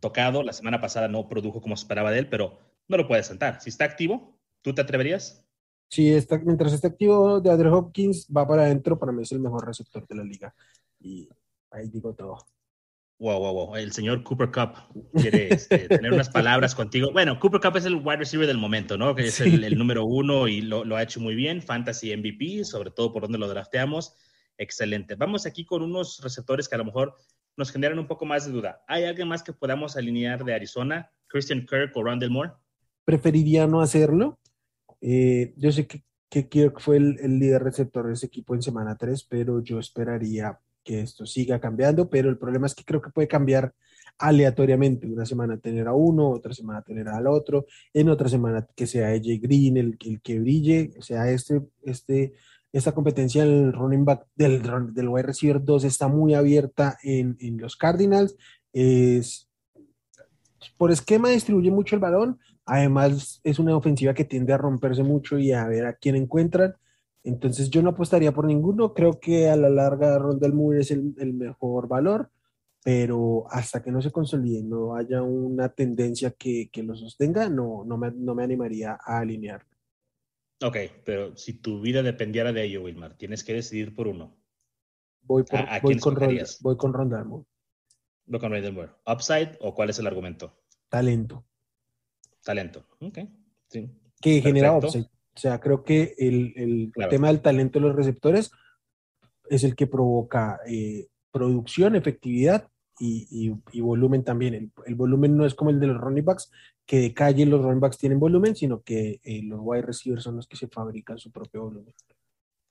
tocado. 0.00 0.42
La 0.42 0.52
semana 0.52 0.80
pasada 0.80 1.08
no 1.08 1.28
produjo 1.28 1.60
como 1.60 1.74
esperaba 1.74 2.10
de 2.10 2.20
él, 2.20 2.28
pero 2.28 2.58
no 2.88 2.96
lo 2.96 3.06
puedes 3.06 3.26
sentar. 3.26 3.60
Si 3.60 3.70
está 3.70 3.84
activo, 3.84 4.38
¿tú 4.62 4.74
te 4.74 4.82
atreverías? 4.82 5.44
Sí, 5.88 6.12
está, 6.12 6.38
mientras 6.38 6.72
esté 6.72 6.88
activo, 6.88 7.40
de 7.40 7.50
Andrew 7.50 7.74
Hopkins 7.74 8.26
va 8.34 8.46
para 8.46 8.62
adentro. 8.62 8.98
Para 8.98 9.12
mí 9.12 9.22
es 9.22 9.32
el 9.32 9.40
mejor 9.40 9.66
receptor 9.66 10.06
de 10.06 10.14
la 10.14 10.24
liga. 10.24 10.54
Y 11.00 11.28
ahí 11.70 11.88
digo 11.88 12.14
todo. 12.14 12.38
Wow, 13.18 13.38
wow, 13.38 13.52
wow. 13.52 13.76
El 13.76 13.92
señor 13.92 14.22
Cooper 14.22 14.50
Cup 14.50 14.74
quiere 15.14 15.54
este, 15.54 15.78
tener 15.88 16.12
unas 16.12 16.28
palabras 16.28 16.74
contigo. 16.74 17.10
Bueno, 17.12 17.38
Cooper 17.40 17.60
Cup 17.60 17.76
es 17.76 17.86
el 17.86 17.96
wide 17.96 18.18
receiver 18.18 18.46
del 18.46 18.58
momento, 18.58 18.98
¿no? 18.98 19.14
Que 19.14 19.26
es 19.26 19.40
el, 19.40 19.78
número 19.78 20.04
uno 20.04 20.48
y 20.48 20.60
lo, 20.60 20.84
lo, 20.84 20.96
ha 20.96 21.02
hecho 21.02 21.20
muy 21.20 21.34
bien. 21.34 21.62
Fantasy 21.62 22.14
MVP, 22.14 22.64
sobre 22.64 22.90
todo 22.90 23.12
por 23.12 23.22
donde 23.22 23.38
lo 23.38 23.48
drafteamos. 23.48 24.14
Excelente. 24.58 25.14
Vamos 25.14 25.46
aquí 25.46 25.64
con 25.64 25.82
unos 25.82 26.20
receptores 26.22 26.68
que 26.68 26.74
a 26.74 26.78
lo 26.78 26.84
mejor 26.84 27.14
nos 27.56 27.72
generan 27.72 27.98
un 27.98 28.06
poco 28.06 28.26
más 28.26 28.46
de 28.46 28.52
duda. 28.52 28.84
¿Hay 28.86 29.04
alguien 29.04 29.28
más 29.28 29.42
que 29.42 29.52
podamos 29.52 29.96
alinear 29.96 30.44
de 30.44 30.54
Arizona? 30.54 31.10
¿Christian 31.26 31.64
Kirk 31.66 31.96
o 31.96 32.04
Randall 32.04 32.30
Moore? 32.30 32.52
preferiría 33.06 33.66
no 33.66 33.80
hacerlo. 33.80 34.38
Eh, 35.00 35.54
yo 35.56 35.72
sé 35.72 35.86
que, 35.86 36.02
que 36.28 36.48
Kirk 36.48 36.80
fue 36.80 36.96
el, 36.96 37.38
líder 37.38 37.62
receptor 37.62 38.08
de 38.08 38.14
ese 38.14 38.26
equipo 38.26 38.54
en 38.54 38.62
semana 38.62 38.96
3, 38.98 39.24
pero 39.24 39.62
yo 39.62 39.78
esperaría 39.78 40.58
que 40.86 41.00
esto 41.00 41.26
siga 41.26 41.60
cambiando, 41.60 42.08
pero 42.08 42.30
el 42.30 42.38
problema 42.38 42.66
es 42.66 42.74
que 42.74 42.84
creo 42.84 43.02
que 43.02 43.10
puede 43.10 43.28
cambiar 43.28 43.74
aleatoriamente. 44.18 45.06
Una 45.06 45.26
semana 45.26 45.58
tener 45.58 45.88
a 45.88 45.92
uno, 45.92 46.30
otra 46.30 46.54
semana 46.54 46.82
tener 46.82 47.08
al 47.08 47.26
otro, 47.26 47.66
en 47.92 48.08
otra 48.08 48.28
semana 48.28 48.66
que 48.74 48.86
sea 48.86 49.08
AJ 49.08 49.40
Green 49.42 49.76
el, 49.76 49.98
el 50.06 50.20
que 50.22 50.38
brille, 50.38 50.94
o 50.98 51.02
sea, 51.02 51.28
este, 51.30 51.60
este, 51.82 52.34
esta 52.72 52.92
competencia 52.92 53.44
del 53.44 53.72
running 53.72 54.04
back, 54.04 54.26
del, 54.34 54.62
del 54.94 55.08
wide 55.08 55.24
receiver 55.24 55.62
2 55.62 55.84
está 55.84 56.08
muy 56.08 56.34
abierta 56.34 56.96
en, 57.02 57.36
en 57.40 57.58
los 57.58 57.76
Cardinals. 57.76 58.36
Es, 58.72 59.50
por 60.78 60.90
esquema 60.92 61.30
distribuye 61.30 61.70
mucho 61.70 61.96
el 61.96 62.00
balón, 62.00 62.38
Además, 62.66 63.40
es 63.44 63.60
una 63.60 63.76
ofensiva 63.76 64.12
que 64.12 64.24
tiende 64.24 64.52
a 64.52 64.58
romperse 64.58 65.04
mucho 65.04 65.38
y 65.38 65.52
a 65.52 65.66
ver 65.68 65.86
a 65.86 65.94
quién 65.94 66.16
encuentran. 66.16 66.74
Entonces, 67.26 67.70
yo 67.70 67.82
no 67.82 67.90
apostaría 67.90 68.32
por 68.32 68.46
ninguno. 68.46 68.94
Creo 68.94 69.18
que 69.18 69.48
a 69.48 69.56
la 69.56 69.68
larga 69.68 70.16
Rondell 70.16 70.52
Moore 70.52 70.80
es 70.80 70.92
el, 70.92 71.34
mejor 71.34 71.88
valor, 71.88 72.30
pero 72.84 73.46
hasta 73.50 73.82
que 73.82 73.90
no 73.90 74.00
se 74.00 74.12
consolide, 74.12 74.62
no 74.62 74.94
haya 74.94 75.22
una 75.22 75.68
tendencia 75.68 76.30
que, 76.30 76.70
lo 76.84 76.94
sostenga, 76.94 77.48
no, 77.48 77.82
no, 77.84 77.98
me, 77.98 78.12
no 78.12 78.36
me 78.36 78.44
animaría 78.44 78.96
a 79.04 79.18
alinear. 79.18 79.66
Ok, 80.62 80.76
pero 81.04 81.36
si 81.36 81.54
tu 81.54 81.80
vida 81.80 82.04
dependiera 82.04 82.52
de 82.52 82.62
ello, 82.62 82.84
Wilmar, 82.84 83.16
tienes 83.16 83.42
que 83.42 83.54
decidir 83.54 83.92
por 83.92 84.06
uno. 84.06 84.36
Voy, 85.22 85.42
voy, 85.82 85.98
con, 85.98 86.14
Ronda, 86.14 86.44
voy 86.60 86.76
con 86.76 86.92
Ronda 86.92 87.24
Voy 87.24 88.38
con 88.38 88.52
Ronda 88.52 89.00
¿Upside 89.04 89.58
o 89.60 89.74
cuál 89.74 89.90
es 89.90 89.98
el 89.98 90.06
argumento? 90.06 90.56
Talento. 90.88 91.44
Talento, 92.44 92.86
ok. 93.00 93.18
Sí. 93.66 93.90
Que 94.20 94.40
genera 94.40 94.76
upside. 94.76 95.10
O 95.36 95.38
sea, 95.38 95.60
creo 95.60 95.84
que 95.84 96.14
el, 96.18 96.92
tema 97.10 97.28
del 97.28 97.42
talento 97.42 97.78
de 97.78 97.86
los 97.86 97.94
receptores 97.94 98.50
es 99.50 99.64
el 99.64 99.76
que 99.76 99.86
provoca 99.86 100.60
eh, 100.66 101.08
producción, 101.30 101.94
efectividad 101.94 102.68
y, 102.98 103.50
volumen 103.80 104.24
también. 104.24 104.72
El, 104.86 104.94
volumen 104.94 105.36
no 105.36 105.44
es 105.44 105.54
como 105.54 105.68
el 105.68 105.78
de 105.78 105.88
los 105.88 106.00
running 106.00 106.24
backs, 106.24 106.50
que 106.86 107.00
de 107.00 107.14
calle 107.14 107.44
los 107.44 107.62
running 107.62 107.80
backs 107.80 107.98
tienen 107.98 108.18
volumen, 108.18 108.56
sino 108.56 108.82
que 108.82 109.20
eh, 109.22 109.42
los 109.42 109.60
wide 109.62 109.82
receivers 109.82 110.22
son 110.22 110.36
los 110.36 110.46
que 110.46 110.56
se 110.56 110.68
fabrican 110.68 111.18
su 111.18 111.30
propio 111.30 111.64
volumen. 111.64 111.92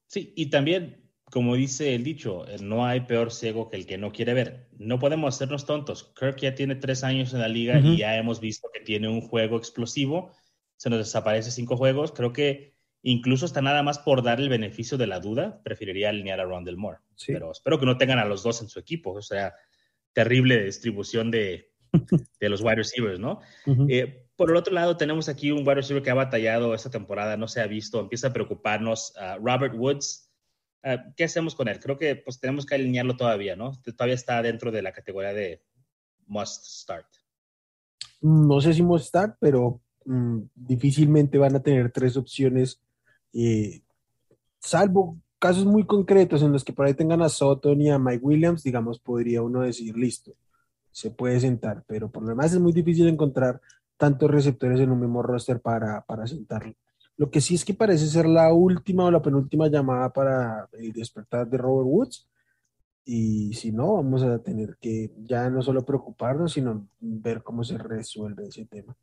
Sí, 0.07 0.33
y 0.35 0.47
también, 0.47 1.11
como 1.25 1.55
dice 1.55 1.93
el 1.93 2.03
dicho, 2.03 2.47
eh, 2.47 2.57
no 2.59 2.83
hay 2.85 3.01
peor 3.01 3.31
ciego 3.31 3.69
que 3.69 3.77
el 3.77 3.85
que 3.85 3.99
no 3.99 4.11
quiere 4.11 4.33
ver. 4.33 4.69
No 4.79 4.97
podemos 4.97 5.35
hacernos 5.35 5.67
tontos. 5.67 6.11
Kirk 6.19 6.37
ya 6.37 6.55
tiene 6.55 6.75
tres 6.75 7.03
años 7.03 7.31
en 7.33 7.41
la 7.41 7.47
liga 7.47 7.79
y 7.79 7.97
ya 7.97 8.17
hemos 8.17 8.39
visto 8.39 8.69
que 8.73 8.79
tiene 8.79 9.07
un 9.07 9.21
juego 9.21 9.57
explosivo. 9.57 10.31
Se 10.77 10.89
nos 10.89 10.99
desaparece 10.99 11.51
cinco 11.51 11.77
juegos. 11.77 12.11
Creo 12.11 12.33
que 12.33 12.75
incluso 13.01 13.45
está 13.45 13.61
nada 13.61 13.83
más 13.83 13.99
por 13.99 14.23
dar 14.23 14.39
el 14.39 14.49
beneficio 14.49 14.97
de 14.97 15.07
la 15.07 15.19
duda, 15.19 15.61
preferiría 15.63 16.09
alinear 16.09 16.39
a 16.39 16.45
Rondell 16.45 16.77
Moore. 16.77 16.99
Pero 17.27 17.51
espero 17.51 17.79
que 17.79 17.85
no 17.85 17.97
tengan 17.97 18.19
a 18.19 18.25
los 18.25 18.43
dos 18.43 18.61
en 18.61 18.67
su 18.67 18.79
equipo. 18.79 19.11
O 19.11 19.21
sea, 19.21 19.53
terrible 20.13 20.63
distribución 20.63 21.29
de, 21.29 21.71
de 22.39 22.49
los 22.49 22.61
wide 22.61 22.75
receivers, 22.75 23.19
¿no? 23.19 23.41
Eh, 23.89 24.25
por 24.35 24.49
el 24.49 24.57
otro 24.57 24.73
lado, 24.73 24.97
tenemos 24.97 25.29
aquí 25.29 25.51
un 25.51 25.59
wide 25.59 25.75
receiver 25.75 26.03
que 26.03 26.09
ha 26.09 26.15
batallado 26.15 26.73
esta 26.73 26.89
temporada, 26.89 27.37
no 27.37 27.47
se 27.47 27.61
ha 27.61 27.67
visto, 27.67 27.99
empieza 27.99 28.27
a 28.27 28.33
preocuparnos. 28.33 29.13
Robert 29.41 29.75
Woods, 29.75 30.31
ah, 30.83 31.05
¿qué 31.15 31.23
hacemos 31.23 31.55
con 31.55 31.67
él? 31.67 31.79
Creo 31.79 31.97
que 31.97 32.15
pues 32.15 32.39
tenemos 32.39 32.65
que 32.65 32.75
alinearlo 32.75 33.15
todavía, 33.15 33.55
¿no? 33.55 33.71
Todavía 33.81 34.15
está 34.15 34.41
dentro 34.41 34.71
de 34.71 34.81
la 34.81 34.91
categoría 34.91 35.33
de 35.33 35.63
must 36.27 36.65
start. 36.65 37.07
No 38.21 38.59
sé 38.59 38.73
si 38.73 38.81
must 38.81 39.07
start, 39.07 39.37
pero 39.39 39.81
mm, 40.05 40.39
difícilmente 40.55 41.37
van 41.37 41.55
a 41.55 41.61
tener 41.61 41.91
tres 41.91 42.17
opciones, 42.17 42.81
eh, 43.33 43.81
salvo 44.59 45.17
casos 45.39 45.65
muy 45.65 45.85
concretos 45.85 46.41
en 46.41 46.51
los 46.51 46.63
que 46.63 46.73
por 46.73 46.85
ahí 46.85 46.93
tengan 46.93 47.21
a 47.21 47.29
Soto 47.29 47.73
y 47.73 47.89
a 47.89 47.99
Mike 47.99 48.25
Williams, 48.25 48.63
digamos, 48.63 48.99
podría 48.99 49.41
uno 49.41 49.61
decir, 49.61 49.95
listo, 49.97 50.33
se 50.91 51.11
puede 51.11 51.39
sentar, 51.39 51.83
pero 51.87 52.09
por 52.09 52.23
lo 52.23 52.29
demás 52.29 52.53
es 52.53 52.59
muy 52.59 52.71
difícil 52.71 53.07
encontrar 53.07 53.61
tantos 53.97 54.31
receptores 54.31 54.79
en 54.79 54.91
un 54.91 54.99
mismo 54.99 55.21
roster 55.21 55.61
para, 55.61 56.01
para 56.01 56.25
sentarlo. 56.25 56.73
Lo 57.17 57.29
que 57.29 57.41
sí 57.41 57.55
es 57.55 57.63
que 57.63 57.73
parece 57.73 58.07
ser 58.07 58.25
la 58.25 58.51
última 58.53 59.05
o 59.05 59.11
la 59.11 59.21
penúltima 59.21 59.67
llamada 59.67 60.11
para 60.11 60.67
el 60.73 60.91
despertar 60.91 61.49
de 61.49 61.57
Robert 61.57 61.87
Woods. 61.87 62.27
Y 63.05 63.53
si 63.53 63.71
no, 63.71 63.93
vamos 63.93 64.23
a 64.23 64.39
tener 64.39 64.77
que 64.81 65.11
ya 65.23 65.49
no 65.49 65.61
solo 65.61 65.85
preocuparnos, 65.85 66.53
sino 66.53 66.87
ver 66.99 67.43
cómo 67.43 67.63
se 67.63 67.77
resuelve 67.77 68.47
ese 68.47 68.65
tema. 68.65 68.95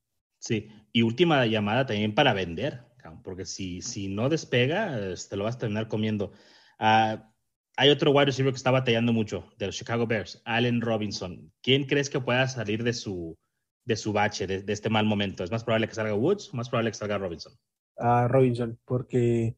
Sí, 0.42 0.68
y 0.92 1.02
última 1.02 1.46
llamada 1.46 1.86
también 1.86 2.14
para 2.14 2.34
vender 2.34 2.92
porque 3.22 3.44
si, 3.44 3.82
si 3.82 4.08
no 4.08 4.28
despega, 4.28 4.98
te 5.28 5.36
lo 5.36 5.44
vas 5.44 5.56
a 5.56 5.58
terminar 5.58 5.88
comiendo. 5.88 6.32
Ah, 6.78 7.30
hay 7.76 7.90
otro 7.90 8.10
wide 8.10 8.26
receiver 8.26 8.52
que 8.52 8.56
está 8.56 8.70
batallando 8.70 9.12
mucho, 9.12 9.48
de 9.58 9.66
los 9.66 9.76
Chicago 9.76 10.06
Bears, 10.06 10.42
Allen 10.44 10.80
Robinson. 10.80 11.52
¿Quién 11.62 11.84
crees 11.84 12.10
que 12.10 12.20
pueda 12.20 12.46
salir 12.48 12.84
de 12.84 12.92
su, 12.92 13.36
de 13.84 13.96
su 13.96 14.12
bache, 14.12 14.46
de, 14.46 14.72
este 14.72 14.90
mal 14.90 15.06
momento? 15.06 15.42
¿Es 15.42 15.50
más 15.50 15.64
probable 15.64 15.88
que 15.88 15.94
salga 15.94 16.14
Woods 16.14 16.52
o 16.52 16.56
más 16.56 16.68
probable 16.68 16.90
que 16.90 16.98
salga 16.98 17.18
Robinson? 17.18 17.52
A 17.98 18.28
Robinson, 18.28 18.78
porque 18.84 19.56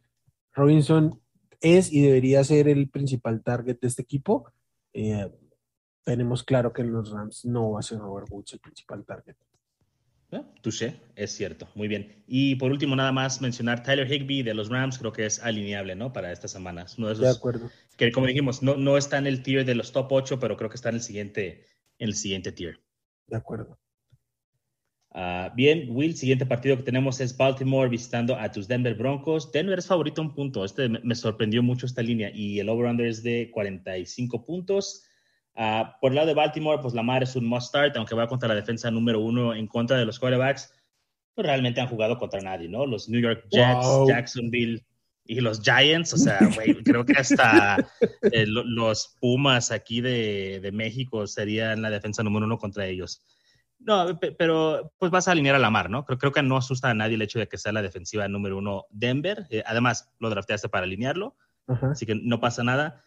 Robinson 0.52 1.20
es 1.61 1.92
y 1.92 2.02
debería 2.02 2.44
ser 2.44 2.68
el 2.68 2.88
principal 2.88 3.42
target 3.42 3.78
de 3.80 3.88
este 3.88 4.02
equipo. 4.02 4.52
Eh, 4.92 5.28
tenemos 6.04 6.44
claro 6.44 6.72
que 6.72 6.82
en 6.82 6.92
los 6.92 7.11
Rams 7.11 7.44
no 7.46 7.72
va 7.72 7.80
a 7.80 7.82
ser 7.82 7.98
Robert 7.98 8.28
Woods 8.30 8.52
el 8.52 8.61
principal 8.61 9.04
target. 9.04 9.37
Touché, 10.62 10.97
es 11.16 11.33
cierto, 11.33 11.68
muy 11.75 11.88
bien. 11.88 12.25
Y 12.27 12.57
por 12.57 12.73
último, 12.73 12.97
nada 12.97 13.12
más 13.12 13.40
mencionar 13.40 13.83
Tyler 13.83 14.11
Higby 14.11 14.42
de 14.42 14.55
los 14.55 14.68
Rams, 14.68 14.99
creo 14.99 15.12
que 15.12 15.27
es 15.27 15.42
alineable, 15.42 15.94
¿no? 15.94 16.12
Para 16.12 16.33
estas 16.33 16.51
semanas. 16.51 16.97
de, 16.97 17.29
acuerdo. 17.29 17.70
Que 17.97 18.11
como 18.11 18.27
dijimos, 18.27 18.62
no, 18.62 18.77
no 18.77 18.97
está 18.97 19.18
en 19.18 19.27
el 19.27 19.42
tier 19.42 19.64
de 19.64 19.75
los 19.75 19.92
top 19.92 20.11
8, 20.11 20.40
pero 20.40 20.57
creo 20.57 20.70
que 20.70 20.77
está 20.77 20.88
en 20.88 20.97
el 20.97 21.03
siguiente, 21.03 21.66
en 21.99 22.09
el 22.09 22.14
siguiente 22.14 22.53
tier. 22.53 22.81
De 23.27 23.37
acuerdo. 23.37 23.79
Ah, 25.16 25.53
bien, 25.55 25.87
Will, 25.90 26.16
siguiente 26.16 26.44
partido 26.44 26.77
que 26.77 26.83
tenemos 26.83 27.20
es 27.20 27.37
Baltimore 27.37 27.88
visitando 27.88 28.37
a 28.37 28.51
tus 28.51 28.66
Denver 28.66 28.97
Broncos. 28.97 29.53
Denver 29.53 29.79
es 29.79 29.87
favorito 29.87 30.20
un 30.20 30.35
punto. 30.35 30.64
Este 30.64 30.88
me 30.88 31.14
sorprendió 31.14 31.62
mucho 31.62 31.87
esta 31.87 32.03
línea 32.03 32.33
y 32.35 32.59
el 32.59 32.68
over-under 32.68 33.07
es 33.07 33.23
de 33.23 33.49
45 33.53 34.44
puntos. 34.44 35.05
Ah, 35.56 35.96
por 36.00 36.10
el 36.10 36.16
lado 36.16 36.26
de 36.26 36.34
Baltimore, 36.34 36.80
pues 36.82 36.94
Lamar 36.94 37.22
es 37.22 37.36
un 37.36 37.46
must 37.46 37.68
start, 37.68 37.96
aunque 37.96 38.14
va 38.14 38.26
contra 38.26 38.48
la 38.48 38.56
defensa 38.56 38.90
número 38.90 39.20
uno 39.20 39.54
en 39.54 39.66
contra 39.68 39.96
de 39.96 40.04
los 40.04 40.18
quarterbacks, 40.18 40.72
pues 41.34 41.46
realmente 41.46 41.80
han 41.80 41.88
jugado 41.88 42.18
contra 42.18 42.40
nadie, 42.40 42.68
¿no? 42.68 42.86
Los 42.86 43.08
New 43.08 43.20
York 43.20 43.46
Jets, 43.50 43.86
Jacksonville 44.08 44.84
y 45.24 45.40
los 45.40 45.62
Giants, 45.62 46.12
o 46.12 46.16
sea, 46.16 46.38
güey, 46.54 46.74
creo 46.84 47.04
que 47.04 47.14
hasta 47.14 47.76
eh, 48.32 48.46
los 48.46 49.16
Pumas 49.20 49.70
aquí 49.70 50.00
de, 50.00 50.60
de, 50.60 50.72
México 50.72 51.26
serían 51.26 51.82
la 51.82 51.90
defensa 51.90 52.22
número 52.22 52.46
uno 52.46 52.58
contra 52.58 52.86
ellos. 52.86 53.24
No, 53.78 54.18
pero 54.18 54.92
pues 54.98 55.10
vas 55.12 55.28
a 55.28 55.32
alinear 55.32 55.56
a 55.56 55.58
Lamar, 55.58 55.90
¿no? 55.90 56.04
Creo, 56.04 56.18
creo 56.18 56.32
que 56.32 56.42
no 56.42 56.56
asusta 56.56 56.90
a 56.90 56.94
nadie 56.94 57.14
el 57.16 57.22
hecho 57.22 57.38
de 57.38 57.48
que 57.48 57.58
sea 57.58 57.72
la 57.72 57.82
defensiva 57.82 58.26
número 58.28 58.56
uno 58.56 58.86
Denver. 58.90 59.46
Eh, 59.50 59.62
además, 59.66 60.10
lo 60.18 60.30
drafteaste 60.30 60.68
para 60.68 60.84
alinearlo, 60.84 61.36
así 61.66 62.06
que 62.06 62.14
no 62.14 62.40
pasa 62.40 62.64
nada 62.64 63.04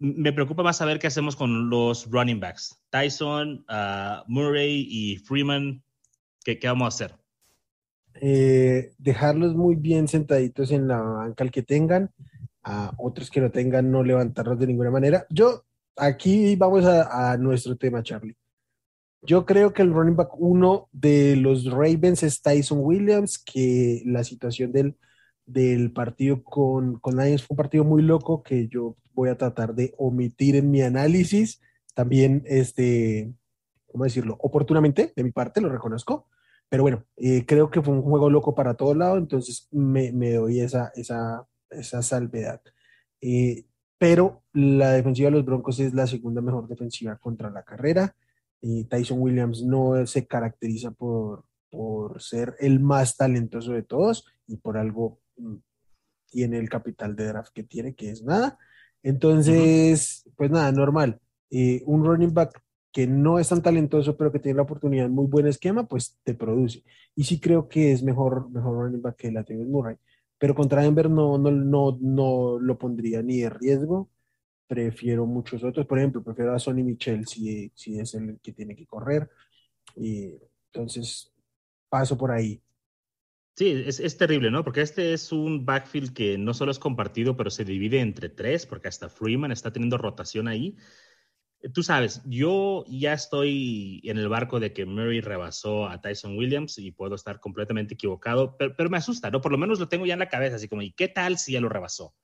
me 0.00 0.32
preocupa 0.32 0.62
más 0.62 0.78
saber 0.78 0.98
qué 0.98 1.06
hacemos 1.06 1.36
con 1.36 1.68
los 1.68 2.10
running 2.10 2.40
backs. 2.40 2.82
Tyson, 2.88 3.64
uh, 3.68 4.24
Murray 4.26 4.86
y 4.88 5.18
Freeman, 5.18 5.82
¿qué, 6.42 6.58
¿qué, 6.58 6.66
vamos 6.66 6.86
a 6.86 6.88
hacer? 6.88 7.16
Eh, 8.14 8.92
dejarlos 8.98 9.54
muy 9.54 9.76
bien 9.76 10.08
sentaditos 10.08 10.72
en 10.72 10.88
la 10.88 11.00
banca 11.00 11.44
al 11.44 11.50
que 11.50 11.62
tengan, 11.62 12.10
a 12.64 12.92
otros 12.96 13.30
que 13.30 13.40
no 13.40 13.50
tengan, 13.50 13.90
no 13.92 14.02
levantarlos 14.02 14.58
de 14.58 14.66
ninguna 14.66 14.90
manera. 14.90 15.26
Yo, 15.28 15.64
aquí 15.96 16.56
vamos 16.56 16.86
a, 16.86 17.32
a 17.32 17.36
nuestro 17.36 17.76
tema, 17.76 18.02
Charlie. 18.02 18.36
Yo 19.22 19.44
creo 19.44 19.74
que 19.74 19.82
el 19.82 19.92
running 19.92 20.16
back 20.16 20.30
uno 20.38 20.88
de 20.92 21.36
los 21.36 21.70
Ravens 21.70 22.22
es 22.22 22.40
Tyson 22.40 22.78
Williams, 22.80 23.38
que 23.38 24.02
la 24.06 24.24
situación 24.24 24.72
del 24.72 24.96
del 25.52 25.92
partido 25.92 26.42
con, 26.42 26.98
con 27.00 27.16
Lions 27.16 27.42
fue 27.42 27.54
un 27.54 27.56
partido 27.56 27.84
muy 27.84 28.02
loco 28.02 28.42
que 28.42 28.68
yo 28.68 28.96
voy 29.14 29.28
a 29.28 29.38
tratar 29.38 29.74
de 29.74 29.94
omitir 29.98 30.56
en 30.56 30.70
mi 30.70 30.82
análisis. 30.82 31.60
También, 31.94 32.42
este, 32.46 33.32
¿cómo 33.86 34.04
decirlo? 34.04 34.36
Oportunamente, 34.40 35.12
de 35.14 35.24
mi 35.24 35.32
parte, 35.32 35.60
lo 35.60 35.68
reconozco. 35.68 36.28
Pero 36.68 36.84
bueno, 36.84 37.04
eh, 37.16 37.44
creo 37.46 37.70
que 37.70 37.82
fue 37.82 37.94
un 37.94 38.02
juego 38.02 38.30
loco 38.30 38.54
para 38.54 38.74
todos 38.74 38.96
lados, 38.96 39.18
entonces 39.18 39.68
me, 39.72 40.12
me 40.12 40.34
doy 40.34 40.60
esa, 40.60 40.92
esa, 40.94 41.44
esa 41.68 42.00
salvedad. 42.00 42.62
Eh, 43.20 43.66
pero 43.98 44.44
la 44.52 44.92
defensiva 44.92 45.30
de 45.30 45.36
los 45.36 45.44
Broncos 45.44 45.80
es 45.80 45.92
la 45.92 46.06
segunda 46.06 46.40
mejor 46.40 46.68
defensiva 46.68 47.16
contra 47.18 47.50
la 47.50 47.64
carrera. 47.64 48.14
Eh, 48.62 48.86
Tyson 48.88 49.20
Williams 49.20 49.64
no 49.64 50.06
se 50.06 50.26
caracteriza 50.26 50.92
por, 50.92 51.44
por 51.70 52.22
ser 52.22 52.54
el 52.60 52.78
más 52.78 53.16
talentoso 53.16 53.72
de 53.72 53.82
todos 53.82 54.24
y 54.46 54.56
por 54.56 54.78
algo 54.78 55.20
tiene 56.30 56.58
el 56.58 56.68
capital 56.68 57.16
de 57.16 57.26
draft 57.26 57.52
que 57.52 57.64
tiene, 57.64 57.94
que 57.94 58.10
es 58.10 58.22
nada. 58.22 58.58
Entonces, 59.02 60.28
pues 60.36 60.50
nada, 60.50 60.72
normal. 60.72 61.20
Eh, 61.50 61.82
un 61.86 62.04
running 62.04 62.34
back 62.34 62.62
que 62.92 63.06
no 63.06 63.38
es 63.38 63.48
tan 63.48 63.62
talentoso, 63.62 64.16
pero 64.16 64.32
que 64.32 64.38
tiene 64.40 64.56
la 64.56 64.62
oportunidad 64.62 65.08
muy 65.08 65.26
buen 65.26 65.46
esquema, 65.46 65.86
pues 65.86 66.18
te 66.24 66.34
produce. 66.34 66.84
Y 67.14 67.24
sí 67.24 67.40
creo 67.40 67.68
que 67.68 67.92
es 67.92 68.02
mejor, 68.02 68.50
mejor 68.50 68.76
running 68.76 69.02
back 69.02 69.16
que 69.16 69.30
la 69.32 69.44
Travis 69.44 69.66
Murray. 69.68 69.96
Pero 70.38 70.54
contra 70.54 70.82
Denver 70.82 71.10
no, 71.10 71.38
no, 71.38 71.50
no, 71.50 71.98
no 72.00 72.58
lo 72.58 72.78
pondría 72.78 73.22
ni 73.22 73.40
de 73.40 73.50
riesgo. 73.50 74.10
Prefiero 74.66 75.26
muchos 75.26 75.62
otros. 75.64 75.86
Por 75.86 75.98
ejemplo, 75.98 76.22
prefiero 76.22 76.54
a 76.54 76.58
Sonny 76.58 76.82
Michel 76.82 77.26
si, 77.26 77.70
si 77.74 77.98
es 77.98 78.14
el 78.14 78.38
que 78.40 78.52
tiene 78.52 78.74
que 78.74 78.86
correr. 78.86 79.28
Y 79.96 80.32
entonces, 80.72 81.32
paso 81.88 82.16
por 82.16 82.30
ahí. 82.30 82.62
Sí, 83.56 83.84
es, 83.86 84.16
terrible, 84.16 84.50
¿no? 84.50 84.64
Porque 84.64 84.80
este 84.80 85.12
es 85.12 85.32
un 85.32 85.66
backfield 85.66 86.14
que 86.14 86.38
no 86.38 86.54
solo 86.54 86.70
es 86.70 86.78
compartido, 86.78 87.36
pero 87.36 87.50
se 87.50 87.64
divide 87.64 88.00
entre 88.00 88.28
tres, 88.28 88.64
porque 88.64 88.88
hasta 88.88 89.08
Freeman 89.08 89.52
está 89.52 89.72
teniendo 89.72 89.98
rotación 89.98 90.48
ahí. 90.48 90.76
Eh, 91.60 91.68
tú 91.68 91.82
sabes, 91.82 92.22
yo 92.24 92.84
ya 92.88 93.12
estoy 93.12 94.00
en 94.04 94.16
el 94.16 94.28
barco 94.28 94.60
de 94.60 94.72
que 94.72 94.86
Murray 94.86 95.20
rebasó 95.20 95.86
a 95.88 96.00
Tyson 96.00 96.38
Williams 96.38 96.78
y 96.78 96.92
puedo 96.92 97.14
estar 97.14 97.38
completamente 97.38 97.94
equivocado, 97.94 98.56
pero, 98.56 98.88
me 98.88 98.96
asusta, 98.96 99.30
¿no? 99.30 99.42
Por 99.42 99.52
lo 99.52 99.58
menos 99.58 99.78
lo 99.78 99.88
tengo 99.88 100.06
ya 100.06 100.14
en 100.14 100.20
la 100.20 100.28
cabeza, 100.28 100.56
así 100.56 100.68
como, 100.68 100.80
¿y 100.80 100.92
qué 100.92 101.08
tal 101.08 101.36
si 101.36 101.52
ya 101.52 101.60
lo 101.60 101.68
rebasó? 101.68 102.14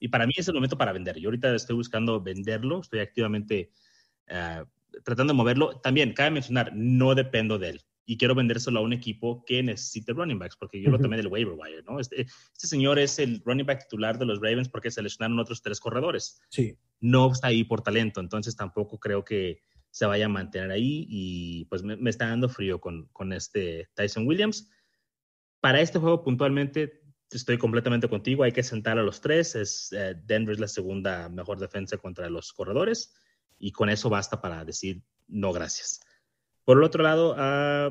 Y 0.00 0.08
para 0.08 0.26
mí 0.26 0.32
es 0.36 0.48
el 0.48 0.54
momento 0.54 0.76
para 0.76 0.92
vender. 0.92 1.20
Yo 1.20 1.28
ahorita 1.28 1.54
estoy 1.54 1.76
buscando 1.76 2.20
venderlo, 2.20 2.80
estoy 2.80 2.98
activamente 2.98 3.70
eh, 4.26 4.64
tratando 5.04 5.34
de 5.34 5.36
moverlo. 5.36 5.78
También, 5.80 6.14
cabe 6.14 6.32
mencionar, 6.32 6.72
no 6.74 7.14
dependo 7.14 7.58
de 7.60 7.68
él 7.68 7.84
y 8.06 8.18
quiero 8.18 8.34
vendérselo 8.34 8.80
a 8.80 8.82
un 8.82 8.92
equipo 8.92 9.44
que 9.44 9.62
necesite 9.62 10.12
running 10.12 10.38
backs, 10.38 10.56
porque 10.56 10.80
yo 10.80 10.90
lo 10.90 10.98
tomé 10.98 11.16
del 11.16 11.28
waiver 11.28 11.54
wire, 11.56 11.82
¿no? 11.82 11.98
Este, 11.98 12.22
este, 12.22 12.66
señor 12.66 12.98
es 12.98 13.18
el 13.18 13.42
running 13.44 13.66
back 13.66 13.88
titular 13.88 14.18
de 14.18 14.26
los 14.26 14.40
Ravens 14.40 14.68
porque 14.68 14.90
seleccionaron 14.90 15.38
otros 15.38 15.62
tres 15.62 15.80
corredores. 15.80 16.40
Sí. 16.50 16.76
No 17.00 17.32
está 17.32 17.48
ahí 17.48 17.64
por 17.64 17.82
talento, 17.82 18.20
entonces 18.20 18.56
tampoco 18.56 18.98
creo 18.98 19.24
que 19.24 19.62
se 19.90 20.06
vaya 20.06 20.26
a 20.26 20.28
mantener 20.28 20.70
ahí 20.70 21.06
y 21.08 21.64
pues 21.66 21.82
me, 21.82 22.10
está 22.10 22.28
dando 22.28 22.48
frío 22.48 22.80
con, 22.80 23.06
con 23.12 23.32
este 23.32 23.88
Tyson 23.94 24.26
Williams. 24.26 24.68
Para 25.60 25.80
este 25.80 25.98
juego 25.98 26.22
puntualmente 26.22 27.04
estoy 27.30 27.58
completamente 27.58 28.08
contigo, 28.08 28.42
hay 28.44 28.52
que 28.52 28.62
sentar 28.62 28.98
a 28.98 29.02
los 29.02 29.20
tres, 29.20 29.54
es, 29.54 29.92
eh, 29.92 30.14
Denver 30.24 30.54
es 30.54 30.60
la 30.60 30.68
segunda 30.68 31.28
mejor 31.28 31.58
defensa 31.58 31.96
contra 31.96 32.28
los 32.28 32.52
corredores 32.52 33.14
y 33.58 33.72
con 33.72 33.88
eso 33.88 34.10
basta 34.10 34.40
para 34.40 34.64
decir 34.64 35.02
no 35.26 35.52
gracias. 35.52 36.00
Por 36.64 36.78
el 36.78 36.84
otro 36.84 37.02
lado, 37.02 37.32
uh, 37.32 37.90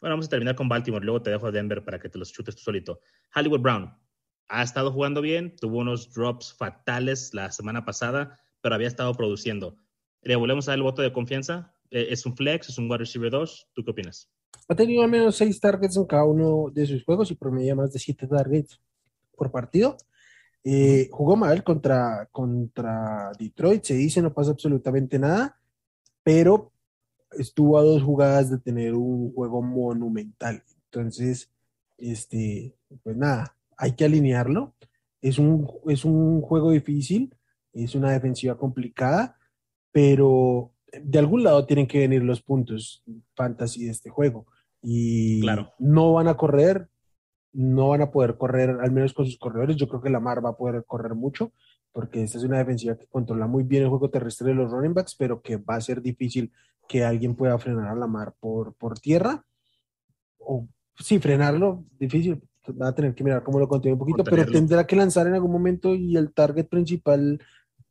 bueno, 0.00 0.14
vamos 0.14 0.26
a 0.26 0.30
terminar 0.30 0.54
con 0.54 0.68
Baltimore, 0.68 1.04
luego 1.04 1.22
te 1.22 1.30
dejo 1.30 1.46
a 1.46 1.50
Denver 1.50 1.84
para 1.84 1.98
que 1.98 2.08
te 2.08 2.18
los 2.18 2.32
chutes 2.32 2.54
tú 2.56 2.62
solito. 2.62 3.00
Hollywood 3.34 3.60
Brown 3.60 3.92
ha 4.48 4.62
estado 4.62 4.92
jugando 4.92 5.20
bien, 5.20 5.56
tuvo 5.56 5.78
unos 5.78 6.12
drops 6.12 6.52
fatales 6.52 7.32
la 7.32 7.50
semana 7.50 7.84
pasada, 7.84 8.38
pero 8.60 8.74
había 8.74 8.88
estado 8.88 9.14
produciendo. 9.14 9.76
¿Le 10.22 10.36
volvemos 10.36 10.68
a 10.68 10.72
dar 10.72 10.78
el 10.78 10.82
voto 10.82 11.02
de 11.02 11.12
confianza? 11.12 11.74
Eh, 11.90 12.08
¿Es 12.10 12.24
un 12.26 12.36
flex? 12.36 12.68
¿Es 12.68 12.78
un 12.78 12.84
wide 12.86 12.98
receiver 12.98 13.30
2? 13.30 13.70
¿Tú 13.74 13.84
qué 13.84 13.90
opinas? 13.90 14.30
Ha 14.68 14.74
tenido 14.74 15.02
al 15.02 15.10
menos 15.10 15.36
seis 15.36 15.58
targets 15.58 15.96
en 15.96 16.06
cada 16.06 16.24
uno 16.24 16.70
de 16.72 16.86
sus 16.86 17.04
juegos 17.04 17.30
y 17.30 17.34
promedia 17.34 17.74
más 17.74 17.92
de 17.92 17.98
siete 17.98 18.26
targets 18.26 18.80
por 19.36 19.50
partido. 19.50 19.96
Eh, 20.62 21.08
jugó 21.10 21.36
mal 21.36 21.62
contra, 21.64 22.28
contra 22.32 23.32
Detroit, 23.38 23.84
se 23.84 23.94
dice, 23.94 24.22
no 24.22 24.32
pasa 24.32 24.52
absolutamente 24.52 25.18
nada, 25.18 25.60
pero 26.22 26.73
estuvo 27.38 27.78
a 27.78 27.82
dos 27.82 28.02
jugadas 28.02 28.50
de 28.50 28.58
tener 28.58 28.94
un 28.94 29.32
juego 29.32 29.62
monumental. 29.62 30.62
Entonces, 30.86 31.50
este, 31.98 32.74
pues 33.02 33.16
nada, 33.16 33.56
hay 33.76 33.92
que 33.92 34.04
alinearlo. 34.04 34.74
Es 35.20 35.38
un, 35.38 35.68
es 35.88 36.04
un 36.04 36.40
juego 36.42 36.70
difícil, 36.70 37.34
es 37.72 37.94
una 37.94 38.12
defensiva 38.12 38.56
complicada, 38.56 39.38
pero 39.90 40.72
de 41.02 41.18
algún 41.18 41.42
lado 41.42 41.66
tienen 41.66 41.86
que 41.86 42.00
venir 42.00 42.22
los 42.22 42.42
puntos 42.42 43.02
fantasy 43.34 43.84
de 43.84 43.90
este 43.90 44.10
juego. 44.10 44.46
Y 44.82 45.42
no 45.78 46.12
van 46.12 46.28
a 46.28 46.36
correr, 46.36 46.88
no 47.52 47.88
van 47.88 48.02
a 48.02 48.10
poder 48.10 48.36
correr, 48.36 48.70
al 48.70 48.90
menos 48.92 49.14
con 49.14 49.24
sus 49.24 49.38
corredores. 49.38 49.76
Yo 49.76 49.88
creo 49.88 50.02
que 50.02 50.10
Lamar 50.10 50.44
va 50.44 50.50
a 50.50 50.56
poder 50.56 50.84
correr 50.84 51.14
mucho, 51.14 51.52
porque 51.94 52.24
esta 52.24 52.38
es 52.38 52.44
una 52.44 52.58
defensiva 52.58 52.96
que 52.98 53.06
controla 53.06 53.46
muy 53.46 53.62
bien 53.62 53.84
el 53.84 53.88
juego 53.88 54.10
terrestre 54.10 54.48
de 54.48 54.54
los 54.54 54.72
running 54.72 54.92
backs, 54.92 55.14
pero 55.14 55.40
que 55.40 55.58
va 55.58 55.76
a 55.76 55.80
ser 55.80 56.02
difícil 56.02 56.52
que 56.88 57.04
alguien 57.04 57.36
pueda 57.36 57.56
frenar 57.56 57.86
a 57.86 57.94
Lamar 57.94 58.34
por, 58.40 58.74
por 58.74 58.98
tierra. 58.98 59.44
O 60.38 60.66
sí, 60.98 61.20
frenarlo, 61.20 61.84
difícil. 61.96 62.42
Va 62.68 62.88
a 62.88 62.94
tener 62.94 63.14
que 63.14 63.22
mirar 63.22 63.44
cómo 63.44 63.60
lo 63.60 63.68
contiene 63.68 63.92
un 63.92 64.00
poquito, 64.00 64.24
pero 64.24 64.44
tendrá 64.44 64.84
que 64.84 64.96
lanzar 64.96 65.28
en 65.28 65.34
algún 65.34 65.52
momento 65.52 65.94
y 65.94 66.16
el 66.16 66.32
target 66.32 66.66
principal, 66.66 67.40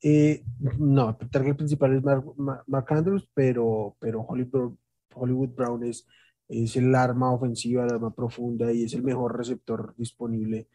eh, 0.01 0.43
no, 0.77 1.17
el 1.17 1.29
target 1.29 1.55
principal 1.55 1.95
es 1.95 2.03
Mark, 2.03 2.85
Andrews, 2.89 3.29
pero, 3.33 3.95
pero 3.99 4.21
Hollywood, 4.21 4.73
Hollywood 5.15 5.49
Brown 5.55 5.83
es, 5.85 6.05
es 6.49 6.75
el 6.75 6.93
arma 6.93 7.31
ofensiva, 7.31 7.85
el 7.85 7.93
arma 7.93 8.13
profunda 8.13 8.73
y 8.73 8.83
es 8.83 8.93
el 8.95 9.03
mejor 9.03 9.37
receptor 9.37 9.95
disponible 9.95 10.67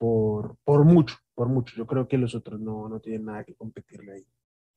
por, 0.00 0.56
por 0.64 0.86
mucho, 0.86 1.16
por 1.34 1.50
mucho. 1.50 1.76
Yo 1.76 1.86
creo 1.86 2.08
que 2.08 2.16
los 2.16 2.34
otros 2.34 2.58
no, 2.58 2.88
no 2.88 3.00
tienen 3.00 3.26
nada 3.26 3.44
que 3.44 3.54
competirle 3.54 4.14
ahí. 4.14 4.26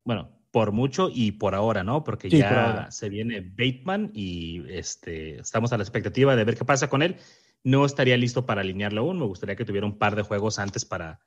Bueno, 0.03 0.29
por 0.51 0.73
mucho 0.73 1.09
y 1.09 1.31
por 1.31 1.55
ahora, 1.55 1.81
¿no? 1.81 2.03
Porque 2.03 2.29
ya 2.29 2.91
se 2.91 3.07
viene 3.07 3.39
Bateman 3.39 4.11
y 4.13 4.65
este, 4.67 5.39
estamos 5.39 5.71
a 5.71 5.77
la 5.77 5.83
expectativa 5.83 6.35
de 6.35 6.43
ver 6.43 6.57
qué 6.57 6.65
pasa 6.65 6.89
con 6.89 7.01
él. 7.01 7.15
No 7.63 7.85
estaría 7.85 8.17
listo 8.17 8.45
para 8.45 8.59
alinearlo 8.59 8.99
aún. 8.99 9.17
Me 9.17 9.25
gustaría 9.25 9.55
que 9.55 9.63
tuviera 9.63 9.87
un 9.87 9.97
par 9.97 10.17
de 10.17 10.23
juegos 10.23 10.59
antes 10.59 10.83
para, 10.83 11.21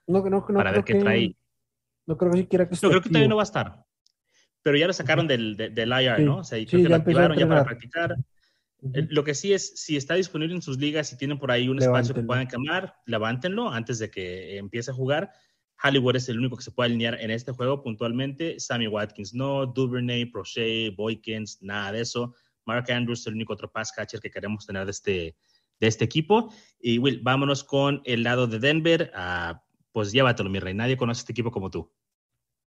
para 0.54 0.72
ver 0.72 0.85
qué 0.85 0.96
trae. 0.96 1.35
No 2.04 2.18
creo 2.18 2.32
que 2.32 2.38
siquiera 2.40 2.68
que 2.68 2.76
No, 2.82 2.90
creo 2.90 3.00
que 3.00 3.09
todavía 3.09 3.28
no 3.28 3.37
va 3.37 3.42
a 3.42 3.44
estar. 3.44 3.85
Pero 4.61 4.76
ya 4.76 4.87
lo 4.87 4.92
sacaron 4.92 5.26
del, 5.26 5.56
del 5.56 5.88
IR, 6.02 6.20
¿no? 6.20 6.40
O 6.40 6.44
sea, 6.44 6.62
creo 6.66 6.82
que 6.82 6.88
lo 6.90 6.96
activaron 6.96 7.38
ya 7.38 7.48
para 7.48 7.64
practicar. 7.64 8.14
Lo 8.80 9.24
que 9.24 9.34
sí 9.34 9.52
es, 9.52 9.80
si 9.80 9.96
está 9.96 10.14
disponible 10.14 10.54
en 10.54 10.62
sus 10.62 10.78
ligas, 10.78 11.08
si 11.08 11.16
tienen 11.16 11.38
por 11.38 11.50
ahí 11.50 11.68
un 11.68 11.80
espacio 11.80 12.14
que 12.14 12.22
puedan 12.22 12.46
quemar, 12.46 12.94
levántenlo 13.06 13.70
antes 13.70 13.98
de 13.98 14.10
que 14.10 14.58
empiece 14.58 14.90
a 14.90 14.94
jugar 14.94 15.32
Hollywood 15.82 16.16
es 16.16 16.28
el 16.28 16.38
único 16.38 16.56
que 16.56 16.62
se 16.62 16.70
puede 16.70 16.88
alinear 16.88 17.20
en 17.20 17.30
este 17.30 17.52
juego 17.52 17.82
puntualmente. 17.82 18.58
Sammy 18.58 18.86
Watkins 18.86 19.34
no, 19.34 19.66
Duvernay, 19.66 20.26
Prochet, 20.26 20.94
Boykins, 20.96 21.62
nada 21.62 21.92
de 21.92 22.00
eso. 22.00 22.34
Mark 22.64 22.90
Andrews 22.90 23.20
es 23.20 23.26
el 23.28 23.34
único 23.34 23.52
otro 23.52 23.70
pass 23.70 23.92
catcher 23.92 24.20
que 24.20 24.30
queremos 24.30 24.66
tener 24.66 24.84
de 24.84 24.90
este, 24.90 25.36
de 25.80 25.86
este 25.86 26.04
equipo. 26.04 26.52
Y 26.80 26.98
Will, 26.98 27.20
vámonos 27.22 27.62
con 27.62 28.02
el 28.04 28.22
lado 28.22 28.46
de 28.46 28.58
Denver. 28.58 29.12
Uh, 29.14 29.56
pues 29.92 30.12
llévatelo, 30.12 30.50
mi 30.50 30.58
rey. 30.58 30.74
Nadie 30.74 30.96
conoce 30.96 31.20
este 31.20 31.32
equipo 31.32 31.50
como 31.50 31.70
tú. 31.70 31.92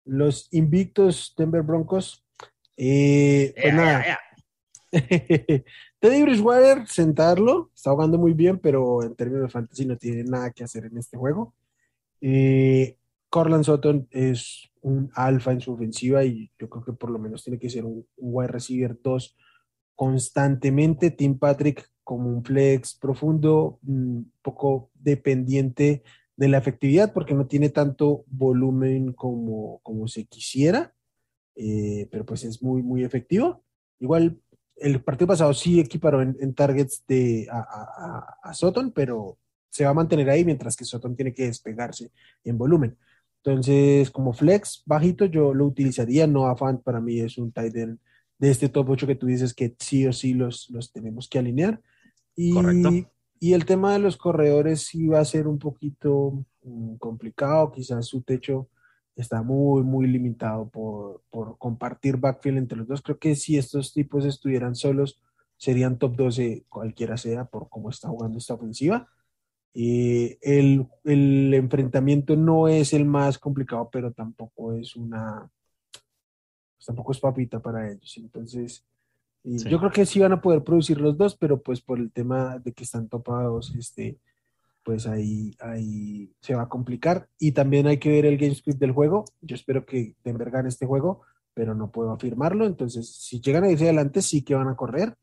Los 0.05 0.51
invictos 0.51 1.33
Denver 1.37 1.61
Broncos. 1.61 2.23
Eh, 2.77 3.53
pues 3.59 3.73
nada. 3.73 4.19
Teddy 6.05 6.21
Bridgewater, 6.21 6.87
sentarlo, 6.87 7.71
está 7.73 7.89
jugando 7.89 8.19
muy 8.19 8.33
bien, 8.33 8.59
pero 8.59 9.01
en 9.01 9.15
términos 9.15 9.41
de 9.41 9.49
fantasy 9.49 9.87
no 9.87 9.97
tiene 9.97 10.23
nada 10.23 10.51
que 10.51 10.63
hacer 10.63 10.85
en 10.85 10.99
este 10.99 11.17
juego. 11.17 11.55
Eh, 12.21 12.99
Corland 13.27 13.63
Sutton 13.63 14.07
es 14.11 14.69
un 14.81 15.09
alfa 15.15 15.51
en 15.51 15.61
su 15.61 15.73
ofensiva 15.73 16.23
y 16.23 16.51
yo 16.59 16.69
creo 16.69 16.85
que 16.85 16.93
por 16.93 17.09
lo 17.09 17.17
menos 17.17 17.43
tiene 17.43 17.57
que 17.57 17.71
ser 17.71 17.85
un, 17.85 18.05
wide 18.17 18.49
receiver 18.49 18.95
2 19.01 19.35
constantemente. 19.95 21.09
Tim 21.09 21.39
Patrick 21.39 21.89
como 22.03 22.29
un 22.29 22.45
flex 22.45 22.93
profundo, 22.93 23.79
un 23.87 24.31
poco 24.43 24.91
dependiente 24.93 26.03
de 26.37 26.47
la 26.47 26.59
efectividad 26.59 27.13
porque 27.13 27.33
no 27.33 27.47
tiene 27.47 27.69
tanto 27.69 28.25
volumen 28.27 29.11
como, 29.13 29.79
como 29.81 30.07
se 30.07 30.25
quisiera, 30.25 30.93
eh, 31.55 32.07
pero 32.11 32.27
pues 32.27 32.43
es 32.43 32.61
muy, 32.61 32.83
muy 32.83 33.03
efectivo. 33.03 33.63
Igual 33.99 34.39
el 34.77 35.01
partido 35.01 35.27
pasado 35.27 35.53
sí 35.53 35.79
equiparó 35.79 36.21
en, 36.21 36.53
targets 36.53 37.03
de, 37.07 37.47
a, 37.51 37.59
a, 37.59 38.49
a 38.49 38.53
Sutton, 38.53 38.91
pero 38.91 39.38
se 39.69 39.83
va 39.83 39.91
a 39.91 39.95
mantener 39.95 40.29
ahí 40.29 40.45
mientras 40.45 40.75
que 40.75 40.85
Sutton 40.85 41.15
tiene 41.15 41.33
que 41.33 41.45
despegarse 41.45 42.11
en 42.43 42.57
volumen. 42.57 42.97
Entonces, 43.43 44.09
como 44.09 44.33
flex 44.33 44.81
bajito, 44.85 45.25
yo 45.25 45.53
lo 45.53 45.65
utilizaría. 45.65 46.25
No 46.25 46.47
afán 46.47 46.81
para 46.81 46.99
mí 46.99 47.19
es 47.19 47.38
un 47.38 47.51
tight 47.51 47.75
end 47.75 47.99
de 48.39 48.51
este 48.51 48.69
top 48.69 48.89
8 48.89 49.07
que 49.07 49.15
tú 49.15 49.27
dices 49.27 49.53
que 49.53 49.75
sí 49.77 50.07
o 50.07 50.13
sí 50.13 50.33
los, 50.33 50.69
los 50.71 50.91
tenemos 50.91 51.29
que 51.29 51.39
alinear. 51.39 51.81
Y, 52.35 52.53
Correcto. 52.53 52.89
Y 53.39 53.53
el 53.53 53.65
tema 53.65 53.93
de 53.93 53.99
los 53.99 54.17
corredores 54.17 54.81
sí 54.81 55.07
va 55.07 55.19
a 55.19 55.25
ser 55.25 55.47
un 55.47 55.59
poquito 55.59 56.45
mm, 56.63 56.95
complicado. 56.95 57.71
Quizás 57.71 58.07
su 58.07 58.21
techo 58.21 58.69
está 59.15 59.41
muy, 59.41 59.84
muy 59.84 60.08
limitado 60.08 60.69
por, 60.69 61.21
por 61.30 61.58
compartir 61.58 62.17
backfield 62.17 62.58
entre 62.58 62.78
los 62.78 62.88
dos. 62.88 63.01
Creo 63.01 63.17
que 63.17 63.36
si 63.36 63.58
estos 63.58 63.93
tipos 63.93 64.25
estuvieran 64.25 64.75
solos, 64.75 65.21
serían 65.58 65.97
top 65.97 66.15
12 66.15 66.65
cualquiera 66.69 67.17
sea 67.17 67.45
por 67.45 67.69
cómo 67.69 67.89
está 67.89 68.10
jugando 68.10 68.38
esta 68.38 68.56
ofensiva. 68.56 69.08
Eh, 69.73 70.38
el, 70.41 70.88
el, 71.04 71.54
enfrentamiento 71.54 72.36
no 72.36 72.67
es 72.67 72.93
el 72.93 73.06
más 73.06 73.38
complicado, 73.38 73.89
pero 73.91 74.12
tampoco 74.12 74.73
es 74.73 74.95
una, 74.95 75.49
pues 75.91 76.86
tampoco 76.86 77.12
es 77.12 77.19
papita 77.19 77.62
para 77.62 77.89
ellos. 77.89 78.17
Entonces, 78.17 78.86
yo 79.43 79.78
creo 79.78 79.91
que 79.91 80.06
sí 80.06 80.19
van 80.19 80.32
a 80.32 80.41
poder 80.41 80.63
producir 80.63 80.99
los 80.99 81.17
dos, 81.17 81.36
pero 81.36 81.62
pues 81.62 81.82
por 81.82 81.99
el 81.99 82.12
tema 82.12 82.58
de 82.58 82.73
que 82.73 82.84
están 82.84 83.08
topados, 83.10 83.75
este, 83.75 84.17
pues 84.86 85.08
ahí, 85.08 85.52
ahí 85.60 86.32
se 86.39 86.54
va 86.54 86.62
a 86.62 86.69
complicar. 86.69 87.28
Y 87.39 87.54
también 87.54 87.88
hay 87.88 87.98
que 87.98 88.10
ver 88.10 88.28
el 88.28 88.38
game 88.38 88.54
script 88.54 88.80
del 88.80 88.91
juego. 88.91 89.26
Yo 89.41 89.56
espero 89.56 89.84
que 89.84 90.15
Denver 90.24 90.52
gane 90.52 90.69
este 90.69 90.86
juego, 90.86 91.24
pero 91.56 91.74
no 91.74 91.91
puedo 91.91 92.12
afirmarlo. 92.12 92.67
Entonces, 92.67 93.10
si 93.15 93.41
llegan 93.41 93.63
a 93.63 93.71
irse 93.71 93.86
adelante, 93.86 94.21
sí 94.21 94.43
que 94.43 94.54
van 94.54 94.67
a 94.67 94.76
correr, 94.76 95.15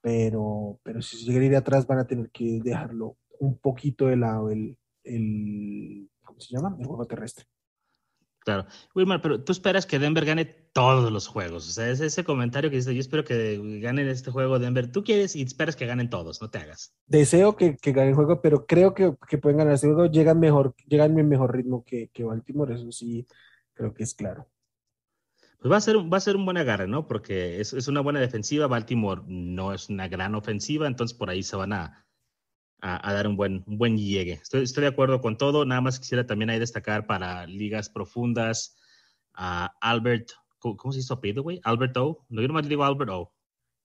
pero, 0.00 0.80
pero 0.82 1.02
si 1.02 1.18
llegan 1.18 1.42
a 1.42 1.46
ir 1.46 1.56
atrás, 1.56 1.86
van 1.86 1.98
a 1.98 2.06
tener 2.06 2.30
que 2.30 2.60
dejarlo 2.62 3.18
un 3.40 3.58
poquito 3.58 4.06
de 4.06 4.16
lado 4.16 4.50
el, 4.50 4.78
el 5.04 6.08
¿cómo 6.24 6.40
se 6.40 6.56
llama? 6.56 6.74
El 6.78 6.86
juego 6.86 7.06
terrestre. 7.06 7.44
Claro. 8.48 8.64
Wilmar, 8.94 9.20
pero 9.20 9.44
tú 9.44 9.52
esperas 9.52 9.84
que 9.84 9.98
Denver 9.98 10.24
gane 10.24 10.46
todos 10.46 11.12
los 11.12 11.26
juegos. 11.26 11.68
O 11.68 11.70
sea, 11.70 11.90
es 11.90 12.00
ese 12.00 12.24
comentario 12.24 12.70
que 12.70 12.76
dice, 12.76 12.94
yo 12.94 13.00
espero 13.00 13.22
que 13.22 13.60
ganen 13.82 14.08
este 14.08 14.30
juego 14.30 14.58
Denver. 14.58 14.90
Tú 14.90 15.04
quieres 15.04 15.36
y 15.36 15.42
esperas 15.42 15.76
que 15.76 15.84
ganen 15.84 16.08
todos, 16.08 16.40
no 16.40 16.48
te 16.48 16.56
hagas. 16.56 16.94
Deseo 17.06 17.56
que, 17.56 17.76
que 17.76 17.92
ganen 17.92 18.08
el 18.08 18.14
juego, 18.14 18.40
pero 18.40 18.64
creo 18.64 18.94
que, 18.94 19.14
que, 19.28 19.36
pueden 19.36 19.58
ganar 19.58 19.74
este 19.74 19.88
juego. 19.88 20.06
Llegan 20.06 20.40
mejor, 20.40 20.74
llegan 20.86 21.18
en 21.18 21.28
mejor 21.28 21.54
ritmo 21.54 21.84
que, 21.84 22.08
que 22.08 22.24
Baltimore, 22.24 22.74
eso 22.74 22.90
sí, 22.90 23.26
creo 23.74 23.92
que 23.92 24.04
es 24.04 24.14
claro. 24.14 24.48
Pues 25.60 25.70
va 25.70 25.76
a 25.76 25.82
ser, 25.82 25.96
va 25.98 26.16
a 26.16 26.20
ser 26.20 26.36
un 26.36 26.46
buen 26.46 26.56
agarre, 26.56 26.88
¿no? 26.88 27.06
Porque 27.06 27.60
es, 27.60 27.74
es 27.74 27.86
una 27.86 28.00
buena 28.00 28.20
defensiva. 28.20 28.66
Baltimore 28.66 29.20
no 29.26 29.74
es 29.74 29.90
una 29.90 30.08
gran 30.08 30.34
ofensiva, 30.34 30.86
entonces 30.86 31.14
por 31.14 31.28
ahí 31.28 31.42
se 31.42 31.56
van 31.56 31.74
a, 31.74 32.07
a, 32.80 33.12
dar 33.12 33.26
un 33.26 33.36
buen, 33.36 33.64
un 33.66 33.78
buen 33.78 33.96
llegue. 33.96 34.34
Estoy, 34.34 34.62
estoy, 34.62 34.82
de 34.82 34.88
acuerdo 34.88 35.20
con 35.20 35.36
todo. 35.36 35.64
Nada 35.64 35.80
más 35.80 35.98
quisiera 35.98 36.26
también 36.26 36.50
ahí 36.50 36.58
destacar 36.58 37.06
para 37.06 37.46
ligas 37.46 37.88
profundas 37.88 38.76
a 39.34 39.72
Albert, 39.80 40.30
¿cómo, 40.58 40.92
se 40.92 41.00
hizo 41.00 41.14
apellido, 41.14 41.42
güey? 41.42 41.60
Albert 41.64 41.96
O. 41.96 42.24
No, 42.28 42.42
yo 42.42 42.48
nomás 42.48 42.68
digo 42.68 42.84
Albert 42.84 43.10
O. 43.10 43.32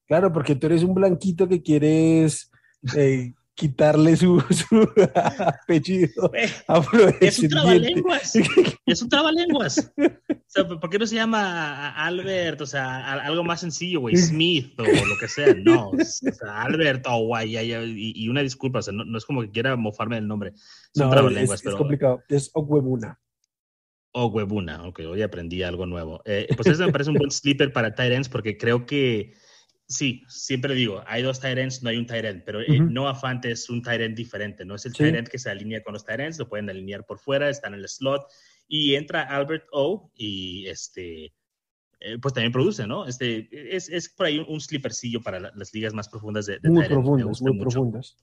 Claro, 0.07 0.31
porque 0.31 0.55
tú 0.55 0.67
eres 0.67 0.83
un 0.83 0.93
blanquito 0.93 1.47
que 1.47 1.61
quieres 1.61 2.51
eh, 2.95 3.33
quitarle 3.55 4.15
su, 4.15 4.39
su 4.49 4.89
apellido 5.37 6.31
Es 7.21 7.39
un 7.39 7.49
trabalenguas. 7.49 8.35
es 8.85 9.01
un 9.01 9.09
trabalenguas. 9.09 9.91
O 9.97 10.09
sea, 10.47 10.67
¿por 10.67 10.89
qué 10.89 10.99
no 10.99 11.07
se 11.07 11.15
llama 11.15 11.89
Albert? 11.95 12.61
O 12.61 12.65
sea, 12.65 13.13
algo 13.13 13.43
más 13.43 13.61
sencillo, 13.61 14.01
güey. 14.01 14.15
Smith 14.15 14.79
o 14.79 14.83
lo 14.83 15.17
que 15.19 15.27
sea. 15.27 15.53
No. 15.53 15.89
O 15.89 16.03
sea, 16.03 16.61
Albert 16.61 17.05
o 17.07 17.25
guay. 17.25 17.57
Y, 17.57 18.27
una 18.27 18.41
disculpa, 18.41 18.79
o 18.79 18.81
sea, 18.81 18.93
no, 18.93 19.17
es 19.17 19.25
como 19.25 19.41
que 19.41 19.51
quiera 19.51 19.75
mofarme 19.75 20.15
del 20.15 20.27
nombre. 20.27 20.53
Es 20.93 21.01
un 21.01 21.09
trabalenguas. 21.09 21.61
Es, 21.61 21.67
es 21.67 21.75
complicado. 21.75 22.21
Es 22.29 22.51
Ogwebuna. 22.53 23.19
Ogwebuna. 24.11 24.87
Ok, 24.87 24.99
hoy 25.09 25.21
aprendí 25.21 25.63
algo 25.63 25.85
nuevo. 25.85 26.21
Eh, 26.25 26.47
pues 26.55 26.67
eso 26.67 26.85
me 26.85 26.91
parece 26.91 27.09
un 27.09 27.17
buen 27.17 27.31
sleeper 27.31 27.73
para 27.73 27.95
Tyrants 27.95 28.29
porque 28.29 28.57
creo 28.57 28.85
que 28.85 29.33
Sí, 29.85 30.23
siempre 30.27 30.73
digo, 30.75 31.03
hay 31.05 31.21
dos 31.21 31.39
tight 31.39 31.59
no 31.81 31.89
hay 31.89 31.97
un 31.97 32.07
tight 32.07 32.43
pero 32.45 32.61
eh, 32.61 32.79
Noah 32.79 33.15
Fant 33.15 33.43
es 33.45 33.69
un 33.69 33.81
tight 33.81 34.15
diferente, 34.15 34.65
no 34.65 34.75
es 34.75 34.85
el 34.85 34.93
sí. 34.93 35.03
que 35.29 35.37
se 35.37 35.49
alinea 35.49 35.83
con 35.83 35.93
los 35.93 36.05
tight 36.05 36.35
lo 36.39 36.47
pueden 36.47 36.69
alinear 36.69 37.05
por 37.05 37.19
fuera, 37.19 37.49
están 37.49 37.73
en 37.73 37.81
el 37.81 37.89
slot 37.89 38.25
y 38.67 38.95
entra 38.95 39.23
Albert 39.23 39.65
O 39.71 40.11
y 40.15 40.67
este 40.67 41.33
eh, 41.99 42.17
pues 42.21 42.33
también 42.33 42.51
produce, 42.51 42.85
¿no? 42.85 43.05
Este 43.05 43.47
es, 43.75 43.87
es 43.89 44.09
por 44.09 44.25
ahí 44.25 44.39
un, 44.39 44.59
slippercillo 44.59 45.21
para 45.21 45.39
las 45.39 45.73
ligas 45.73 45.93
más 45.93 46.09
profundas 46.09 46.45
de, 46.45 46.59
de 46.59 46.69
Muy 46.69 46.85
profundas, 46.85 47.41
muy 47.41 47.59
profundas. 47.59 48.17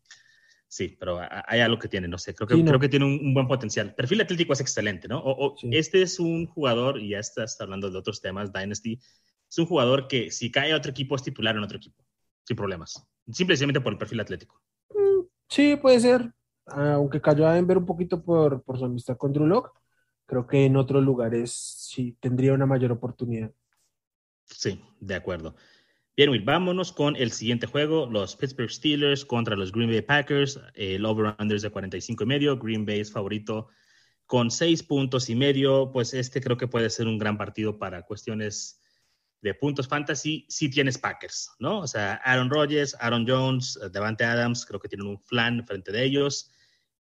Sí, 0.70 0.96
pero 1.00 1.18
hay 1.48 1.60
algo 1.60 1.80
que 1.80 1.88
tiene, 1.88 2.06
no 2.06 2.16
sé, 2.16 2.32
creo 2.32 2.46
que, 2.46 2.62
creo 2.62 2.78
que 2.78 2.88
tiene 2.88 3.04
un, 3.04 3.34
buen 3.34 3.48
potencial. 3.48 3.92
Perfil 3.92 4.20
atlético 4.20 4.52
es 4.52 4.60
excelente, 4.60 5.08
¿no? 5.08 5.18
O, 5.18 5.56
Este 5.72 6.00
es 6.00 6.20
un 6.20 6.46
jugador, 6.46 7.00
y 7.00 7.08
ya 7.08 7.18
estás 7.18 7.60
hablando 7.60 7.90
de 7.90 7.98
otros 7.98 8.20
temas, 8.20 8.52
Dynasty, 8.52 9.00
es 9.50 9.58
un 9.58 9.66
jugador 9.66 10.06
que 10.06 10.30
si 10.30 10.50
cae 10.50 10.72
a 10.72 10.76
otro 10.76 10.92
equipo 10.92 11.16
es 11.16 11.22
titular 11.22 11.56
en 11.56 11.64
otro 11.64 11.78
equipo, 11.78 12.04
sin 12.44 12.56
problemas. 12.56 13.04
Simplemente 13.30 13.80
por 13.80 13.92
el 13.92 13.98
perfil 13.98 14.20
atlético. 14.20 14.62
Mm, 14.90 15.26
sí, 15.48 15.76
puede 15.76 15.98
ser. 15.98 16.32
Aunque 16.66 17.20
cayó 17.20 17.48
a 17.48 17.54
Denver 17.54 17.78
un 17.78 17.86
poquito 17.86 18.22
por, 18.22 18.62
por 18.62 18.78
su 18.78 18.84
amistad 18.84 19.16
con 19.16 19.32
Drew 19.32 19.46
Locke, 19.46 19.72
creo 20.24 20.46
que 20.46 20.64
en 20.64 20.76
otros 20.76 21.02
lugares 21.02 21.50
sí 21.52 22.16
tendría 22.20 22.52
una 22.52 22.66
mayor 22.66 22.92
oportunidad. 22.92 23.50
Sí, 24.44 24.80
de 25.00 25.16
acuerdo. 25.16 25.56
Bien, 26.16 26.30
Will, 26.30 26.44
vámonos 26.44 26.92
con 26.92 27.16
el 27.16 27.32
siguiente 27.32 27.66
juego, 27.66 28.06
los 28.06 28.36
Pittsburgh 28.36 28.70
Steelers 28.70 29.24
contra 29.24 29.56
los 29.56 29.72
Green 29.72 29.90
Bay 29.90 30.02
Packers, 30.02 30.60
el 30.74 31.04
over-under 31.04 31.56
es 31.56 31.62
de 31.62 31.70
45 31.70 32.24
y 32.24 32.26
medio, 32.26 32.58
Green 32.58 32.84
Bay 32.84 33.00
es 33.00 33.10
favorito 33.10 33.68
con 34.26 34.50
6 34.50 34.82
puntos 34.84 35.30
y 35.30 35.34
medio, 35.34 35.90
pues 35.92 36.14
este 36.14 36.40
creo 36.40 36.56
que 36.56 36.68
puede 36.68 36.90
ser 36.90 37.08
un 37.08 37.18
gran 37.18 37.38
partido 37.38 37.78
para 37.78 38.02
cuestiones 38.02 38.79
de 39.42 39.54
puntos 39.54 39.88
fantasy, 39.88 40.46
sí 40.48 40.68
tienes 40.68 40.98
Packers, 40.98 41.50
¿no? 41.58 41.80
O 41.80 41.86
sea, 41.86 42.14
Aaron 42.24 42.50
Rodgers, 42.50 42.96
Aaron 43.00 43.26
Jones, 43.26 43.78
eh, 43.82 43.88
Devante 43.90 44.24
Adams, 44.24 44.66
creo 44.66 44.80
que 44.80 44.88
tienen 44.88 45.06
un 45.06 45.18
flan 45.18 45.66
frente 45.66 45.92
de 45.92 46.04
ellos. 46.04 46.50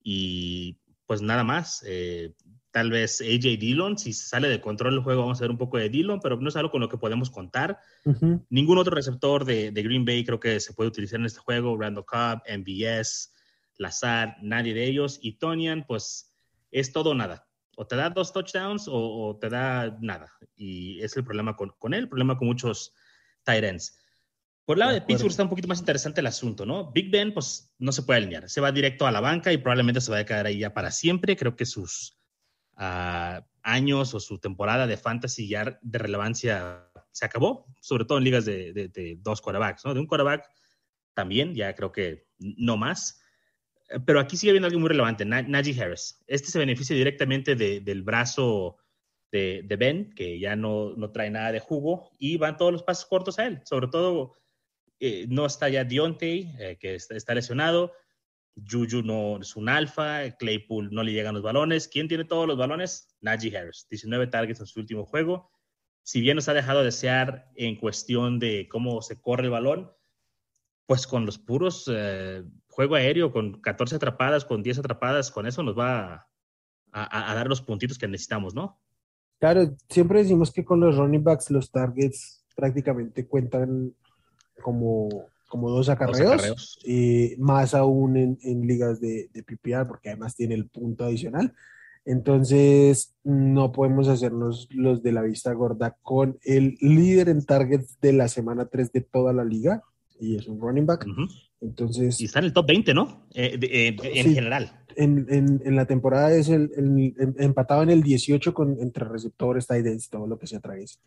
Y 0.02 0.78
pues 1.06 1.20
nada 1.20 1.44
más. 1.44 1.82
Eh, 1.86 2.34
tal 2.70 2.90
vez 2.90 3.20
AJ 3.20 3.58
Dillon, 3.58 3.98
si 3.98 4.12
sale 4.12 4.48
de 4.48 4.60
control 4.60 4.94
el 4.94 5.00
juego, 5.00 5.22
vamos 5.22 5.38
a 5.40 5.44
ver 5.44 5.50
un 5.50 5.58
poco 5.58 5.78
de 5.78 5.88
Dillon, 5.88 6.20
pero 6.20 6.36
no 6.36 6.48
es 6.48 6.56
algo 6.56 6.70
con 6.70 6.80
lo 6.80 6.88
que 6.88 6.98
podemos 6.98 7.30
contar. 7.30 7.78
Ningún 8.50 8.78
otro 8.78 8.94
receptor 8.94 9.44
de, 9.44 9.70
Green 9.70 10.04
Bay 10.04 10.24
creo 10.24 10.38
que 10.38 10.60
se 10.60 10.74
puede 10.74 10.88
utilizar 10.88 11.18
en 11.18 11.26
este 11.26 11.40
juego. 11.40 11.76
Randall 11.76 12.04
Cobb, 12.04 12.42
MBS, 12.46 13.32
Lazar, 13.78 14.36
nadie 14.42 14.74
de 14.74 14.86
ellos. 14.86 15.18
Y 15.20 15.38
Tonian, 15.38 15.86
pues 15.86 16.32
es 16.70 16.92
todo 16.92 17.10
o 17.10 17.14
nada 17.14 17.47
o 17.78 17.86
te 17.86 17.94
da 17.94 18.10
dos 18.10 18.32
touchdowns 18.32 18.86
o, 18.88 19.38
te 19.40 19.48
da 19.48 19.96
nada. 20.00 20.32
Y 20.56 21.00
es 21.00 21.16
el 21.16 21.22
problema 21.22 21.54
con, 21.54 21.70
con 21.78 21.94
él, 21.94 22.00
el 22.00 22.08
problema 22.08 22.36
con 22.36 22.48
muchos 22.48 22.92
tight 23.44 23.62
ends. 23.62 23.96
Por 24.64 24.76
el 24.76 24.80
lado 24.80 24.92
de, 24.92 25.00
Pittsburgh 25.00 25.30
está 25.30 25.44
un 25.44 25.48
poquito 25.48 25.68
más 25.68 25.78
interesante 25.78 26.20
el 26.20 26.26
asunto, 26.26 26.66
¿no? 26.66 26.90
Big 26.90 27.08
Ben, 27.08 27.32
pues 27.32 27.72
no 27.78 27.92
se 27.92 28.02
puede 28.02 28.18
alinear. 28.18 28.50
Se 28.50 28.60
va 28.60 28.72
directo 28.72 29.06
a 29.06 29.12
la 29.12 29.20
banca 29.20 29.52
y 29.52 29.58
probablemente 29.58 30.00
se 30.00 30.10
va 30.10 30.18
a 30.18 30.24
quedar 30.24 30.46
ahí 30.46 30.58
ya 30.58 30.74
para 30.74 30.90
siempre. 30.90 31.36
Creo 31.36 31.54
que 31.54 31.66
sus 31.66 32.18
ah, 32.74 33.46
años 33.62 34.12
o 34.12 34.18
su 34.18 34.40
temporada 34.40 34.88
de 34.88 34.96
fantasy 34.96 35.48
ya 35.48 35.78
de 35.80 35.98
relevancia 35.98 36.90
se 37.12 37.26
acabó, 37.26 37.64
sobre 37.80 38.06
todo 38.06 38.18
en 38.18 38.24
ligas 38.24 38.44
de, 38.44 38.72
de 38.72 39.18
dos 39.20 39.40
quarterbacks, 39.40 39.84
¿no? 39.84 39.94
De 39.94 40.00
un 40.00 40.08
quarterback 40.08 40.44
también, 41.14 41.54
ya 41.54 41.72
creo 41.76 41.92
que 41.92 42.26
no 42.38 42.76
más. 42.76 43.20
Pero 44.04 44.20
aquí 44.20 44.36
sigue 44.36 44.50
habiendo 44.50 44.66
algo 44.66 44.80
muy 44.80 44.88
relevante, 44.88 45.24
Najee 45.24 45.80
Harris. 45.80 46.22
Este 46.26 46.48
se 46.48 46.58
beneficia 46.58 46.94
directamente 46.94 47.56
del 47.56 48.02
brazo 48.02 48.76
de, 49.32 49.76
Ben, 49.78 50.12
que 50.14 50.38
ya 50.38 50.56
no, 50.56 50.94
no, 50.96 51.10
trae 51.10 51.30
nada 51.30 51.52
de 51.52 51.60
jugo, 51.60 52.10
y 52.18 52.36
van 52.36 52.56
todos 52.56 52.72
los 52.72 52.82
pasos 52.82 53.06
cortos 53.06 53.38
a 53.38 53.46
él. 53.46 53.60
Sobre 53.64 53.88
todo, 53.88 54.34
eh, 55.00 55.26
no 55.28 55.46
está 55.46 55.68
ya 55.68 55.84
Deontay, 55.84 56.54
eh, 56.58 56.76
que 56.78 56.94
está, 56.94 57.34
lesionado. 57.34 57.92
Juju 58.68 59.02
no 59.02 59.40
es 59.40 59.54
un 59.54 59.68
alfa, 59.68 60.30
Claypool 60.32 60.90
no 60.90 61.02
le 61.02 61.12
llegan 61.12 61.34
los 61.34 61.44
balones. 61.44 61.86
¿Quién 61.86 62.08
tiene 62.08 62.24
todos 62.24 62.46
los 62.46 62.58
balones? 62.58 63.16
Najee 63.20 63.56
Harris. 63.56 63.86
19 63.88 64.26
targets 64.26 64.60
en 64.60 64.66
su 64.66 64.80
último 64.80 65.06
juego. 65.06 65.50
Si 66.02 66.20
bien 66.20 66.34
nos 66.36 66.48
ha 66.48 66.54
dejado 66.54 66.82
desear 66.82 67.50
en 67.54 67.76
cuestión 67.76 68.38
de 68.38 68.66
cómo 68.68 69.00
se 69.02 69.20
corre 69.20 69.44
el 69.44 69.50
balón, 69.50 69.92
pues 70.88 71.06
con 71.06 71.26
los 71.26 71.38
puros 71.38 71.84
eh, 71.92 72.42
juego 72.70 72.94
aéreo 72.94 73.30
con 73.30 73.60
14 73.60 73.96
atrapadas, 73.96 74.46
con 74.46 74.62
10 74.62 74.78
atrapadas, 74.78 75.30
con 75.30 75.46
eso 75.46 75.62
nos 75.62 75.78
va 75.78 76.26
a, 76.92 77.34
dar 77.34 77.46
los 77.46 77.60
puntitos 77.60 77.98
que 77.98 78.08
necesitamos, 78.08 78.54
¿no? 78.54 78.80
Claro, 79.38 79.76
siempre 79.90 80.22
decimos 80.22 80.50
que 80.50 80.64
con 80.64 80.80
los 80.80 80.96
running 80.96 81.22
backs 81.22 81.50
los 81.50 81.70
targets 81.70 82.42
prácticamente 82.56 83.26
cuentan 83.26 83.92
como, 84.62 85.26
como 85.46 85.68
dos 85.68 85.90
acarreos, 85.90 86.78
y 86.82 87.34
más 87.36 87.74
aún 87.74 88.16
en, 88.16 88.66
ligas 88.66 88.98
de, 88.98 89.28
de, 89.30 89.42
PPR, 89.42 89.86
porque 89.86 90.08
además 90.08 90.36
tiene 90.36 90.54
el 90.54 90.68
punto 90.68 91.04
adicional. 91.04 91.54
Entonces, 92.06 93.14
no 93.24 93.72
podemos 93.72 94.08
hacernos 94.08 94.68
los 94.70 95.02
de 95.02 95.12
la 95.12 95.20
vista 95.20 95.52
gorda 95.52 95.98
con 96.00 96.38
el 96.44 96.78
líder 96.80 97.28
en 97.28 97.44
targets 97.44 98.00
de 98.00 98.14
la 98.14 98.28
semana 98.28 98.64
3 98.64 98.90
de 98.90 99.02
toda 99.02 99.34
la 99.34 99.44
liga, 99.44 99.82
y 100.20 100.36
es 100.36 100.46
un 100.46 100.60
running 100.60 100.86
back. 100.86 101.06
Entonces. 101.60 102.20
Y 102.20 102.26
está 102.26 102.38
en 102.38 102.46
el 102.46 102.52
top 102.52 102.66
20, 102.66 102.94
¿no? 102.94 103.26
Eh, 103.34 103.58
eh, 103.62 103.96
en 104.02 104.34
general. 104.34 104.84
En, 104.96 105.76
la 105.76 105.86
temporada 105.86 106.32
es 106.32 106.48
el, 106.48 106.70
empatado 107.38 107.82
en 107.82 107.90
el 107.90 108.02
18 108.02 108.52
con, 108.52 108.80
entre 108.80 109.04
receptores, 109.04 109.66
tight 109.66 109.86
todo 110.10 110.26
lo 110.26 110.38
que 110.38 110.46
se 110.46 110.56
atraviesa. 110.56 110.98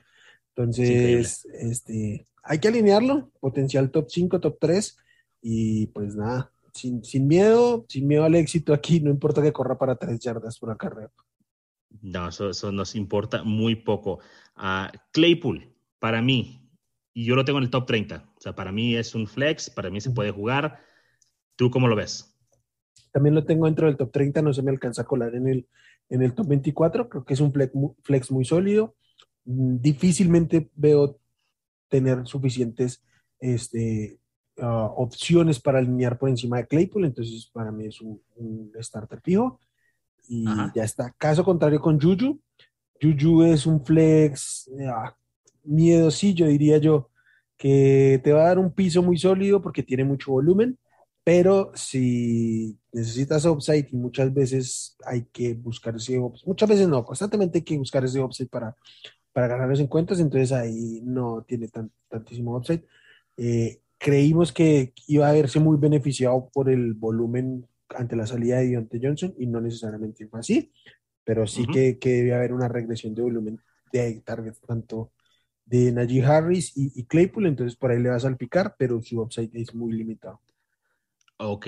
Entonces, 0.55 1.45
este, 1.53 2.25
hay 2.43 2.59
que 2.59 2.67
alinearlo, 2.67 3.31
potencial 3.39 3.91
top 3.91 4.09
5, 4.09 4.39
top 4.39 4.57
3, 4.59 4.97
y 5.41 5.87
pues 5.87 6.15
nada, 6.15 6.51
sin, 6.73 7.27
miedo, 7.27 7.85
sin 7.87 8.07
miedo 8.07 8.23
al 8.23 8.35
éxito 8.35 8.73
aquí, 8.73 8.99
no 8.99 9.09
importa 9.09 9.41
que 9.41 9.53
corra 9.53 9.77
para 9.77 9.95
3 9.95 10.19
yardas 10.19 10.57
por 10.59 10.75
carrera. 10.77 11.11
No, 12.01 12.29
eso, 12.29 12.71
nos 12.71 12.95
importa 12.95 13.43
muy 13.43 13.75
poco. 13.75 14.19
Uh, 14.57 14.87
Claypool, 15.11 15.73
para 15.99 16.21
mí, 16.21 16.69
y 17.13 17.25
yo 17.25 17.35
lo 17.35 17.43
tengo 17.43 17.59
en 17.59 17.65
el 17.65 17.69
top 17.69 17.85
30. 17.85 18.30
O 18.41 18.43
sea, 18.43 18.55
para 18.55 18.71
mí 18.71 18.95
es 18.95 19.13
un 19.13 19.27
flex, 19.27 19.69
para 19.69 19.91
mí 19.91 20.01
se 20.01 20.09
puede 20.09 20.31
jugar. 20.31 20.79
¿Tú 21.55 21.69
cómo 21.69 21.87
lo 21.87 21.95
ves? 21.95 22.35
También 23.11 23.35
lo 23.35 23.45
tengo 23.45 23.67
dentro 23.67 23.85
del 23.85 23.97
top 23.97 24.11
30, 24.11 24.41
no 24.41 24.51
se 24.51 24.63
me 24.63 24.71
alcanza 24.71 25.03
a 25.03 25.05
colar 25.05 25.35
en 25.35 25.47
el, 25.47 25.67
en 26.09 26.23
el 26.23 26.33
top 26.33 26.47
24. 26.47 27.07
Creo 27.07 27.23
que 27.23 27.35
es 27.35 27.39
un 27.39 27.53
flex, 27.53 28.31
muy 28.31 28.43
sólido. 28.43 28.95
Mm, 29.45 29.77
difícilmente 29.77 30.71
veo 30.73 31.19
tener 31.87 32.25
suficientes 32.25 33.03
este, 33.39 34.17
ah, 34.57 34.91
opciones 34.95 35.59
para 35.59 35.77
alinear 35.77 36.17
por 36.17 36.29
encima 36.29 36.57
de 36.57 36.65
Claypool, 36.65 37.05
entonces 37.05 37.47
para 37.53 37.71
mí 37.71 37.85
es 37.85 38.01
un, 38.01 38.71
starter 38.81 39.21
fijo. 39.21 39.59
Y 40.27 40.45
ya 40.73 40.83
está. 40.83 41.13
Caso 41.15 41.43
contrario 41.43 41.79
con 41.79 42.01
Juju. 42.01 42.41
Juju 42.99 43.43
es 43.43 43.67
un 43.67 43.85
flex, 43.85 44.67
ah, 44.91 45.15
miedosillo, 45.63 46.47
diría 46.47 46.79
yo, 46.79 47.10
que 47.61 48.19
te 48.23 48.33
va 48.33 48.41
a 48.41 48.47
dar 48.47 48.57
un 48.57 48.73
piso 48.73 49.03
muy 49.03 49.19
sólido 49.19 49.61
porque 49.61 49.83
tiene 49.83 50.03
mucho 50.03 50.31
volumen, 50.31 50.79
pero 51.23 51.71
si 51.75 52.75
necesitas 52.91 53.45
upside 53.45 53.87
y 53.91 53.95
muchas 53.95 54.33
veces 54.33 54.97
hay 55.05 55.25
que 55.31 55.53
buscar 55.53 55.95
ese 55.95 56.17
upside, 56.17 56.47
muchas 56.47 56.67
veces 56.67 56.87
no, 56.87 57.05
constantemente 57.05 57.59
hay 57.59 57.63
que 57.63 57.77
buscar 57.77 58.03
ese 58.03 58.19
upside 58.19 58.49
para, 58.49 58.75
para 59.31 59.47
ganar 59.47 59.69
los 59.69 59.79
encuentros, 59.79 60.19
entonces 60.19 60.51
ahí 60.51 61.01
no 61.03 61.43
tiene 61.47 61.69
tantísimo 62.09 62.57
upside. 62.57 62.83
Eh, 63.37 63.81
creímos 63.99 64.51
que 64.51 64.93
iba 65.05 65.29
a 65.29 65.33
verse 65.33 65.59
muy 65.59 65.77
beneficiado 65.77 66.49
por 66.51 66.67
el 66.67 66.95
volumen 66.95 67.67
ante 67.89 68.15
la 68.15 68.25
salida 68.25 68.57
de 68.57 68.69
Deontay 68.69 69.01
Johnson 69.03 69.35
y 69.37 69.45
no 69.45 69.61
necesariamente 69.61 70.25
fue 70.25 70.39
así, 70.39 70.71
pero 71.23 71.45
sí 71.45 71.67
que, 71.67 71.99
que 71.99 72.09
debe 72.09 72.33
haber 72.33 72.53
una 72.53 72.67
regresión 72.67 73.13
de 73.13 73.21
volumen 73.21 73.59
de 73.93 74.19
target 74.25 74.55
tanto 74.65 75.11
de 75.71 75.89
Najee 75.89 76.21
Harris 76.21 76.73
y, 76.75 77.05
Claypool, 77.05 77.47
entonces 77.47 77.77
por 77.77 77.91
ahí 77.91 78.01
le 78.01 78.09
va 78.09 78.17
a 78.17 78.19
salpicar, 78.19 78.75
pero 78.77 79.01
su 79.01 79.21
upside 79.21 79.51
es 79.53 79.73
muy 79.73 79.93
limitado. 79.93 80.41
Ok, 81.37 81.67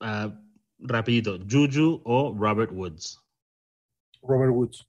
uh, 0.00 0.32
rapidito, 0.80 1.38
Juju 1.48 2.02
o 2.04 2.36
Robert 2.36 2.72
Woods. 2.72 3.22
Robert 4.20 4.52
Woods. 4.52 4.88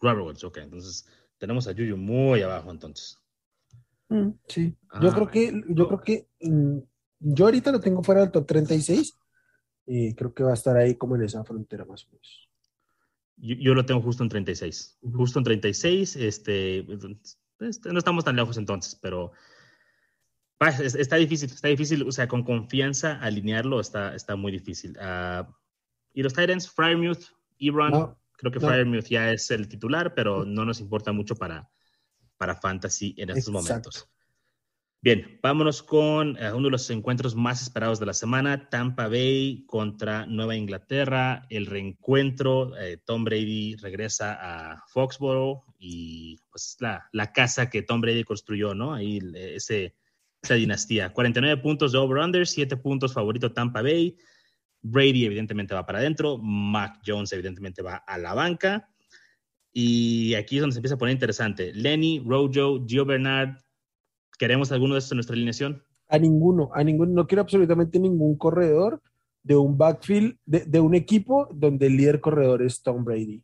Robert 0.00 0.24
Woods, 0.24 0.44
ok, 0.44 0.58
entonces 0.58 1.08
tenemos 1.38 1.66
a 1.66 1.72
Juju 1.72 1.96
muy 1.96 2.40
abajo 2.42 2.70
entonces. 2.70 3.18
Mm, 4.10 4.28
sí, 4.46 4.72
yo 5.02 5.12
creo 5.12 5.28
que, 5.28 5.62
yo 5.68 5.88
creo 5.88 6.00
que 6.00 6.28
mm, 6.42 6.78
yo 7.18 7.46
ahorita 7.46 7.72
lo 7.72 7.80
tengo 7.80 8.04
fuera 8.04 8.20
del 8.20 8.30
top 8.30 8.46
36 8.46 9.18
y 9.86 10.14
creo 10.14 10.32
que 10.32 10.44
va 10.44 10.52
a 10.52 10.54
estar 10.54 10.76
ahí 10.76 10.94
como 10.94 11.16
en 11.16 11.22
esa 11.22 11.42
frontera 11.42 11.84
más 11.84 12.04
o 12.04 12.10
menos. 12.10 12.48
Yo, 13.38 13.74
lo 13.74 13.84
tengo 13.84 14.00
justo 14.00 14.22
en 14.22 14.30
36. 14.30 14.98
Justo 15.12 15.40
en 15.40 15.44
36, 15.44 16.16
este, 16.16 16.86
este, 17.60 17.92
no 17.92 17.98
estamos 17.98 18.24
tan 18.24 18.36
lejos 18.36 18.56
entonces, 18.56 18.94
pero 18.94 19.32
está 20.60 21.16
difícil, 21.16 21.50
está 21.50 21.68
difícil, 21.68 22.02
o 22.06 22.12
sea, 22.12 22.28
con 22.28 22.42
confianza 22.42 23.18
alinearlo 23.20 23.80
está, 23.80 24.14
está 24.14 24.36
muy 24.36 24.52
difícil. 24.52 24.96
Ah, 25.00 25.48
y 26.12 26.22
los 26.22 26.32
Titans, 26.32 26.70
Fryermuth, 26.70 27.24
Ebron, 27.58 28.16
creo 28.32 28.52
que 28.52 28.60
no. 28.60 29.00
ya 29.00 29.32
es 29.32 29.50
el 29.50 29.68
titular, 29.68 30.14
pero 30.14 30.44
no 30.44 30.64
nos 30.64 30.80
importa 30.80 31.12
mucho 31.12 31.36
para, 31.36 31.70
para 32.38 32.56
Fantasy 32.56 33.14
en 33.18 33.30
estos 33.30 33.52
momentos. 33.52 34.08
Bien, 35.06 35.38
vámonos 35.40 35.84
con 35.84 36.36
eh, 36.36 36.52
uno 36.52 36.64
de 36.64 36.72
los 36.72 36.90
encuentros 36.90 37.36
más 37.36 37.62
esperados 37.62 38.00
de 38.00 38.06
la 38.06 38.12
semana, 38.12 38.68
Tampa 38.68 39.06
Bay 39.06 39.64
contra 39.68 40.26
Nueva 40.26 40.56
Inglaterra, 40.56 41.46
el 41.48 41.66
reencuentro, 41.66 42.76
eh, 42.76 42.98
Tom 43.04 43.22
Brady 43.22 43.76
regresa 43.76 44.36
a 44.72 44.82
Foxborough 44.88 45.62
y 45.78 46.38
pues 46.50 46.76
la, 46.80 47.08
la, 47.12 47.32
casa 47.32 47.70
que 47.70 47.82
Tom 47.82 48.00
Brady 48.00 48.24
construyó, 48.24 48.74
¿no? 48.74 48.94
Ahí 48.94 49.20
ese, 49.36 49.94
esa 50.42 50.54
dinastía. 50.54 51.12
49 51.12 51.62
puntos 51.62 51.92
de 51.92 51.98
over-under, 51.98 52.44
7 52.44 52.76
puntos 52.78 53.14
favorito 53.14 53.52
Tampa 53.52 53.82
Bay. 53.82 54.16
Brady 54.82 55.24
evidentemente 55.24 55.72
va 55.72 55.86
para 55.86 56.00
adentro, 56.00 56.36
Mac 56.36 57.00
Jones 57.06 57.32
evidentemente 57.32 57.80
va 57.80 57.94
a 57.94 58.18
la 58.18 58.34
banca. 58.34 58.88
Y 59.72 60.34
aquí 60.34 60.56
es 60.56 60.62
donde 60.62 60.74
se 60.74 60.80
empieza 60.80 60.96
a 60.96 60.98
poner 60.98 61.12
interesante. 61.12 61.72
Lenny, 61.74 62.24
Rojo, 62.26 62.84
Gio 62.84 63.04
Bernard, 63.04 63.56
¿Queremos 64.38 64.72
alguno 64.72 64.94
de 64.94 64.98
estos 64.98 65.12
en 65.12 65.16
nuestra 65.16 65.34
alineación? 65.34 65.82
A 66.08 66.18
ninguno, 66.18 66.70
a 66.74 66.84
ninguno. 66.84 67.12
No 67.12 67.26
quiero 67.26 67.42
absolutamente 67.42 67.98
ningún 67.98 68.36
corredor 68.36 69.00
de 69.42 69.56
un 69.56 69.78
backfield, 69.78 70.36
de, 70.44 70.80
un 70.80 70.94
equipo 70.94 71.48
donde 71.54 71.86
el 71.86 71.96
líder 71.96 72.20
corredor 72.20 72.62
es 72.62 72.82
Tom 72.82 73.04
Brady. 73.04 73.42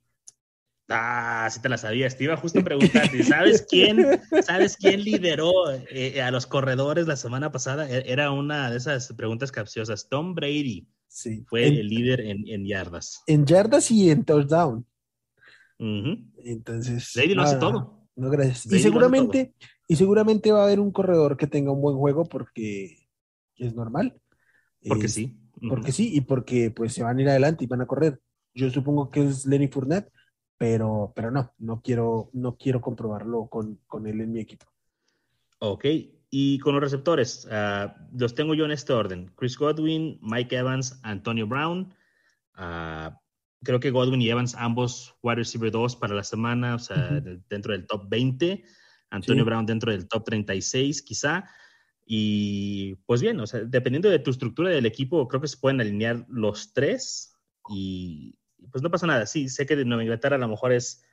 Ah, 0.89 1.49
sí 1.51 1.63
te 1.63 1.69
la 1.69 1.79
sabías. 1.79 2.17
Te 2.17 2.25
iba 2.25 2.37
justo 2.37 2.59
a 2.59 2.65
preguntarte, 2.65 3.23
¿sabes 3.23 3.65
quién, 3.69 4.21
¿sabes 4.43 4.77
quién 4.77 5.03
lideró 5.03 5.53
eh, 5.71 6.21
a 6.21 6.31
los 6.31 6.47
corredores 6.47 7.07
la 7.07 7.17
semana 7.17 7.53
pasada? 7.53 7.89
E, 7.89 8.11
era 8.13 8.33
una 8.33 8.71
de 8.71 8.77
esas 8.77 9.13
preguntas 9.13 9.53
capciosas. 9.53 10.09
Tom 10.09 10.35
Brady 10.35 10.87
sí. 11.07 11.45
fue 11.47 11.69
el 11.69 11.89
líder 11.89 12.21
en, 12.21 12.67
yardas. 12.67 13.23
En 13.27 13.47
yardas 13.47 13.91
y 13.91 14.11
en 14.11 14.25
touchdown. 14.25 14.85
Entonces. 15.79 17.13
Brady 17.15 17.35
lo 17.35 17.43
hace 17.43 17.57
todo. 17.57 18.09
No, 18.17 18.29
gracias. 18.29 18.67
y 18.71 18.79
seguramente, 18.81 19.55
y 19.93 19.97
seguramente 19.97 20.51
va 20.53 20.63
a 20.63 20.65
haber 20.65 20.81
un 20.81 20.91
corredor 20.91 21.37
que 21.37 21.47
tenga 21.47 21.71
un 21.71 21.83
buen 21.83 21.99
juego 21.99 22.25
porque 22.25 23.11
es 23.57 23.75
normal. 23.75 24.19
Porque 24.89 25.07
sí. 25.07 25.39
Porque 25.69 25.93
sí, 25.93 26.17
y 26.17 26.23
porque 26.23 26.71
pues 26.71 26.95
se 26.95 27.03
van 27.03 27.19
a 27.19 27.21
ir 27.21 27.29
adelante 27.29 27.65
y 27.65 27.67
van 27.67 27.83
a 27.83 27.87
correr. 27.87 28.19
Yo 28.55 28.71
supongo 28.71 29.11
que 29.11 29.23
es 29.23 29.45
Lenny 29.45 29.69
Fournette, 29.69 30.11
pero, 30.57 31.13
pero 31.15 31.31
no, 31.31 31.53
no 31.59 31.83
quiero, 31.83 32.31
no 32.33 32.57
quiero 32.57 32.81
comprobarlo 32.81 33.49
con, 33.49 33.81
con 33.87 34.07
él 34.07 34.23
en 34.23 34.33
mi 34.33 34.41
equipo. 34.41 34.65
Ok, 35.59 35.85
y 36.31 36.59
con 36.61 36.73
los 36.73 36.83
receptores, 36.83 37.47
ah, 37.51 37.95
los 38.17 38.35
tengo 38.35 38.55
yo 38.55 38.65
en 38.65 38.71
este 38.71 38.95
orden. 38.95 39.31
Chris 39.37 39.59
Godwin, 39.59 40.19
Mike 40.23 40.57
Evans, 40.57 41.01
Antonio 41.03 41.47
Brown. 41.47 41.93
Ah, 42.55 43.21
creo 43.63 43.79
que 43.79 43.91
Godwin 43.91 44.23
y 44.23 44.31
Evans, 44.31 44.55
ambos 44.55 45.15
wide 45.23 45.37
receiver 45.37 45.71
2 45.71 45.97
para 45.97 46.15
la 46.15 46.25
semana, 46.25 46.77
o 46.77 46.79
sea, 46.79 47.21
dentro 47.51 47.73
del 47.73 47.87
top 47.87 48.09
20. 48.09 48.65
Antonio 49.13 49.45
Brown 49.45 49.67
dentro 49.67 49.93
del 49.93 50.09
top 50.09 50.25
36 50.25 51.03
quizá. 51.03 51.45
Y 52.05 52.97
pues 53.07 53.23
bien, 53.23 53.39
o 53.41 53.47
sea, 53.47 53.61
dependiendo 53.61 54.11
de 54.11 54.19
tu 54.19 54.31
estructura 54.31 54.71
del 54.71 54.87
equipo, 54.87 55.29
creo 55.29 55.41
que 55.41 55.49
se 55.49 55.59
pueden 55.59 55.81
alinear 55.81 56.27
los 56.29 56.73
tres 56.73 57.37
y 57.69 58.35
pues 58.71 58.83
no 58.83 58.91
pasa 58.91 59.07
nada. 59.07 59.27
Sí, 59.27 59.49
sé 59.49 59.67
que 59.67 59.77
de 59.77 59.85
Nueva 59.85 60.03
Inglaterra 60.03 60.37
a 60.37 60.39
lo 60.39 60.49
mejor 60.49 60.73
es 60.73 61.05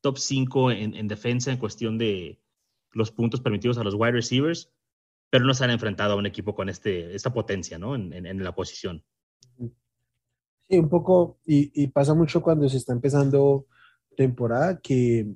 top 0.00 0.18
5 0.18 0.72
en, 0.72 1.08
defensa 1.08 1.50
en 1.50 1.58
cuestión 1.58 1.98
de 1.98 2.42
los 2.92 3.10
puntos 3.10 3.40
permitidos 3.40 3.78
a 3.78 3.84
los 3.84 3.94
wide 3.94 4.12
receivers, 4.12 4.72
pero 5.30 5.44
no 5.44 5.54
se 5.54 5.64
han 5.64 5.70
enfrentado 5.70 6.14
a 6.14 6.16
un 6.16 6.26
equipo 6.26 6.54
con 6.54 6.68
este, 6.68 7.14
esta 7.14 7.32
potencia, 7.32 7.78
¿no? 7.78 7.94
En, 7.94 8.12
en, 8.12 8.42
la 8.42 8.54
posición. 8.54 9.04
Sí, 10.68 10.78
un 10.78 10.88
poco, 10.88 11.38
y, 11.46 11.70
y, 11.74 11.88
pasa 11.88 12.14
mucho 12.14 12.42
cuando 12.42 12.68
se 12.68 12.78
está 12.78 12.92
empezando 12.92 13.66
temporada 14.16 14.80
que 14.80 15.34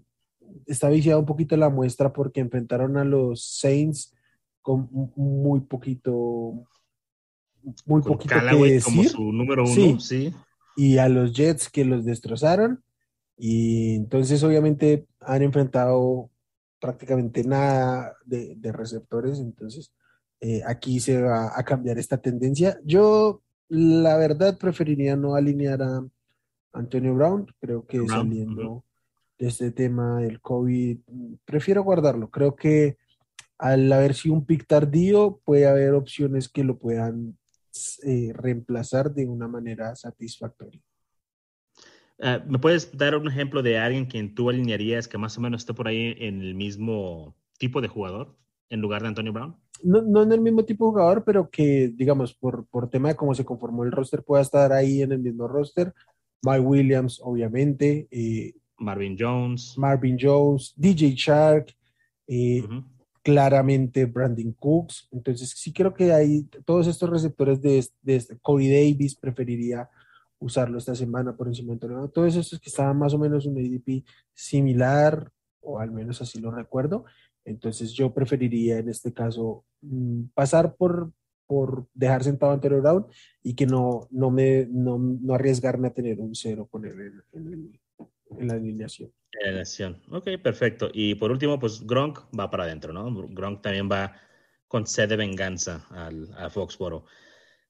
está 0.67 0.89
viciada 0.89 1.19
un 1.19 1.27
poquito 1.27 1.57
la 1.57 1.69
muestra 1.69 2.13
porque 2.13 2.41
enfrentaron 2.41 2.97
a 2.97 3.05
los 3.05 3.45
Saints 3.45 4.15
con 4.63 4.89
muy 5.17 5.61
poquito, 5.61 6.67
muy 7.85 8.03
poquito 8.03 8.35
que 8.35 8.57
decir. 8.57 8.83
como 8.83 9.05
su 9.05 9.33
número 9.33 9.65
uno, 9.65 10.01
sí. 10.01 10.33
Y 10.77 10.99
a 10.99 11.09
los 11.09 11.35
Jets 11.35 11.69
que 11.69 11.85
los 11.85 12.05
destrozaron. 12.05 12.83
Y 13.37 13.97
entonces 13.97 14.43
obviamente 14.43 15.07
han 15.21 15.43
enfrentado 15.43 16.31
prácticamente 16.81 17.45
nada 17.45 18.17
de, 18.25 18.57
receptores. 18.73 19.39
Entonces 19.39 19.93
eh, 20.41 20.63
aquí 20.67 20.99
se 21.01 21.21
va 21.21 21.53
a 21.55 21.63
cambiar 21.65 21.99
esta 21.99 22.17
tendencia. 22.17 22.79
Yo 22.85 23.43
la 23.69 24.17
verdad 24.17 24.59
preferiría 24.59 25.17
no 25.17 25.35
alinear 25.35 25.83
a 25.83 26.07
Antonio 26.73 27.15
Brown. 27.15 27.47
Creo 27.61 27.87
que 27.87 28.07
saliendo 28.07 28.85
de 29.39 29.49
este 29.49 29.71
tema 29.71 30.21
del 30.21 30.41
COVID, 30.41 30.99
prefiero 31.45 31.83
guardarlo. 31.83 32.31
Creo 32.31 32.55
que 32.55 32.97
al 33.59 33.93
haber 33.93 34.15
sido 34.15 34.35
un 34.35 34.45
pick 34.45 34.67
tardío, 34.67 35.41
puede 35.45 35.67
haber 35.67 35.95
opciones 35.95 36.49
que 36.49 36.65
lo 36.65 36.79
puedan 36.79 37.37
eh, 38.05 38.33
reemplazar 38.35 39.13
de 39.13 39.27
una 39.27 39.49
manera 39.49 39.95
satisfactoria. 39.97 40.81
Ah, 42.21 42.45
¿Me 42.47 42.59
puedes 42.59 42.97
dar 42.97 43.17
un 43.17 43.29
ejemplo 43.29 43.63
de 43.63 43.79
alguien 43.79 44.07
quien 44.07 44.35
tú 44.35 44.49
alinearías 44.49 45.09
que 45.09 45.19
más 45.19 45.37
o 45.37 45.41
menos 45.41 45.63
esté 45.63 45.75
por 45.75 45.89
ahí 45.89 46.15
en 46.19 46.41
el 46.41 46.55
mismo 46.55 47.37
tipo 47.59 47.81
de 47.81 47.89
jugador 47.89 48.37
en 48.69 48.81
lugar 48.81 49.03
de 49.03 49.09
Antonio 49.09 49.33
Brown? 49.33 49.57
No, 49.83 50.03
no 50.03 50.23
en 50.23 50.33
el 50.33 50.41
mismo 50.41 50.65
tipo 50.65 50.87
de 50.87 50.93
jugador, 50.93 51.25
pero 51.25 51.51
que, 51.51 51.91
digamos, 51.95 52.33
por, 52.35 52.67
por 52.67 52.89
tema 52.89 53.09
de 53.09 53.17
cómo 53.17 53.35
se 53.35 53.45
conformó 53.45 53.85
el 53.85 53.93
roster, 53.93 54.23
pueda 54.23 54.43
estar 54.43 54.73
ahí 54.73 55.03
en 55.03 55.13
el 55.13 55.19
mismo 55.19 55.49
roster. 55.49 55.93
Mike 56.43 56.61
Williams, 56.61 57.21
obviamente. 57.23 58.07
Eh, 58.11 58.55
Marvin 58.85 59.17
Jones. 59.19 59.75
Marvin 59.77 60.17
Jones, 60.21 60.75
DJ 60.77 61.15
Shark, 61.15 61.75
eh, 62.29 62.63
claramente 63.23 64.05
Brandon 64.05 64.53
Cooks. 64.53 65.09
Entonces, 65.11 65.51
sí 65.57 65.73
creo 65.73 65.95
que 65.95 66.13
hay 66.13 66.45
todos 66.65 66.87
estos 66.87 67.09
receptores 67.09 67.61
de, 67.61 67.85
de 68.03 68.17
este, 68.17 68.39
Corey 68.39 68.69
Davis, 68.69 69.17
preferiría 69.17 69.89
usarlo 70.39 70.79
esta 70.79 70.95
semana 70.95 71.35
por 71.35 71.49
encima 71.49 71.73
de 71.73 71.81
todo. 71.81 72.09
Todos 72.11 72.37
estos 72.37 72.61
que 72.61 72.69
estaban 72.69 72.99
más 72.99 73.15
o 73.15 73.19
menos 73.19 73.47
un 73.47 73.57
ADP 73.59 74.05
similar, 74.35 75.33
o 75.61 75.81
al 75.81 75.91
menos 75.91 76.21
así 76.21 76.39
lo 76.39 76.51
recuerdo. 76.51 77.07
Entonces, 77.47 77.93
yo 77.93 78.13
preferiría 78.13 78.79
en 78.79 78.91
este 78.91 79.13
caso 79.13 79.65
mm, 79.81 80.25
pasar 80.35 80.77
por, 80.77 81.13
por 81.47 81.87
dejar 81.95 82.25
sentado 82.25 82.53
Antonio 82.53 82.83
Brown 82.83 83.07
y 83.43 83.55
que 83.55 83.67
no, 83.67 84.07
no, 84.11 84.31
me, 84.31 84.67
no, 84.71 84.99
no 84.99 85.35
arriesgarme 85.35 85.89
a 85.89 85.95
tener 85.95 86.21
un 86.21 86.35
cero 86.35 86.69
con 86.71 86.85
él 86.85 87.23
en 87.33 87.47
el 87.53 87.81
en 88.39 88.49
la 88.49 88.55
alineación. 88.55 89.13
En 89.33 89.41
la 89.41 89.49
alineación. 89.49 90.03
Ok, 90.11 90.29
perfecto. 90.43 90.91
Y 90.93 91.15
por 91.15 91.31
último, 91.31 91.59
pues 91.59 91.87
Gronk 91.87 92.21
va 92.39 92.51
para 92.51 92.65
adentro, 92.65 92.93
¿no? 92.93 93.29
Gronk 93.29 93.63
también 93.63 93.89
va 93.91 94.13
con 94.69 94.87
sed 94.87 95.09
de 95.09 95.17
venganza 95.17 95.87
al, 95.91 96.33
a 96.37 96.51
Foxboro. 96.51 97.05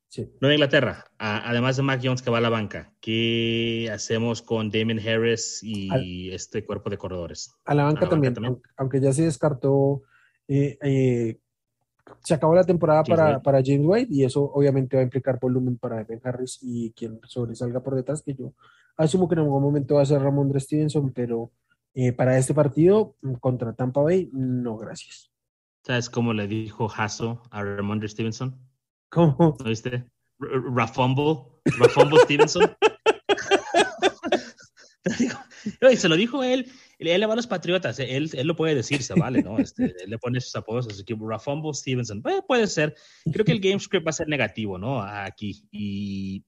Sí. 0.08 0.30
Nueva 0.40 0.54
Inglaterra, 0.54 1.04
además 1.18 1.76
de 1.76 1.82
Mac 1.82 2.00
Jones 2.02 2.22
que 2.22 2.30
va 2.30 2.38
a 2.38 2.40
la 2.40 2.48
banca, 2.48 2.94
¿qué 3.00 3.90
hacemos 3.92 4.42
con 4.42 4.70
Damien 4.70 5.00
Harris 5.00 5.60
y 5.60 6.30
este 6.30 6.64
cuerpo 6.64 6.88
de 6.88 6.98
corredores? 6.98 7.52
A 7.64 7.74
la 7.74 7.84
banca, 7.84 8.08
también, 8.08 8.32
aunque 8.76 9.00
ya 9.00 9.12
se 9.12 9.24
descartó, 9.24 10.02
eh, 10.46 10.78
eh, 10.82 11.38
se 12.20 12.34
acabó 12.34 12.54
la 12.54 12.64
temporada 12.64 13.02
para, 13.02 13.42
para, 13.42 13.62
James 13.64 13.84
White 13.84 14.14
y 14.14 14.24
eso 14.24 14.42
obviamente 14.42 14.96
va 14.96 15.00
a 15.00 15.04
implicar 15.04 15.38
volumen 15.40 15.78
para 15.78 15.96
Damien 15.96 16.20
Harris 16.22 16.58
y 16.62 16.92
quien 16.92 17.18
sobresalga 17.26 17.82
por 17.82 17.96
detrás, 17.96 18.22
que 18.22 18.34
yo 18.34 18.54
Asumo 18.96 19.28
que 19.28 19.34
en 19.34 19.40
algún 19.40 19.62
momento 19.62 19.96
va 19.96 20.02
a 20.02 20.06
ser 20.06 20.20
Ramondre 20.22 20.60
Stevenson, 20.60 21.12
pero 21.12 21.52
eh, 21.94 22.12
para 22.12 22.38
este 22.38 22.54
partido 22.54 23.16
mm, 23.22 23.34
contra 23.34 23.74
Tampa 23.74 24.02
Bay, 24.02 24.30
no, 24.32 24.76
gracias. 24.76 25.30
¿Sabes 25.84 26.08
cómo 26.08 26.32
le 26.32 26.46
dijo 26.46 26.88
Hasso 26.94 27.42
a 27.50 27.62
Ramondre 27.62 28.08
Stevenson? 28.08 28.58
¿Cómo? 29.10 29.56
¿No 29.58 29.64
viste? 29.64 30.04
Rafumble, 30.38 31.44
Rafumble 31.78 32.20
Stevenson. 32.20 32.74
y 35.92 35.96
se 35.96 36.08
lo 36.08 36.16
dijo 36.16 36.42
él, 36.42 36.70
él 36.98 37.20
le 37.20 37.26
va 37.26 37.34
a 37.34 37.36
los 37.36 37.46
Patriotas, 37.46 37.98
él, 37.98 38.30
él 38.32 38.46
lo 38.46 38.56
puede 38.56 38.74
decir, 38.74 39.02
se 39.02 39.14
vale, 39.14 39.42
¿no? 39.42 39.58
Este, 39.58 39.84
él 39.84 40.10
le 40.10 40.18
pone 40.18 40.40
sus 40.40 40.54
apodos 40.56 40.86
a 40.88 40.90
su 40.90 41.02
equipo, 41.02 41.28
Rafumble 41.28 41.74
Stevenson. 41.74 42.22
puede 42.46 42.66
ser, 42.66 42.94
creo 43.30 43.44
que 43.44 43.52
el 43.52 43.60
game 43.60 43.80
script 43.80 44.06
va 44.06 44.10
a 44.10 44.14
ser 44.14 44.28
negativo, 44.28 44.78
¿no? 44.78 45.02
Aquí. 45.02 45.66
Y 45.70 46.44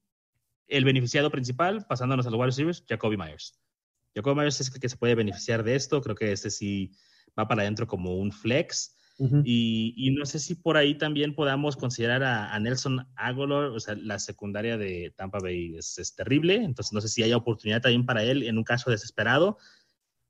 el 0.68 0.84
beneficiado 0.84 1.30
principal, 1.30 1.86
pasándonos 1.88 2.26
a 2.26 2.30
los 2.30 2.38
wide 2.38 2.46
receivers, 2.46 2.84
Jacoby 2.88 3.16
Myers. 3.16 3.58
Jacoby 4.14 4.36
Myers 4.36 4.60
es 4.60 4.74
el 4.74 4.80
que 4.80 4.88
se 4.88 4.96
puede 4.96 5.14
beneficiar 5.14 5.62
de 5.62 5.74
esto. 5.76 6.00
Creo 6.00 6.16
que 6.16 6.32
este 6.32 6.50
sí 6.50 6.92
va 7.38 7.46
para 7.46 7.62
adentro 7.62 7.86
como 7.86 8.16
un 8.16 8.32
flex. 8.32 8.94
y, 9.44 10.14
no 10.18 10.26
sé 10.26 10.38
si 10.38 10.54
por 10.56 10.76
ahí 10.76 10.98
también 10.98 11.34
podamos 11.34 11.76
considerar 11.76 12.22
a, 12.22 12.58
Nelson 12.58 13.06
Aguilar, 13.16 13.70
o 13.70 13.80
sea, 13.80 13.94
la 13.94 14.18
secundaria 14.18 14.76
de 14.76 15.14
Tampa 15.16 15.38
Bay 15.38 15.74
es, 15.74 16.14
terrible, 16.14 16.56
entonces 16.56 16.92
no 16.92 17.00
sé 17.00 17.08
si 17.08 17.22
hay 17.22 17.32
oportunidad 17.32 17.80
también 17.80 18.04
para 18.04 18.22
él 18.22 18.42
en 18.42 18.58
un 18.58 18.64
caso 18.64 18.90
desesperado, 18.90 19.56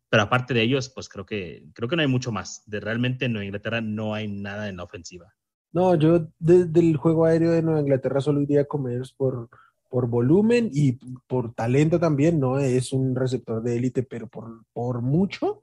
pero 0.09 0.23
aparte 0.23 0.55
de 0.55 0.63
ellos, 0.63 0.89
pues 0.89 1.09
creo 1.09 1.27
que, 1.27 1.67
creo 1.75 1.89
que 1.89 1.97
no 1.97 2.03
hay 2.03 2.09
mucho 2.09 2.31
más. 2.31 2.63
De 2.67 2.79
realmente 2.79 3.25
en 3.25 3.33
Nueva 3.33 3.47
Inglaterra 3.47 3.81
no 3.81 4.15
hay 4.15 4.29
nada 4.29 4.69
en 4.69 4.77
la 4.77 4.85
ofensiva. 4.85 5.35
No, 5.73 5.97
yo 5.97 6.29
desde 6.39 6.79
el 6.79 6.97
juego 6.97 7.25
aéreo 7.25 7.51
de 7.51 7.63
Nueva 7.63 7.81
Inglaterra 7.81 8.21
solo 8.21 8.41
iría 8.41 8.63
a 8.63 8.65
comer 8.67 9.03
por, 9.17 9.51
por 9.89 10.09
volumen 10.09 10.71
y 10.73 10.93
por 11.27 11.55
talento 11.55 11.99
también, 11.99 12.41
no 12.41 12.59
es 12.59 12.93
un 12.93 13.15
receptor 13.15 13.63
de 13.63 13.77
élite, 13.77 14.03
pero 14.03 14.29
por, 14.29 14.65
por 14.73 15.03
mucho 15.03 15.63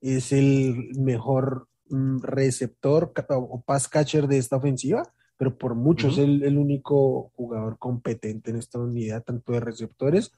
es 0.00 0.32
el 0.32 0.92
mejor 0.98 1.68
mm, 1.88 2.20
receptor 2.20 3.12
o 3.28 3.62
pass 3.62 3.88
catcher 3.88 4.26
de 4.28 4.38
esta 4.38 4.56
ofensiva, 4.56 5.12
pero 5.36 5.56
por 5.56 5.74
mucho 5.74 6.08
es 6.08 6.18
el, 6.18 6.56
único 6.56 7.32
jugador 7.34 7.78
competente 7.78 8.50
en 8.50 8.56
esta 8.56 8.78
unidad, 8.78 9.24
tanto 9.24 9.52
de 9.52 9.60
receptores 9.60 10.32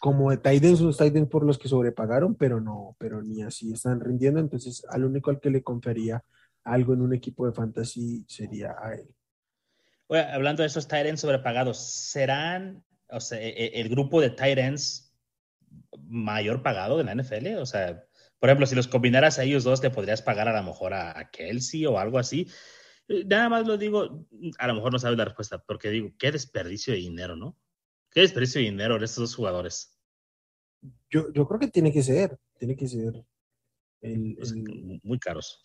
como 0.00 0.30
de 0.30 0.38
Titans, 0.38 0.80
los 0.80 0.98
Titans 0.98 1.28
por 1.28 1.44
los 1.44 1.58
que 1.58 1.68
sobrepagaron, 1.68 2.34
pero 2.34 2.60
no, 2.60 2.96
pero 2.98 3.22
ni 3.22 3.42
así 3.42 3.72
están 3.72 4.00
rindiendo, 4.00 4.40
entonces 4.40 4.84
al 4.90 5.04
único 5.04 5.30
al 5.30 5.38
que 5.38 5.50
le 5.50 5.62
confería 5.62 6.24
algo 6.64 6.92
en 6.92 7.02
un 7.02 7.14
equipo 7.14 7.46
de 7.46 7.52
fantasy 7.52 8.24
sería 8.26 8.74
a 8.80 8.94
él. 8.94 9.06
Hablando 10.08 10.62
de 10.62 10.66
esos 10.66 10.88
Titans 10.88 11.20
sobrepagados, 11.20 11.78
¿serán, 11.78 12.84
o 13.08 13.20
sea, 13.20 13.40
e, 13.40 13.48
e, 13.48 13.80
el 13.80 13.88
grupo 13.88 14.20
de 14.20 14.30
Titans 14.30 15.14
mayor 16.04 16.62
pagado 16.62 16.98
de 16.98 17.04
la 17.04 17.14
NFL? 17.14 17.58
O 17.58 17.66
sea, 17.66 18.04
por 18.42 18.48
ejemplo, 18.48 18.66
si 18.66 18.74
los 18.74 18.88
combinaras 18.88 19.38
a 19.38 19.44
ellos 19.44 19.62
dos, 19.62 19.80
te 19.80 19.90
podrías 19.90 20.20
pagar 20.20 20.48
a 20.48 20.60
lo 20.60 20.62
mejor 20.64 20.94
a, 20.94 21.30
Kelsey 21.30 21.86
o 21.86 21.98
algo 21.98 22.18
así. 22.18 22.48
Eh, 23.06 23.24
nada 23.24 23.48
más 23.48 23.66
lo 23.66 23.78
digo, 23.78 24.26
a 24.58 24.66
lo 24.66 24.74
mejor 24.74 24.92
no 24.92 24.98
sabes 24.98 25.16
la 25.16 25.24
respuesta, 25.24 25.62
porque 25.62 25.90
digo, 25.90 26.10
qué 26.18 26.32
desperdicio 26.32 26.92
de 26.92 26.98
dinero, 26.98 27.36
¿no? 27.36 27.56
Qué 28.10 28.22
desperdicio 28.22 28.60
de 28.60 28.64
dinero 28.64 28.98
de 28.98 29.04
estos 29.04 29.22
dos 29.22 29.36
jugadores. 29.36 29.96
Yo, 31.08 31.32
yo 31.32 31.46
creo 31.46 31.60
que 31.60 31.68
tiene 31.68 31.92
que 31.92 32.02
ser, 32.02 32.36
tiene 32.58 32.74
que 32.74 32.88
ser 32.88 33.24
pues, 34.00 34.54
muy 35.04 35.18
caros. 35.20 35.64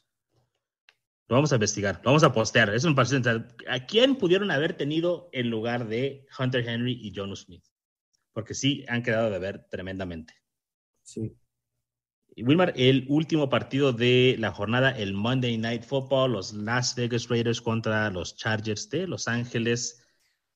Lo 1.29 1.35
vamos 1.35 1.51
a 1.51 1.55
investigar, 1.55 1.99
lo 2.03 2.11
vamos 2.11 2.23
a 2.23 2.31
postear. 2.31 2.73
Es 2.73 2.85
un 2.85 2.95
¿A 2.97 3.85
quién 3.85 4.15
pudieron 4.15 4.49
haber 4.49 4.73
tenido 4.77 5.29
en 5.33 5.49
lugar 5.49 5.87
de 5.87 6.25
Hunter 6.39 6.67
Henry 6.67 6.93
y 7.01 7.11
John 7.13 7.35
Smith? 7.35 7.65
Porque 8.31 8.53
sí 8.53 8.85
han 8.87 9.03
quedado 9.03 9.29
de 9.29 9.39
ver 9.39 9.67
tremendamente. 9.69 10.33
Sí. 11.03 11.35
Wilmar, 12.37 12.73
el 12.77 13.05
último 13.09 13.49
partido 13.49 13.91
de 13.91 14.35
la 14.39 14.51
jornada, 14.51 14.91
el 14.91 15.13
Monday 15.13 15.57
Night 15.57 15.83
Football, 15.83 16.33
los 16.33 16.53
Las 16.53 16.95
Vegas 16.95 17.27
Raiders 17.27 17.61
contra 17.61 18.09
los 18.11 18.37
Chargers 18.37 18.89
de 18.89 19.07
Los 19.07 19.27
Ángeles. 19.27 20.03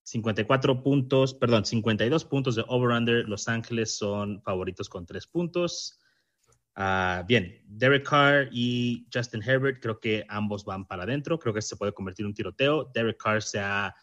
54 0.04 0.84
puntos, 0.84 1.34
perdón, 1.34 1.66
52 1.66 2.26
puntos 2.26 2.56
de 2.56 2.64
over-under. 2.68 3.28
Los 3.28 3.48
Ángeles 3.48 3.98
son 3.98 4.42
favoritos 4.44 4.90
con 4.90 5.06
3 5.06 5.28
puntos. 5.28 6.00
Ah, 6.76 7.24
bien, 7.28 7.62
Derek 7.66 8.08
Carr 8.08 8.50
y 8.52 9.08
Justin 9.14 9.44
Herbert, 9.44 9.82
creo 9.82 10.00
que 10.00 10.26
ambos 10.30 10.64
van 10.64 10.86
para 10.86 11.04
adentro. 11.04 11.38
Creo 11.38 11.54
que 11.54 11.62
se 11.62 11.76
puede 11.76 11.94
convertir 11.94 12.24
en 12.24 12.28
un 12.28 12.34
tiroteo. 12.34 12.92
Derek 12.94 13.22
Carr 13.22 13.42
se 13.42 13.60
ha 13.60 13.96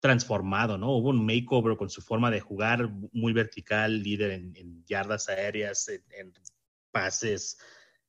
transformado, 0.00 0.78
¿no? 0.78 0.96
Hubo 0.96 1.10
un 1.10 1.24
makeover 1.24 1.76
con 1.76 1.90
su 1.90 2.00
forma 2.00 2.30
de 2.30 2.40
jugar 2.40 2.90
muy 3.12 3.32
vertical, 3.32 4.02
líder 4.02 4.30
en, 4.30 4.84
yardas 4.86 5.28
aéreas, 5.28 5.88
en 5.88 6.32
pases. 6.90 7.58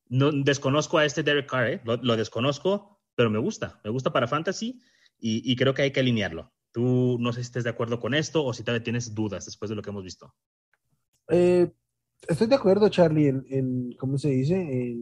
No, 0.08 0.32
desconozco 0.32 0.98
a 0.98 1.06
este 1.06 1.24
Derek 1.24 1.50
Carr, 1.50 1.68
¿eh? 1.68 1.82
lo, 1.84 2.16
desconozco, 2.16 3.02
pero 3.16 3.30
me 3.30 3.40
gusta, 3.40 3.80
me 3.84 3.90
gusta 3.90 4.12
para 4.12 4.28
fantasy 4.28 4.82
y, 5.20 5.56
creo 5.56 5.74
que 5.74 5.84
hay 5.84 5.92
que 5.92 6.00
alinearlo. 6.00 6.52
Tú 6.72 7.18
no 7.20 7.32
sé 7.32 7.42
si 7.42 7.48
estés 7.48 7.64
de 7.64 7.70
acuerdo 7.70 8.00
con 8.00 8.14
esto 8.14 8.44
o 8.44 8.54
si 8.54 8.64
todavía 8.64 8.84
tienes 8.84 9.14
dudas 9.14 9.46
después 9.46 9.70
de 9.70 9.76
lo 9.76 9.82
que 9.82 9.90
hemos 9.90 10.04
visto. 10.04 10.34
Eh, 11.30 11.72
estoy 12.28 12.48
de 12.48 12.56
acuerdo, 12.56 12.90
Charlie, 12.90 13.28
en, 13.28 13.94
¿cómo 13.98 14.18
se 14.18 14.30
dice? 14.30 14.98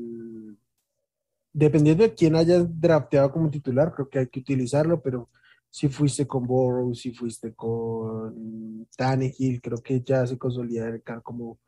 dependiendo 1.51 2.03
de 2.03 2.13
quién 2.13 2.36
hayas 2.36 2.80
drafteado 2.80 3.32
como 3.32 3.49
titular, 3.49 3.91
creo 3.93 4.07
que 4.07 4.20
hay 4.20 4.28
que 4.28 4.39
utilizarlo, 4.39 5.01
pero 5.01 5.30
si 5.70 5.89
fuiste 5.89 6.28
con 6.28 6.45
Burrow, 6.45 6.93
si 6.93 7.11
fuiste 7.11 7.53
con 7.53 8.88
Tannehill, 8.95 9.61
creo 9.61 9.80
que 9.80 10.01
ya 10.01 10.26
se 10.26 10.38
consolida 10.38 10.99
como 11.22 11.59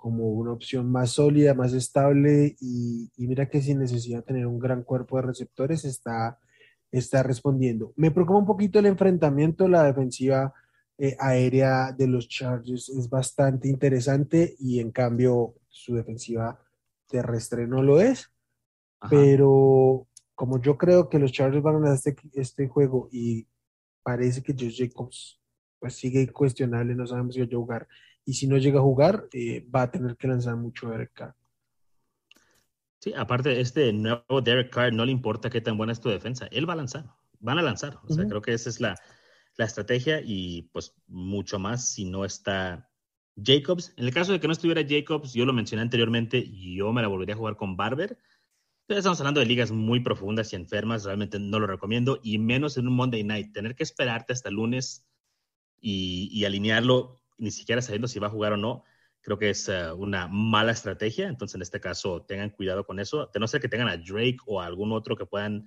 como 0.00 0.30
una 0.30 0.52
opción 0.52 0.90
más 0.90 1.10
sólida, 1.10 1.52
más 1.52 1.74
estable 1.74 2.56
y, 2.58 3.10
mira 3.18 3.50
que 3.50 3.60
sin 3.60 3.78
necesidad 3.78 4.20
de 4.20 4.24
tener 4.24 4.46
un 4.46 4.58
gran 4.58 4.82
cuerpo 4.82 5.16
de 5.16 5.22
receptores 5.22 5.84
está, 5.84 6.38
está 6.90 7.22
respondiendo. 7.22 7.92
Me 7.96 8.10
preocupa 8.10 8.38
un 8.38 8.46
poquito 8.46 8.78
el 8.78 8.86
enfrentamiento, 8.86 9.68
la 9.68 9.84
defensiva 9.84 10.54
eh, 11.02 11.16
aérea 11.18 11.92
de 11.92 12.06
los 12.06 12.28
Chargers 12.28 12.90
es 12.90 13.08
bastante 13.08 13.68
interesante 13.68 14.54
y 14.58 14.80
en 14.80 14.90
cambio 14.90 15.54
su 15.66 15.94
defensiva 15.94 16.60
terrestre 17.08 17.66
no 17.66 17.82
lo 17.82 18.02
es, 18.02 18.30
pero 19.08 20.06
como 20.34 20.60
yo 20.60 20.76
creo 20.76 21.08
que 21.08 21.18
los 21.18 21.32
Chargers 21.32 21.62
van 21.62 21.76
a 21.76 21.78
ganar 21.78 21.94
este, 21.94 22.16
este 22.34 22.68
juego 22.68 23.08
y 23.10 23.46
parece 24.02 24.42
que 24.42 24.52
Josh 24.52 24.76
Jacobs 24.76 25.40
pues 25.78 25.94
sigue 25.94 26.30
cuestionable, 26.30 26.94
no 26.94 27.06
sabemos 27.06 27.34
si 27.34 27.40
va 27.40 27.46
a 27.46 27.56
jugar 27.56 27.88
y 28.26 28.34
si 28.34 28.46
no 28.46 28.58
llega 28.58 28.80
a 28.80 28.82
jugar, 28.82 29.26
eh, 29.32 29.66
va 29.74 29.82
a 29.82 29.90
tener 29.90 30.18
que 30.18 30.28
lanzar 30.28 30.54
mucho 30.56 30.90
Derek 30.90 31.14
Carr. 31.14 31.34
Sí, 32.98 33.14
aparte, 33.16 33.58
este 33.58 33.90
nuevo 33.94 34.42
Derek 34.42 34.70
Carr 34.70 34.92
no 34.92 35.06
le 35.06 35.12
importa 35.12 35.48
qué 35.48 35.62
tan 35.62 35.78
buena 35.78 35.94
es 35.94 36.00
tu 36.00 36.10
defensa, 36.10 36.46
él 36.50 36.68
va 36.68 36.74
a 36.74 36.76
lanzar, 36.76 37.06
van 37.38 37.56
a 37.56 37.62
lanzar. 37.62 37.98
O 38.06 38.12
sea, 38.12 38.26
creo 38.26 38.42
que 38.42 38.52
esa 38.52 38.68
es 38.68 38.82
la, 38.82 38.96
la, 39.60 39.66
estrategia 39.66 40.20
y 40.24 40.62
pues 40.72 40.94
mucho 41.06 41.58
más 41.58 41.92
si 41.92 42.04
no 42.04 42.24
está 42.24 42.90
Jacobs. 43.36 43.92
En 43.96 44.04
el 44.04 44.14
caso 44.14 44.32
de 44.32 44.40
que 44.40 44.46
no 44.46 44.52
estuviera 44.52 44.84
Jacobs, 44.86 45.32
yo 45.32 45.44
lo 45.44 45.52
mencioné 45.52 45.82
anteriormente, 45.82 46.50
yo 46.50 46.92
me 46.92 47.02
la 47.02 47.08
volvería 47.08 47.34
a 47.34 47.38
jugar 47.38 47.56
con 47.56 47.76
Barber. 47.76 48.18
Pero 48.86 48.98
estamos 48.98 49.20
hablando 49.20 49.40
de 49.40 49.46
ligas 49.46 49.70
muy 49.70 50.00
profundas 50.00 50.52
y 50.52 50.56
enfermas, 50.56 51.04
realmente 51.04 51.38
no 51.38 51.60
lo 51.60 51.66
recomiendo, 51.68 52.18
y 52.24 52.38
menos 52.38 52.76
en 52.76 52.88
un 52.88 52.94
Monday 52.94 53.22
Night. 53.22 53.52
Tener 53.52 53.76
que 53.76 53.84
esperarte 53.84 54.32
hasta 54.32 54.50
lunes 54.50 55.06
y, 55.80 56.28
y 56.32 56.44
alinearlo 56.44 57.20
ni 57.40 57.50
siquiera 57.50 57.82
sabiendo 57.82 58.06
si 58.06 58.18
va 58.18 58.28
a 58.28 58.30
jugar 58.30 58.52
o 58.52 58.56
no, 58.56 58.84
creo 59.22 59.38
que 59.38 59.50
es 59.50 59.68
eh, 59.68 59.92
una 59.92 60.28
mala 60.28 60.72
estrategia. 60.72 61.28
Entonces, 61.28 61.56
en 61.56 61.62
este 61.62 61.80
caso, 61.80 62.22
tengan 62.22 62.50
cuidado 62.50 62.84
con 62.84 63.00
eso. 63.00 63.30
De 63.32 63.40
no 63.40 63.48
ser 63.48 63.60
que 63.60 63.68
tengan 63.68 63.88
a 63.88 63.96
Drake 63.96 64.38
o 64.46 64.60
a 64.60 64.66
algún 64.66 64.92
otro 64.92 65.16
que 65.16 65.26
puedan 65.26 65.66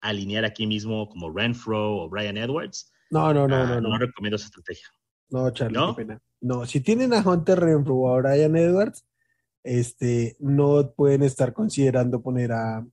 alinear 0.00 0.44
aquí 0.44 0.66
mismo, 0.66 1.08
como 1.08 1.30
Renfro 1.30 1.96
o 1.96 2.08
Brian 2.08 2.36
Edwards. 2.36 2.92
No, 3.12 3.32
no, 3.34 3.46
no, 3.46 3.56
ah, 3.56 3.66
no, 3.66 3.80
no. 3.82 3.88
No 3.90 3.98
recomiendo 3.98 4.36
esa 4.36 4.46
estrategia. 4.46 4.86
No, 5.28 5.50
Charlie, 5.50 5.78
¿No? 5.78 5.94
qué 5.94 6.02
pena. 6.02 6.22
No, 6.40 6.64
si 6.64 6.80
tienen 6.80 7.12
a 7.12 7.20
Hunter 7.20 7.60
Renfro 7.60 7.94
o 7.94 8.14
a 8.14 8.22
Brian 8.22 8.56
Edwards, 8.56 9.04
este, 9.62 10.34
no 10.40 10.92
pueden 10.92 11.22
estar 11.22 11.52
considerando 11.52 12.22
poner 12.22 12.52
a. 12.52 12.86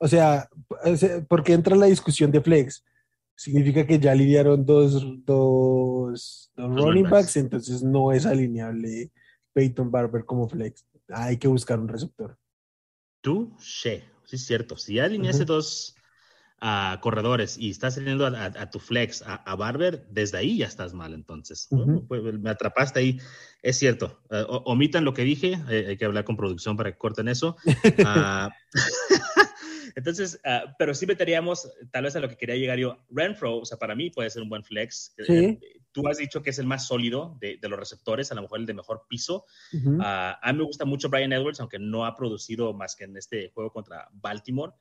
O 0.00 0.06
sea, 0.06 0.48
porque 1.28 1.54
entra 1.54 1.76
la 1.76 1.86
discusión 1.86 2.30
de 2.30 2.42
flex 2.42 2.84
significa 3.34 3.86
que 3.86 3.98
ya 3.98 4.14
lidiaron 4.14 4.66
dos, 4.66 5.02
dos, 5.24 6.52
running 6.56 7.08
backs, 7.08 7.36
entonces 7.36 7.82
no 7.82 8.12
es 8.12 8.26
alineable 8.26 9.10
Peyton 9.54 9.90
Barber 9.90 10.26
como 10.26 10.48
flex. 10.48 10.84
Hay 11.08 11.38
que 11.38 11.48
buscar 11.48 11.80
un 11.80 11.88
receptor. 11.88 12.36
Tú, 13.22 13.56
sí, 13.58 14.02
sí 14.24 14.36
es 14.36 14.44
cierto. 14.44 14.76
Si 14.76 14.94
ya 14.94 15.04
alineaste 15.04 15.46
dos 15.46 15.96
uh, 16.62 17.00
corredores 17.00 17.58
y 17.58 17.70
estás 17.70 17.96
teniendo 17.96 18.26
a, 18.26 18.70
tu 18.70 18.78
flex 18.78 19.22
a, 19.26 19.54
Barber, 19.56 20.06
desde 20.10 20.38
ahí 20.38 20.58
ya 20.58 20.66
estás 20.66 20.94
mal 20.94 21.12
entonces. 21.12 21.68
Pues, 22.08 22.22
me 22.22 22.50
atrapaste 22.50 23.00
ahí. 23.00 23.20
Es 23.62 23.78
cierto. 23.78 24.20
Uh, 24.30 24.62
omitan 24.64 25.04
lo 25.04 25.12
que 25.12 25.22
dije. 25.22 25.58
Eh, 25.68 25.86
hay 25.88 25.96
que 25.96 26.04
hablar 26.04 26.24
con 26.24 26.36
producción 26.36 26.76
para 26.76 26.92
que 26.92 26.98
corten 26.98 27.28
eso. 27.28 27.56
Uh, 27.66 28.48
Entonces, 29.94 30.40
uh, 30.44 30.70
pero 30.78 30.94
sí 30.94 31.06
meteríamos 31.06 31.70
tal 31.90 32.04
vez 32.04 32.16
a 32.16 32.20
lo 32.20 32.28
que 32.28 32.36
quería 32.36 32.56
llegar 32.56 32.78
yo. 32.78 32.98
Renfro, 33.10 33.58
o 33.58 33.64
sea, 33.64 33.78
para 33.78 33.94
mí 33.94 34.10
puede 34.10 34.30
ser 34.30 34.42
un 34.42 34.48
buen 34.48 34.64
flex. 34.64 35.14
¿Sí? 35.26 35.58
Tú 35.92 36.08
has 36.08 36.16
dicho 36.16 36.42
que 36.42 36.50
es 36.50 36.58
el 36.58 36.66
más 36.66 36.86
sólido 36.86 37.36
de, 37.40 37.58
de 37.60 37.68
los 37.68 37.78
receptores, 37.78 38.32
a 38.32 38.34
lo 38.34 38.42
mejor 38.42 38.60
el 38.60 38.66
de 38.66 38.72
mejor 38.72 39.04
piso. 39.08 39.44
Uh, 39.74 40.00
a 40.00 40.52
mí 40.52 40.58
me 40.58 40.64
gusta 40.64 40.86
mucho 40.86 41.10
Brian 41.10 41.32
Edwards, 41.32 41.60
aunque 41.60 41.78
no 41.78 42.06
ha 42.06 42.16
producido 42.16 42.72
más 42.72 42.96
que 42.96 43.04
en 43.04 43.16
este 43.16 43.50
juego 43.50 43.70
contra 43.70 44.08
Baltimore. 44.12 44.72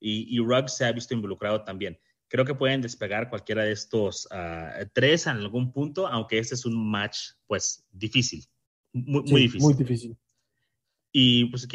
Y, 0.00 0.34
y 0.34 0.38
Ruggs 0.40 0.76
se 0.76 0.86
ha 0.86 0.92
visto 0.92 1.14
involucrado 1.14 1.62
también. 1.62 1.98
Creo 2.28 2.44
que 2.44 2.54
pueden 2.54 2.80
despegar 2.80 3.28
cualquiera 3.28 3.64
de 3.64 3.72
estos 3.72 4.26
uh, 4.32 4.86
tres 4.92 5.26
en 5.26 5.36
algún 5.36 5.72
punto, 5.72 6.06
aunque 6.06 6.38
este 6.38 6.54
es 6.54 6.64
un 6.64 6.90
match, 6.90 7.18
pues, 7.46 7.86
difícil. 7.92 8.44
Muy, 8.92 9.22
muy 9.24 9.40
difícil. 9.42 9.62
Muy 9.62 9.74
difícil. 9.74 10.16
Y 11.12 11.46
pues 11.46 11.66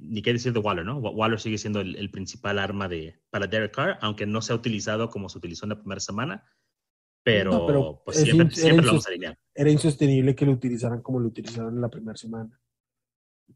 ni 0.00 0.20
qué 0.20 0.32
decir 0.32 0.52
de 0.52 0.58
Waller, 0.58 0.84
¿no? 0.84 0.98
Waller 0.98 1.38
sigue 1.38 1.58
siendo 1.58 1.80
el, 1.80 2.10
principal 2.10 2.58
arma 2.58 2.88
de, 2.88 3.20
para 3.30 3.46
Derek 3.46 3.72
Carr, 3.72 3.98
aunque 4.00 4.26
no 4.26 4.42
se 4.42 4.52
ha 4.52 4.56
utilizado 4.56 5.10
como 5.10 5.28
se 5.28 5.38
utilizó 5.38 5.64
en 5.64 5.70
la 5.70 5.78
primera 5.78 6.00
semana, 6.00 6.44
pero, 7.22 8.02
pues 8.04 8.16
siempre, 8.18 8.76
lo 8.76 8.86
vamos 8.86 9.06
a 9.06 9.10
alinear. 9.10 9.38
Era 9.54 9.70
insostenible 9.70 10.34
que 10.34 10.46
lo 10.46 10.52
utilizaran 10.52 11.02
como 11.02 11.20
lo 11.20 11.28
utilizaron 11.28 11.74
en 11.74 11.80
la 11.80 11.88
primera 11.88 12.16
semana. 12.16 12.58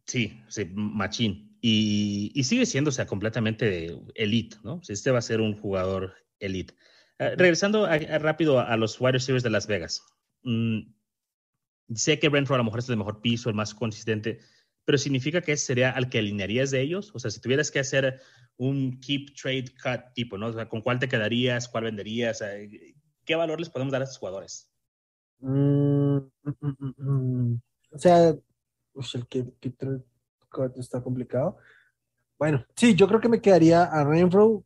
Sí, 0.07 0.41
sí, 0.49 0.71
machín. 0.75 1.54
Y, 1.67 2.45
sigue 2.45 2.67
siendo, 2.67 2.91
o 2.91 2.93
sea, 2.93 3.07
completamente 3.07 3.99
elite, 4.17 4.59
¿no? 4.65 4.83
este 4.87 5.11
va 5.11 5.21
a 5.21 5.23
ser 5.23 5.41
un 5.41 5.59
jugador 5.59 6.13
elite. 6.39 6.75
Ah, 7.19 7.31
regresando 7.39 7.89
rápido 8.19 8.61
a, 8.61 8.77
los 8.77 9.01
wide 9.01 9.13
receivers 9.13 9.43
de 9.43 9.49
Las 9.49 9.67
Vegas. 9.67 10.03
Mm, 10.43 10.81
sé 11.95 12.19
que 12.19 12.29
Renfro 12.29 12.55
a 12.55 12.59
lo 12.59 12.65
mejor 12.65 12.81
es 12.81 12.89
el 12.91 12.99
mejor 12.99 13.23
piso, 13.23 13.49
el 13.49 13.55
más 13.55 13.75
consistente, 13.75 14.41
pero 14.85 14.99
significa 14.99 15.41
que 15.41 15.57
sería 15.57 15.93
al 15.93 16.11
que 16.11 16.19
alinearías 16.19 16.71
de 16.71 16.83
ellos. 16.83 17.11
O 17.15 17.19
sea, 17.19 17.31
si 17.31 17.41
tuvieras 17.41 17.71
que 17.71 17.79
hacer 17.79 18.21
un 18.59 19.01
keep, 19.01 19.35
trade, 19.35 19.73
cut 19.83 20.13
tipo, 20.15 20.37
¿no? 20.37 20.49
O 20.49 20.53
sea, 20.53 20.69
¿con 20.69 20.83
cuál 20.83 20.99
te 20.99 21.09
quedarías? 21.09 21.67
¿Cuál 21.67 21.85
venderías? 21.85 22.45
¿Qué 23.25 23.35
valor 23.37 23.59
les 23.59 23.71
podemos 23.71 23.91
dar 23.91 24.03
a 24.03 24.05
estos 24.05 24.19
jugadores? 24.19 24.71
Mm, 25.39 26.19
mm, 26.43 27.55
o 27.91 27.99
sea, 27.99 28.37
pues 28.93 29.15
el 29.15 29.27
que 29.29 29.47
keep, 29.61 29.77
está 30.77 31.03
complicado. 31.03 31.57
Bueno, 32.39 32.65
sí, 32.77 32.95
yo 32.95 33.07
creo 33.09 33.21
que 33.21 33.29
me 33.29 33.41
quedaría 33.41 33.85
a 33.85 34.05
Renfro. 34.05 34.65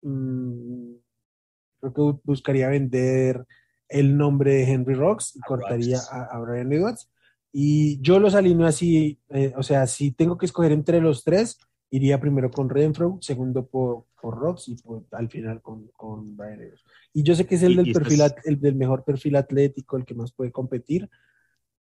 creo 0.00 1.94
que 1.94 2.20
buscaría 2.24 2.68
vender 2.68 3.46
el 3.88 4.16
nombre 4.16 4.54
de 4.54 4.72
Henry 4.72 4.94
Rocks 4.94 5.36
y 5.36 5.40
cortaría 5.40 5.98
a, 6.10 6.38
Brian 6.38 6.72
Edwards. 6.72 7.10
Y 7.52 8.00
yo 8.00 8.20
los 8.20 8.34
alineo 8.34 8.66
así, 8.66 9.18
eh, 9.30 9.52
o 9.56 9.62
sea, 9.62 9.86
si 9.86 10.12
tengo 10.12 10.38
que 10.38 10.46
escoger 10.46 10.70
entre 10.70 11.00
los 11.00 11.24
tres, 11.24 11.58
iría 11.90 12.20
primero 12.20 12.50
con 12.50 12.68
Renfro, 12.68 13.18
segundo 13.20 13.66
por, 13.66 14.04
por 14.22 14.38
Rocks 14.38 14.68
y 14.68 14.76
al 15.10 15.28
final 15.28 15.60
con, 15.60 15.88
con 15.96 16.36
Brian 16.36 16.60
Edwards. 16.60 16.84
Y 17.12 17.24
yo 17.24 17.34
sé 17.34 17.46
que 17.46 17.56
es 17.56 17.62
el 17.64 17.74
del 17.74 17.92
perfil, 17.92 18.20
el 18.44 18.60
del 18.60 18.76
mejor 18.76 19.04
perfil 19.04 19.34
atlético, 19.36 19.96
el 19.96 20.04
que 20.04 20.14
más 20.14 20.32
puede 20.32 20.52
competir, 20.52 21.10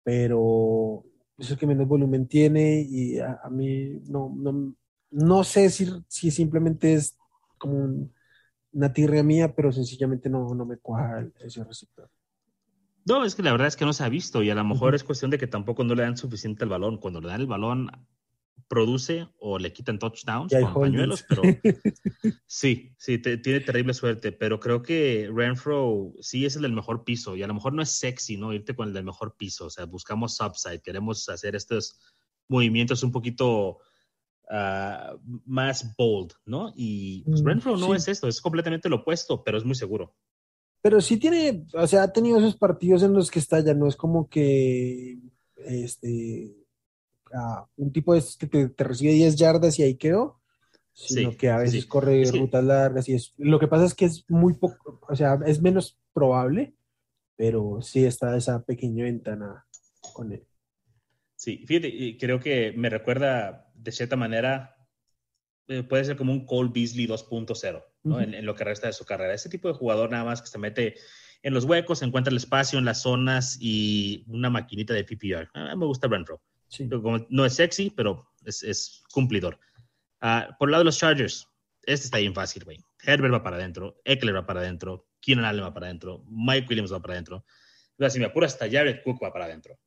pero 0.03 1.05
es 1.39 1.51
el 1.51 1.59
que 1.59 1.67
menos 1.67 1.89
volumen 1.89 2.27
tiene 2.27 2.81
y 2.81 3.19
a, 3.19 3.49
mí 3.51 4.01
no, 4.09 4.35
no, 4.37 4.75
no 5.11 5.45
sé 5.45 5.71
si, 5.71 5.89
si 6.09 6.31
simplemente 6.31 6.95
es 6.95 7.17
como 7.59 7.75
un 7.75 8.13
una 8.73 8.93
tirria 8.93 9.23
mía, 9.23 9.55
pero 9.55 9.73
sencillamente 9.73 10.29
no, 10.29 10.55
no 10.55 10.65
me 10.65 10.79
cuaja 10.79 11.27
ese 11.41 11.65
receptor. 11.65 12.11
No, 13.05 13.25
es 13.25 13.35
que 13.35 13.43
la 13.43 13.53
verdad 13.53 13.69
es 13.69 13.77
que 13.77 13.87
no 13.87 13.93
se 13.93 14.05
ha 14.05 14.09
visto 14.09 14.43
y 14.43 14.51
a 14.51 14.55
lo 14.55 14.65
mejor 14.65 14.95
es 14.95 15.03
cuestión 15.03 15.31
de 15.31 15.39
que 15.39 15.47
tampoco 15.47 15.83
no 15.83 15.95
le 15.95 16.03
dan 16.03 16.17
suficiente 16.17 16.65
el 16.65 16.71
balón. 16.71 16.99
Cuando 16.99 17.21
le 17.21 17.29
dan 17.29 17.41
el 17.41 17.47
balón, 17.47 17.91
produce 18.69 19.29
o 19.39 19.59
le 19.59 19.73
quitan 19.73 19.99
touchdowns 19.99 20.53
con 20.53 20.75
pañuelos, 20.75 21.25
pero 21.29 21.43
sí, 22.47 22.95
sí, 22.99 23.19
tiene 23.19 23.61
terrible 23.61 23.95
suerte. 23.95 24.33
Pero 24.33 24.61
creo 24.61 24.83
que 24.83 25.31
Renfro 25.35 26.13
sí 26.21 26.45
es 26.45 26.57
el 26.57 26.63
del 26.63 26.73
mejor 26.73 27.05
piso 27.05 27.35
y 27.35 27.43
a 27.43 27.47
lo 27.47 27.55
mejor 27.55 27.73
no 27.73 27.83
es 27.83 27.91
sexy, 27.91 28.37
¿no? 28.37 28.53
Irte 28.53 28.77
con 28.77 28.89
el 28.89 28.95
del 28.95 29.05
mejor 29.05 29.37
piso. 29.37 29.67
O 29.67 29.71
sea, 29.71 29.87
buscamos 29.87 30.41
upside, 30.41 30.83
queremos 30.83 31.29
hacer 31.29 31.57
estos 31.57 31.99
movimientos 32.49 33.03
un 33.03 33.13
poquito 33.13 33.79
Ah, 34.51 35.15
más 35.45 35.95
bold, 35.97 36.33
¿no? 36.47 36.73
Y 36.75 37.23
pues, 37.25 37.43
mm, 37.43 37.47
Renfro 37.47 37.77
no 37.77 37.95
es 37.95 38.09
esto, 38.09 38.29
es 38.29 38.41
completamente 38.41 38.89
lo 38.89 38.97
opuesto, 38.97 39.45
pero 39.45 39.59
es 39.59 39.65
muy 39.65 39.75
seguro. 39.75 40.15
Pero 40.81 41.03
sí 41.03 41.19
tiene, 41.19 41.67
o 41.75 41.87
sea, 41.87 42.05
ha 42.05 42.13
tenido 42.13 42.39
esos 42.39 42.57
partidos 42.57 43.03
en 43.03 43.13
los 43.13 43.31
que 43.31 43.41
está 43.41 43.61
ya, 43.61 43.75
no 43.75 43.87
es 43.87 43.97
como 43.97 44.31
que 44.31 45.19
este 45.57 46.57
ah, 47.35 47.67
un 47.77 47.93
tipo 47.93 48.15
de 48.15 48.23
que 48.39 48.47
te, 48.47 48.85
recibe 48.85 49.13
10 49.13 49.37
yardas 49.37 49.79
y 49.79 49.83
ahí 49.83 49.97
quedó, 49.97 50.41
sino 50.93 51.37
que 51.37 51.51
a 51.51 51.59
veces 51.59 51.87
corre 51.87 52.25
rutas 52.31 52.65
largas 52.65 53.09
y 53.09 53.15
es. 53.15 53.35
Lo 53.37 53.59
que 53.59 53.69
pasa 53.69 53.85
es 53.85 53.95
que 53.95 54.05
es 54.05 54.25
muy 54.29 54.55
poco, 54.55 55.01
o 55.09 55.17
sea, 55.17 55.39
es 55.47 55.63
menos 55.63 55.99
probable, 56.13 56.75
pero 57.37 57.81
sí 57.83 58.05
está 58.05 58.37
esa 58.37 58.65
pequeña 58.65 59.05
ventana 59.05 59.67
con 60.13 60.33
él. 60.33 60.47
Sí, 61.37 61.65
fíjate, 61.67 62.17
creo 62.19 62.41
que 62.41 62.73
me 62.77 62.91
recuerda 62.91 63.71
de 63.75 63.93
cierta 63.93 64.17
manera, 64.17 64.77
eh, 65.69 65.85
puede 65.85 66.05
ser 66.05 66.17
como 66.17 66.33
un 66.33 66.45
Cole 66.47 66.71
Beasley 66.75 67.07
2.0, 67.07 67.85
¿no? 68.03 68.21
en, 68.21 68.45
lo 68.45 68.55
que 68.57 68.65
resta 68.65 68.89
de 68.89 68.93
su 68.93 69.05
carrera. 69.05 69.35
Ese 69.35 69.49
tipo 69.49 69.69
de 69.69 69.75
jugador 69.75 70.11
nada 70.11 70.25
más 70.25 70.43
que 70.43 70.49
se 70.49 70.59
mete 70.59 70.97
en 71.43 71.55
los 71.55 71.65
huecos, 71.65 72.03
encuentra 72.03 72.31
el 72.31 72.37
espacio 72.37 72.79
en 72.79 72.85
las 72.85 73.03
zonas 73.03 73.57
y 73.61 74.25
una 74.27 74.51
maquinita 74.51 74.95
de 74.95 75.05
PPR. 75.05 75.49
A 75.55 75.75
mí 75.75 75.79
me 75.79 75.87
gusta 75.87 76.09
Renfro. 76.09 76.41
Sí. 76.69 76.89
No 77.29 77.45
es 77.45 77.55
sexy, 77.55 77.91
pero 77.91 78.29
es, 78.45 79.03
cumplidor. 79.13 79.59
Ah, 80.21 80.57
por 80.59 80.69
el 80.69 80.73
lado 80.73 80.83
de 80.83 80.87
los 80.87 80.99
Chargers, 80.99 81.49
este 81.83 82.07
está 82.07 82.19
bien 82.19 82.35
fácil, 82.35 82.65
güey. 82.65 82.79
Herbert 83.03 83.35
va 83.35 83.43
para 83.43 83.57
adentro, 83.57 84.01
Eckler 84.05 84.37
va 84.37 84.47
para 84.47 84.61
adentro, 84.61 85.09
Keenan 85.21 85.45
Allen 85.45 85.65
va 85.65 85.73
para 85.73 85.87
adentro, 85.87 86.25
Mike 86.29 86.67
Williams 86.69 86.93
va 86.93 87.01
para 87.01 87.15
adentro. 87.15 87.45
Si 88.09 88.19
me 88.19 88.27
apura, 88.27 88.47
hasta 88.47 88.71
Jared 88.71 89.03
Cook 89.03 89.23
va 89.23 89.33
para 89.33 89.47
adentro. 89.47 89.79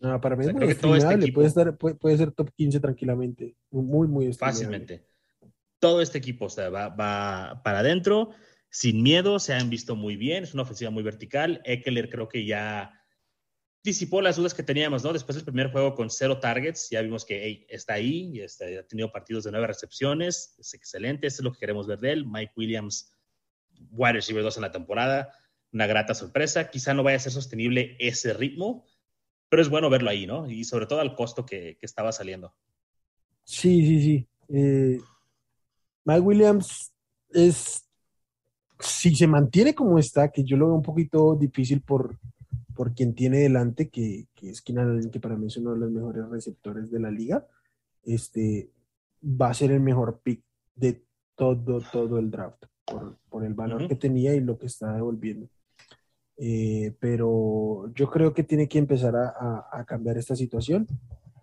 Para 0.00 0.34
mí 0.34 0.46
es 0.46 0.54
muy 0.54 0.64
este 0.64 1.32
puede, 1.32 1.94
puede, 1.94 2.16
ser 2.16 2.32
top 2.32 2.50
15 2.56 2.80
tranquilamente. 2.80 3.54
Muy, 3.70 4.08
muy 4.08 4.32
Fácilmente. 4.32 5.06
Todo 5.78 6.00
este 6.00 6.18
equipo 6.18 6.48
va, 6.48 7.62
para 7.62 7.78
adentro, 7.80 8.30
sin 8.70 9.02
miedo, 9.02 9.38
se 9.38 9.52
han 9.52 9.68
visto 9.68 9.96
muy 9.96 10.16
bien, 10.16 10.44
es 10.44 10.54
una 10.54 10.62
ofensiva 10.62 10.90
muy 10.90 11.02
vertical. 11.02 11.60
Eckler 11.64 12.08
creo 12.08 12.28
que 12.28 12.46
ya 12.46 12.99
disipó 13.82 14.20
las 14.20 14.36
dudas 14.36 14.54
que 14.54 14.62
teníamos, 14.62 15.02
¿no? 15.04 15.12
Después 15.12 15.36
del 15.36 15.44
primer 15.44 15.72
juego 15.72 15.94
con 15.94 16.10
cero 16.10 16.38
targets, 16.38 16.90
ya 16.90 17.00
vimos 17.00 17.24
que 17.24 17.66
está 17.68 17.94
ahí, 17.94 18.30
y 18.34 18.40
está, 18.40 18.66
ha 18.66 18.82
tenido 18.86 19.10
partidos 19.10 19.44
de 19.44 19.52
nueve 19.52 19.66
recepciones, 19.66 20.54
es 20.58 20.74
excelente, 20.74 21.26
eso 21.26 21.40
es 21.40 21.44
lo 21.44 21.52
que 21.52 21.60
queremos 21.60 21.86
ver 21.86 21.98
de 21.98 22.12
él. 22.12 22.26
Mike 22.26 22.52
Williams, 22.56 23.16
wide 23.90 24.14
receiver 24.14 24.42
2 24.42 24.56
en 24.56 24.62
la 24.62 24.72
temporada, 24.72 25.32
una 25.72 25.86
grata 25.86 26.14
sorpresa. 26.14 26.68
Quizá 26.68 26.92
no 26.94 27.02
vaya 27.02 27.16
a 27.16 27.20
ser 27.20 27.32
sostenible 27.32 27.96
ese 27.98 28.34
ritmo, 28.34 28.84
pero 29.48 29.62
es 29.62 29.68
bueno 29.68 29.88
verlo 29.88 30.10
ahí, 30.10 30.26
¿no? 30.26 30.48
Y 30.50 30.64
sobre 30.64 30.86
todo 30.86 31.00
al 31.00 31.14
costo 31.14 31.46
que, 31.46 31.78
estaba 31.80 32.12
saliendo. 32.12 32.54
Sí, 33.44 33.84
sí, 33.86 34.02
sí. 34.02 34.28
Eh, 34.48 35.00
Mike 36.04 36.20
Williams 36.20 36.92
es, 37.30 37.88
si 38.78 39.14
se 39.14 39.26
mantiene 39.26 39.74
como 39.74 39.98
está, 39.98 40.30
que 40.30 40.44
yo 40.44 40.56
lo 40.56 40.66
veo 40.66 40.74
un 40.74 40.82
poquito 40.82 41.34
difícil 41.34 41.80
por, 41.80 42.18
por 42.80 42.94
quien 42.94 43.14
tiene 43.14 43.40
delante, 43.40 43.90
que, 43.90 44.28
que 44.34 44.48
es 44.48 44.62
Keenan 44.62 45.10
que 45.10 45.20
para 45.20 45.36
mí 45.36 45.48
es 45.48 45.58
uno 45.58 45.74
de 45.74 45.80
los 45.80 45.90
mejores 45.90 46.26
receptores 46.30 46.90
de 46.90 46.98
la 46.98 47.10
liga, 47.10 47.46
este, 48.04 48.70
va 49.22 49.50
a 49.50 49.54
ser 49.54 49.70
el 49.70 49.80
mejor 49.80 50.20
pick 50.22 50.42
de 50.76 51.02
todo, 51.34 51.82
todo 51.92 52.18
el 52.18 52.30
draft, 52.30 52.64
por, 52.86 53.18
por 53.28 53.44
el 53.44 53.52
valor 53.52 53.86
que 53.86 53.96
tenía 53.96 54.34
y 54.34 54.40
lo 54.40 54.56
que 54.56 54.64
está 54.64 54.94
devolviendo. 54.94 55.46
Eh, 56.38 56.94
pero 56.98 57.92
yo 57.94 58.10
creo 58.10 58.32
que 58.32 58.44
tiene 58.44 58.66
que 58.66 58.78
empezar 58.78 59.14
a, 59.14 59.84
cambiar 59.86 60.16
esta 60.16 60.34
situación. 60.34 60.86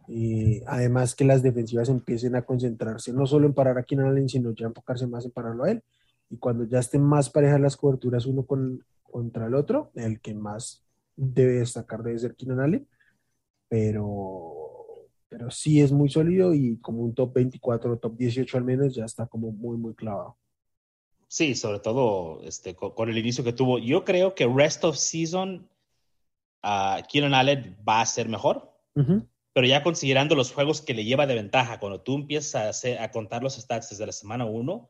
y 0.07 0.63
además 0.65 1.13
que 1.13 1.23
las 1.23 1.43
defensivas 1.43 1.89
empiecen 1.89 2.35
a 2.35 2.41
concentrarse 2.41 3.13
no 3.13 3.27
solo 3.27 3.45
en 3.45 3.53
parar 3.53 3.77
a 3.77 3.83
Keenan 3.83 4.07
Allen, 4.07 4.27
sino 4.27 4.55
ya 4.55 4.65
enfocarse 4.65 5.05
más 5.05 5.23
en 5.23 5.29
pararlo 5.29 5.65
a 5.65 5.69
él. 5.69 5.83
Y 6.31 6.37
cuando 6.37 6.63
ya 6.63 6.79
estén 6.79 7.03
más 7.03 7.29
parejas 7.29 7.61
las 7.61 7.77
coberturas 7.77 8.25
uno 8.25 8.41
con, 8.41 8.83
contra 9.03 9.45
el 9.45 9.53
otro, 9.53 9.91
el 9.93 10.19
que 10.19 10.33
más 10.33 10.86
debe 11.17 11.59
destacar 11.59 12.03
debe 12.03 12.19
ser 12.19 12.35
Keenan 12.35 12.61
Allen. 12.61 12.87
Pero, 13.67 15.09
pero 15.27 15.51
sí 15.51 15.81
es 15.81 15.91
muy 15.91 16.09
sólido 16.09 16.53
y 16.53 16.77
como 16.79 17.01
un 17.01 17.13
top 17.13 17.33
24 17.33 17.97
top 17.99 18.15
18 18.15 18.57
al 18.57 18.63
menos 18.63 18.95
ya 18.95 19.03
está 19.03 19.27
como 19.27 19.51
muy, 19.51 19.77
muy 19.77 19.93
clavado. 19.93 20.37
Sí, 21.27 21.55
sobre 21.55 21.79
todo 21.79 22.41
este, 22.43 22.75
con, 22.75 23.09
el 23.09 23.17
inicio 23.17 23.43
que 23.43 23.51
tuvo. 23.51 23.79
Yo 23.79 24.05
creo 24.05 24.33
que 24.33 24.47
rest 24.47 24.85
of 24.85 24.95
season, 24.95 25.69
uh, 26.63 27.01
Keenan 27.11 27.33
Allen 27.33 27.77
va 27.87 27.99
a 27.99 28.05
ser 28.05 28.29
mejor, 28.29 28.71
pero 29.53 29.67
ya 29.67 29.83
considerando 29.83 30.35
los 30.35 30.53
juegos 30.53 30.81
que 30.81 30.93
le 30.93 31.03
lleva 31.03 31.27
de 31.27 31.35
ventaja, 31.35 31.79
cuando 31.79 32.01
tú 32.01 32.15
empiezas 32.15 32.85
a, 32.85 33.03
a 33.03 33.11
contar 33.11 33.43
los 33.43 33.55
stats 33.55 33.89
desde 33.89 34.05
la 34.05 34.13
semana 34.13 34.45
1, 34.45 34.89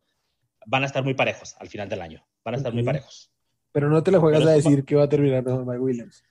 van 0.67 0.83
a 0.83 0.85
estar 0.85 1.03
muy 1.03 1.15
parejos 1.15 1.55
al 1.59 1.69
final 1.69 1.89
del 1.89 2.01
año. 2.01 2.23
Van 2.45 2.53
a 2.53 2.57
estar 2.57 2.73
muy 2.73 2.83
parejos. 2.83 3.31
Pero 3.77 3.91
no 3.91 4.01
te 4.01 4.09
lo 4.09 4.19
juegas 4.19 4.43
a 4.43 4.53
decir 4.53 4.85
que 4.85 4.95
va 4.95 5.03
a 5.03 5.07
terminar 5.07 5.45
mejor 5.45 5.63
Mike 5.63 5.77
Williams. 5.77 6.23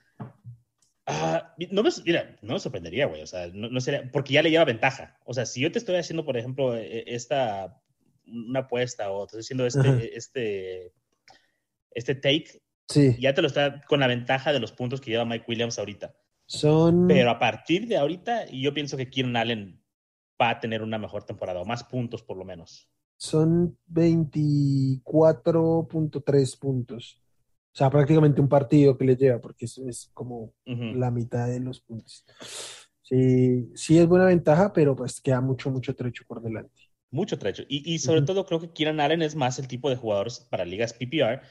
Ah, 1.05 1.55
no 1.71 1.81
me, 1.81 1.89
mira, 2.05 2.37
no 2.41 2.55
me 2.55 2.59
sorprendería, 2.59 3.05
güey. 3.05 3.21
O 3.21 3.25
sea, 3.25 3.47
no, 3.53 3.79
sería, 3.79 4.11
porque 4.11 4.33
ya 4.33 4.41
le 4.41 4.51
lleva 4.51 4.65
ventaja. 4.65 5.17
O 5.23 5.33
sea, 5.33 5.45
si 5.45 5.61
yo 5.61 5.71
te 5.71 5.79
estoy 5.79 5.95
haciendo, 5.95 6.25
por 6.25 6.35
ejemplo, 6.35 6.75
e, 6.75 6.85
e, 6.85 7.15
esta 7.15 7.81
una 8.25 8.59
apuesta 8.59 9.09
o 9.11 9.25
te 9.27 9.39
estoy 9.39 9.65
este, 9.65 10.17
este, 10.17 10.91
este 11.91 12.15
take, 12.15 12.61
sí. 12.89 13.15
ya 13.17 13.33
te 13.33 13.41
lo 13.41 13.47
está 13.47 13.81
con 13.87 14.01
la 14.01 14.07
ventaja 14.07 14.51
de 14.51 14.59
los 14.59 14.73
puntos 14.73 14.99
que 14.99 15.11
lleva 15.11 15.23
Mike 15.23 15.45
Williams 15.47 15.79
ahorita. 15.79 16.17
Son... 16.47 17.07
Pero 17.07 17.29
a 17.29 17.39
partir 17.39 17.87
de 17.87 17.95
ahorita, 17.95 18.47
yo 18.47 18.73
pienso 18.73 18.97
que 18.97 19.09
Kieran 19.09 19.37
Allen 19.37 19.81
va 20.41 20.49
a 20.49 20.59
tener 20.59 20.83
una 20.83 20.97
mejor 20.97 21.23
temporada, 21.23 21.61
o 21.61 21.65
más 21.65 21.85
puntos 21.85 22.23
por 22.23 22.35
lo 22.35 22.43
menos. 22.43 22.89
Son 23.15 23.79
24.3 23.89 26.59
puntos. 26.59 27.21
O 27.77 27.79
sea, 27.79 27.91
prácticamente 27.91 28.41
un 28.41 28.49
partido 28.49 28.97
que 28.97 29.05
le 29.05 29.15
lleva, 29.15 29.39
porque 29.39 29.65
eso 29.65 29.87
es 29.87 30.09
como 30.11 30.51
la 30.65 31.11
mitad 31.11 31.47
de 31.47 31.59
los 31.59 31.79
puntos. 31.79 32.25
Sí, 33.03 33.69
sí 33.75 33.99
es 33.99 34.07
buena 34.07 34.25
ventaja, 34.25 34.73
pero 34.73 34.95
pues 34.95 35.21
queda 35.21 35.41
mucho, 35.41 35.69
mucho 35.69 35.95
trecho 35.95 36.23
por 36.27 36.41
delante. 36.41 36.73
Mucho 37.11 37.37
trecho. 37.37 37.61
Y, 37.67 37.99
sobre 37.99 38.23
todo 38.23 38.47
creo 38.47 38.59
que 38.59 38.71
Kieran 38.71 38.99
Allen 38.99 39.21
es 39.21 39.35
más 39.35 39.59
el 39.59 39.67
tipo 39.67 39.91
de 39.91 39.95
jugadores 39.95 40.39
para 40.49 40.65
ligas 40.65 40.91
PPR 40.91 41.41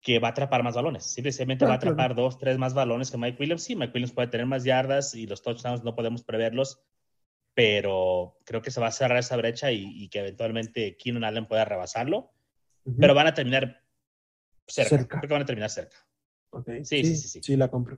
que 0.00 0.18
va 0.18 0.28
a 0.28 0.30
atrapar 0.30 0.62
más 0.62 0.76
balones. 0.76 1.04
Simplemente 1.04 1.66
va 1.66 1.72
a 1.72 1.76
atrapar 1.76 2.14
dos, 2.14 2.38
tres 2.38 2.56
más 2.56 2.72
balones 2.72 3.10
que 3.10 3.18
Mike 3.18 3.36
Williams. 3.38 3.64
Sí, 3.64 3.76
Mike 3.76 3.92
Williams 3.92 4.12
puede 4.12 4.28
tener 4.28 4.46
más 4.46 4.64
yardas 4.64 5.14
y 5.14 5.26
los 5.26 5.42
touchdowns 5.42 5.84
no 5.84 5.94
podemos 5.94 6.22
preverlos. 6.24 6.82
pero 7.52 8.38
creo 8.46 8.62
que 8.62 8.70
se 8.70 8.80
va 8.80 8.86
a 8.86 8.92
cerrar 8.92 9.18
esa 9.18 9.36
brecha 9.36 9.70
y, 9.72 10.08
que 10.08 10.20
eventualmente 10.20 10.96
Keenan 10.96 11.24
Allen 11.24 11.46
pueda 11.46 11.66
rebasarlo, 11.66 12.32
pero 12.98 13.12
van 13.14 13.26
a 13.26 13.34
terminar 13.34 13.83
cerca. 14.66 15.18
Creo 15.20 15.28
que 15.28 15.34
van 15.34 15.42
a 15.42 15.46
terminar 15.46 15.70
cerca. 15.70 15.96
Sí, 16.84 16.84
sí, 16.84 17.16
sí, 17.16 17.28
sí, 17.28 17.40
sí. 17.42 17.56
la 17.56 17.68
compro. 17.68 17.96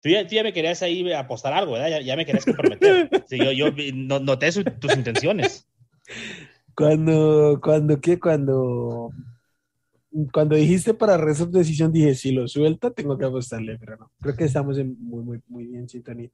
Tú 0.00 0.08
ya, 0.08 0.42
me 0.42 0.52
querías 0.52 0.82
ahí 0.82 1.12
apostar 1.12 1.52
algo, 1.52 1.72
¿verdad? 1.72 2.00
Ya, 2.00 2.16
me 2.16 2.24
querías 2.24 2.44
comprometer. 2.44 3.10
yo, 3.30 3.52
yo 3.52 3.72
noté 4.20 4.50
tus 4.52 4.96
intenciones. 4.96 5.68
Cuando, 6.74 7.60
cuando, 7.60 8.00
¿qué? 8.00 8.20
Cuando, 8.20 9.10
cuando 10.32 10.54
dijiste 10.54 10.94
para 10.94 11.16
Reset 11.16 11.48
Decisión, 11.48 11.92
dije, 11.92 12.14
si 12.14 12.30
lo 12.30 12.46
suelta, 12.46 12.92
tengo 12.92 13.18
que 13.18 13.24
apostarle, 13.24 13.76
pero 13.78 13.96
no. 13.96 14.12
Creo 14.20 14.36
que 14.36 14.44
estamos 14.44 14.78
en 14.78 14.96
muy, 15.00 15.24
muy, 15.24 15.40
muy 15.48 15.66
bien 15.66 15.88
sintonía. 15.88 16.30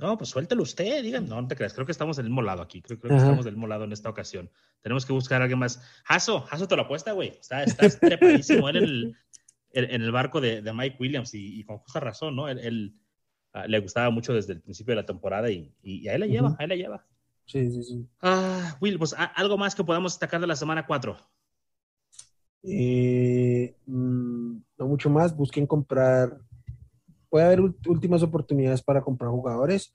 No, 0.00 0.16
pues 0.16 0.30
suéltelo 0.30 0.62
usted, 0.62 1.02
digan, 1.02 1.28
no, 1.28 1.40
no 1.40 1.48
te 1.48 1.56
creas, 1.56 1.74
creo 1.74 1.86
que 1.86 1.92
estamos 1.92 2.16
del 2.16 2.26
mismo 2.26 2.42
lado 2.42 2.62
aquí, 2.62 2.82
creo, 2.82 2.98
que 2.98 3.08
estamos 3.08 3.44
del 3.44 3.54
mismo 3.54 3.66
lado 3.66 3.84
en 3.84 3.92
esta 3.92 4.08
ocasión. 4.08 4.50
Tenemos 4.80 5.06
que 5.06 5.12
buscar 5.12 5.40
a 5.40 5.44
alguien 5.44 5.58
más. 5.58 5.82
Jaso, 6.04 6.40
Jaso 6.40 6.68
te 6.68 6.76
lo 6.76 6.82
apuesta, 6.82 7.12
güey. 7.12 7.28
Está, 7.40 7.64
estás 7.64 7.98
trepadísimo 8.00 8.68
en 8.68 8.76
el, 8.76 9.16
en 9.72 10.02
el 10.02 10.12
barco 10.12 10.40
de, 10.40 10.62
de 10.62 10.72
Mike 10.72 10.96
Williams 11.00 11.30
y, 11.34 11.64
con 11.64 11.78
justa 11.78 12.00
razón, 12.00 12.36
¿no? 12.36 12.48
Él, 12.48 12.94
ah, 13.52 13.66
le 13.66 13.78
gustaba 13.80 14.10
mucho 14.10 14.32
desde 14.32 14.54
el 14.54 14.60
principio 14.60 14.92
de 14.92 15.02
la 15.02 15.06
temporada 15.06 15.50
y, 15.50 15.74
y, 15.82 16.08
ahí 16.08 16.18
la 16.18 16.26
lleva, 16.26 16.56
ahí 16.58 16.66
la 16.66 16.76
lleva. 16.76 17.06
Sí, 17.46 17.70
sí, 17.70 17.82
sí. 17.82 18.06
Ah, 18.20 18.76
Will, 18.80 18.98
pues 18.98 19.14
algo 19.34 19.58
más 19.58 19.74
que 19.74 19.84
podamos 19.84 20.14
destacar 20.14 20.40
de 20.40 20.46
la 20.46 20.56
semana 20.56 20.86
4. 20.86 21.16
Eh, 22.64 23.76
mm, 23.86 24.56
no 24.78 24.86
mucho 24.86 25.10
más, 25.10 25.36
busquen 25.36 25.66
comprar 25.66 26.38
puede 27.32 27.46
haber 27.46 27.62
últimas 27.62 28.22
oportunidades 28.22 28.82
para 28.82 29.00
comprar 29.00 29.30
jugadores. 29.30 29.94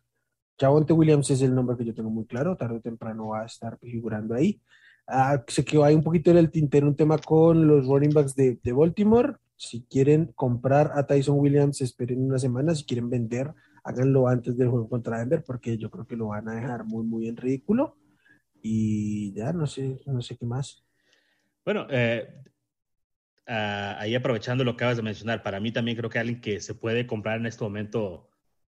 Javonte 0.60 0.92
Williams 0.92 1.30
es 1.30 1.44
el 1.44 1.54
nombre 1.54 1.78
que 1.78 1.86
yo 1.86 1.94
tengo 1.94 2.10
muy 2.10 2.26
claro, 2.26 2.58
tarde 2.58 2.78
o 2.78 2.82
temprano 2.82 3.28
va 3.28 3.44
a 3.44 3.46
estar 3.46 3.78
figurando 3.78 4.34
ahí. 4.34 4.60
Ah, 5.06 5.44
sé 5.48 5.64
que 5.64 5.78
hay 5.84 5.94
un 5.94 6.02
poquito 6.02 6.32
en 6.32 6.38
el 6.38 6.50
tintero 6.50 6.88
un 6.88 6.96
tema 6.96 7.20
con 7.20 7.68
los 7.68 7.86
running 7.86 8.10
backs 8.12 8.34
de, 8.34 8.58
de, 8.64 8.72
Baltimore. 8.74 9.36
Si 9.56 9.84
quieren 9.84 10.32
comprar 10.34 10.94
a 10.96 11.06
Tyson 11.06 11.38
Williams, 11.40 11.80
esperen 11.82 12.26
una 12.26 12.40
semana. 12.40 12.74
Si 12.74 12.84
quieren 12.86 13.08
vender, 13.08 13.54
háganlo 13.84 14.28
antes 14.28 14.58
del 14.58 14.70
juego 14.70 14.90
contra 14.90 15.20
Denver, 15.20 15.44
porque 15.46 15.78
yo 15.78 15.92
creo 15.92 16.08
que 16.08 16.16
lo 16.16 16.30
van 16.30 16.50
a 16.50 16.56
dejar 16.56 16.86
muy, 16.86 17.06
muy 17.06 17.28
en 17.28 17.38
ridículo. 17.38 17.98
Y 18.64 19.32
ya, 19.34 19.54
no 19.54 19.68
sé, 19.68 20.02
no 20.08 20.22
sé 20.24 20.36
qué 20.38 20.48
más. 20.48 20.84
Bueno, 21.64 21.86
eh, 21.92 22.34
Ah, 23.48 23.96
ahí 24.00 24.14
aprovechando 24.14 24.66
lo 24.66 24.74
que 24.76 24.84
acabas 24.84 24.98
de 24.98 25.04
mencionar, 25.04 25.42
para 25.42 25.62
mí 25.62 25.72
también 25.72 25.96
creo 25.96 26.10
que 26.10 26.20
alguien 26.20 26.42
que 26.42 26.60
se 26.60 26.76
puede 26.76 27.08
comprar 27.08 27.40
en 27.40 27.46
este 27.46 27.64
momento 27.64 28.30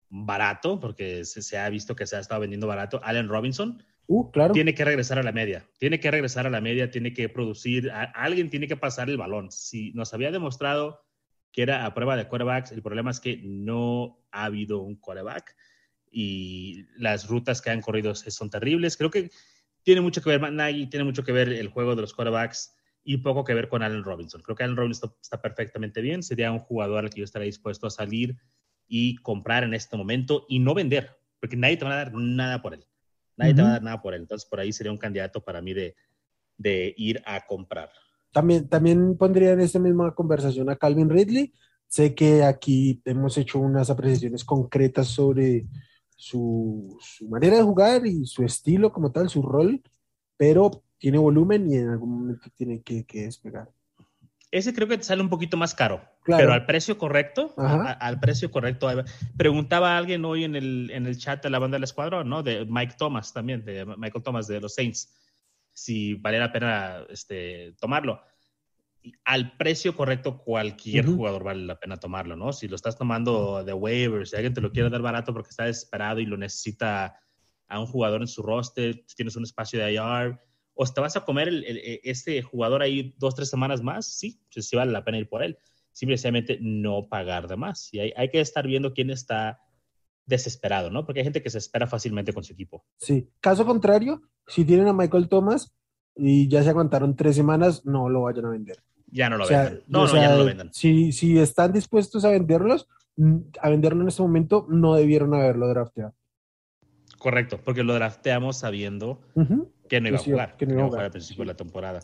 barato, 0.10 0.80
porque 0.80 1.26
se, 1.26 1.58
ha 1.58 1.70
visto 1.70 1.96
que 1.96 2.08
se 2.08 2.16
ha 2.16 2.20
estado 2.20 2.42
vendiendo 2.42 2.66
barato, 2.66 3.00
Allen 3.04 3.30
Robinson. 3.30 3.84
Uh, 4.08 4.32
claro. 4.32 4.52
Tiene 4.52 4.74
que 4.74 4.84
regresar 4.84 5.20
a 5.20 5.24
la 5.24 5.32
media, 5.32 5.70
tiene 5.78 6.00
que 6.00 6.10
regresar 6.10 6.48
a 6.48 6.50
la 6.50 6.60
media, 6.60 6.90
tiene 6.90 7.14
que 7.14 7.30
producir, 7.30 7.92
alguien 7.92 8.50
tiene 8.50 8.68
que 8.68 8.76
pasar 8.76 9.10
el 9.10 9.18
balón. 9.18 9.52
Si 9.52 9.92
nos 9.94 10.14
había 10.14 10.32
demostrado 10.32 11.06
que 11.52 11.62
era 11.62 11.86
a 11.86 11.94
prueba 11.94 12.18
de 12.18 12.28
quarterbacks, 12.28 12.72
el 12.72 12.82
problema 12.82 13.12
es 13.12 13.20
que 13.20 13.40
no 13.44 14.26
ha 14.32 14.46
habido 14.46 14.82
un 14.82 14.96
quarterback 14.96 15.56
y 16.12 16.86
las 16.98 17.28
rutas 17.28 17.62
que 17.62 17.70
han 17.70 17.82
corrido 17.82 18.16
son 18.16 18.50
terribles. 18.50 18.98
Creo 18.98 19.12
que 19.12 19.30
tiene 19.84 20.02
mucho 20.02 20.22
que 20.22 20.36
ver, 20.36 20.52
Nagy, 20.52 20.88
tiene 20.88 21.04
mucho 21.04 21.24
que 21.24 21.32
ver 21.32 21.50
el 21.50 21.68
juego 21.68 21.96
de 21.96 22.02
los 22.02 22.14
quarterbacks 22.14 22.76
y 23.04 23.18
poco 23.18 23.44
que 23.44 23.54
ver 23.54 23.68
con 23.68 23.84
Allen 23.84 24.04
Robinson. 24.04 24.42
Creo 24.42 24.56
que 24.56 24.64
Allen 24.64 24.78
Robinson 24.78 25.14
está 25.22 25.42
perfectamente 25.42 26.02
bien, 26.02 26.24
sería 26.24 26.52
un 26.52 26.60
jugador 26.60 27.04
al 27.04 27.10
que 27.10 27.20
yo 27.20 27.26
estaría 27.26 27.46
dispuesto 27.46 27.88
a 27.88 27.92
salir 27.92 28.38
y 28.88 29.16
comprar 29.18 29.64
en 29.64 29.74
este 29.74 29.98
momento 29.98 30.46
y 30.48 30.60
no 30.60 30.74
vender, 30.74 31.18
porque 31.40 31.58
nadie 31.58 31.78
te 31.78 31.86
va 31.86 31.94
a 31.94 31.98
dar 31.98 32.14
nada 32.14 32.62
por 32.62 32.74
él. 32.74 32.86
Nadie 33.36 33.56
te 33.56 33.62
va 33.64 33.70
a 33.70 33.72
dar 33.74 33.84
nada 33.84 34.02
por 34.02 34.14
él. 34.14 34.22
Entonces, 34.22 34.48
por 34.48 34.60
ahí 34.60 34.72
sería 34.72 34.92
un 34.92 34.98
candidato 34.98 35.44
para 35.44 35.60
mí 35.62 35.74
de, 35.74 35.96
de 36.58 36.94
ir 36.98 37.22
a 37.26 37.46
comprar. 37.46 37.90
También, 38.32 38.68
también 38.68 39.18
pondría 39.18 39.52
en 39.52 39.62
esta 39.62 39.80
misma 39.80 40.14
conversación 40.14 40.70
a 40.70 40.76
Calvin 40.76 41.10
Ridley. 41.10 41.52
Sé 41.88 42.16
que 42.16 42.44
aquí 42.44 43.02
hemos 43.06 43.38
hecho 43.38 43.60
unas 43.60 43.90
apreciaciones 43.90 44.44
concretas 44.44 45.08
sobre 45.08 45.66
su, 46.16 46.98
su 47.02 47.28
manera 47.28 47.58
de 47.58 47.64
jugar 47.64 48.06
y 48.06 48.26
su 48.26 48.44
estilo 48.44 48.92
como 48.92 49.12
tal, 49.12 49.30
su 49.30 49.42
rol, 49.42 49.82
pero 50.38 50.84
tiene 51.04 51.18
volumen 51.18 51.70
y 51.70 51.76
en 51.76 51.90
algún 51.90 52.18
momento 52.18 52.50
tiene 52.56 52.82
que, 52.82 53.06
despegar. 53.12 53.70
Ese 54.50 54.74
creo 54.74 54.88
que 54.88 54.98
te 54.98 55.04
sale 55.04 55.22
un 55.22 55.28
poquito 55.28 55.58
más 55.58 55.76
caro, 55.76 56.02
pero 56.26 56.54
al 56.54 56.66
precio 56.66 56.98
correcto, 56.98 57.54
al 57.58 58.22
precio 58.22 58.50
correcto. 58.50 58.88
Preguntaba 59.36 59.96
a 59.96 59.98
alguien 59.98 60.24
hoy 60.24 60.46
en 60.46 60.56
el, 60.56 60.90
en 60.92 61.06
el 61.06 61.18
chat 61.18 61.44
de 61.44 61.50
la 61.50 61.60
banda 61.60 61.76
del 61.76 61.84
escuadrón, 61.84 62.30
¿no? 62.30 62.42
De 62.42 62.66
Mike 62.66 62.96
Thomas 62.98 63.34
también, 63.34 63.66
de 63.66 63.86
Michael 63.86 64.24
Thomas 64.24 64.48
de 64.48 64.62
los 64.62 64.76
Saints, 64.76 65.14
si 65.74 66.14
valía 66.14 66.40
la 66.40 66.54
pena 66.54 67.04
este, 67.10 67.76
tomarlo. 67.82 68.22
Al 69.26 69.58
precio 69.58 69.98
correcto, 69.98 70.38
cualquier 70.38 71.06
jugador 71.06 71.44
vale 71.44 71.66
la 71.66 71.78
pena 71.78 71.98
tomarlo, 71.98 72.38
¿no? 72.38 72.54
Si 72.54 72.70
lo 72.70 72.78
estás 72.78 72.98
tomando 72.98 73.62
de 73.66 73.74
waivers, 73.74 74.30
si 74.30 74.38
alguien 74.38 74.54
te 74.54 74.62
lo 74.62 74.72
quiere 74.72 74.90
dar 74.90 75.02
barato 75.02 75.34
porque 75.34 75.50
está 75.50 75.66
desesperado 75.66 76.22
y 76.22 76.26
lo 76.26 76.38
necesita 76.38 77.20
a 77.68 77.80
un 77.82 77.88
jugador 77.88 78.22
en 78.22 78.30
su 78.30 78.42
roster, 78.42 79.04
tienes 79.18 79.36
un 79.36 79.44
espacio 79.44 79.84
de 79.84 79.96
IR, 79.96 80.40
o 80.76 80.86
te 80.86 81.02
vas 81.02 81.16
a 81.16 81.26
comer 81.26 81.50
e, 81.50 82.02
este 82.04 82.42
jugador 82.42 82.82
ahí 82.82 83.14
dos, 83.18 83.36
tres 83.36 83.50
semanas 83.50 83.82
más, 83.82 84.06
sí, 84.06 84.40
pues 84.54 84.68
sí 84.68 84.76
vale 84.76 84.92
la 84.92 85.04
pena 85.04 85.18
ir 85.18 85.30
por 85.30 85.44
él. 85.44 85.58
Simplemente 85.92 86.58
no 86.60 87.08
pagar 87.08 87.48
de 87.48 87.56
más. 87.56 87.94
Y 87.94 88.00
hay, 88.00 88.14
hay, 88.18 88.30
que 88.30 88.40
estar 88.40 88.66
viendo 88.66 88.94
quién 88.94 89.12
está 89.12 89.60
desesperado, 90.26 90.90
¿no? 90.90 91.06
Porque 91.06 91.20
hay 91.20 91.26
gente 91.26 91.44
que 91.44 91.52
se 91.52 91.60
espera 91.60 91.86
fácilmente 91.86 92.34
con 92.34 92.44
su 92.44 92.54
equipo. 92.54 92.84
Sí. 92.98 93.30
Caso 93.40 93.66
contrario, 93.66 94.22
si 94.48 94.66
tienen 94.66 94.88
a 94.88 94.94
Michael 94.94 95.30
Thomas 95.30 95.72
y 96.16 96.48
ya 96.48 96.64
se 96.64 96.70
aguantaron 96.70 97.16
tres 97.16 97.36
semanas, 97.36 97.86
no 97.86 98.10
lo 98.10 98.24
vayan 98.24 98.46
a 98.46 98.50
vender. 98.50 98.78
Ya 99.08 99.30
no 99.30 99.38
lo 99.38 99.48
vendan. 99.48 99.82
No, 99.88 100.08
no, 100.08 100.16
ya 100.16 100.30
no 100.30 100.38
lo 100.38 100.46
vendan. 100.46 100.74
Si, 100.74 101.12
si 101.12 101.38
están 101.38 101.72
dispuestos 101.72 102.26
a 102.26 102.32
venderlos, 102.32 102.88
a 103.62 103.70
venderlo 103.70 104.02
en 104.02 104.08
este 104.08 104.24
momento, 104.24 104.66
no 104.70 104.96
debieron 104.96 105.36
haberlo 105.36 105.68
drafteado. 105.68 106.16
Correcto, 107.20 107.60
porque 107.64 107.84
lo 107.84 107.94
drafteamos 107.94 108.58
sabiendo 108.58 109.22
que 109.88 110.02
no 110.02 110.10
iba 110.10 110.18
a 110.18 110.22
jugar, 110.22 110.58
que 110.58 110.66
no 110.66 110.74
iba 110.74 110.84
a 110.84 110.88
jugar 110.88 111.06
al 111.06 111.12
principio 111.12 111.44
de 111.44 111.48
la 111.48 111.58
temporada. 111.58 112.00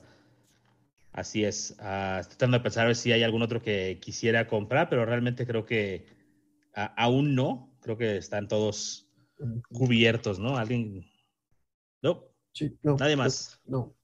Así 1.11 1.43
es. 1.43 1.75
Uh, 1.79 2.19
estoy 2.19 2.37
tratando 2.37 2.57
de 2.57 2.63
pensar 2.63 2.83
a 2.83 2.87
ver 2.87 2.95
si 2.95 3.11
hay 3.11 3.23
algún 3.23 3.41
otro 3.41 3.61
que 3.61 3.99
quisiera 4.01 4.47
comprar, 4.47 4.89
pero 4.89 5.05
realmente 5.05 5.45
creo 5.45 5.65
que 5.65 6.05
aún 6.73 7.35
no. 7.35 7.77
Creo 7.81 7.97
que 7.97 8.17
están 8.17 8.47
todos 8.47 9.09
cubiertos, 9.71 10.39
¿no? 10.39 10.57
Alguien. 10.57 11.05
No. 12.01 12.25
Sí, 12.51 12.77
no 12.83 12.97
Nadie 12.97 13.15
más. 13.15 13.61
No. 13.65 13.95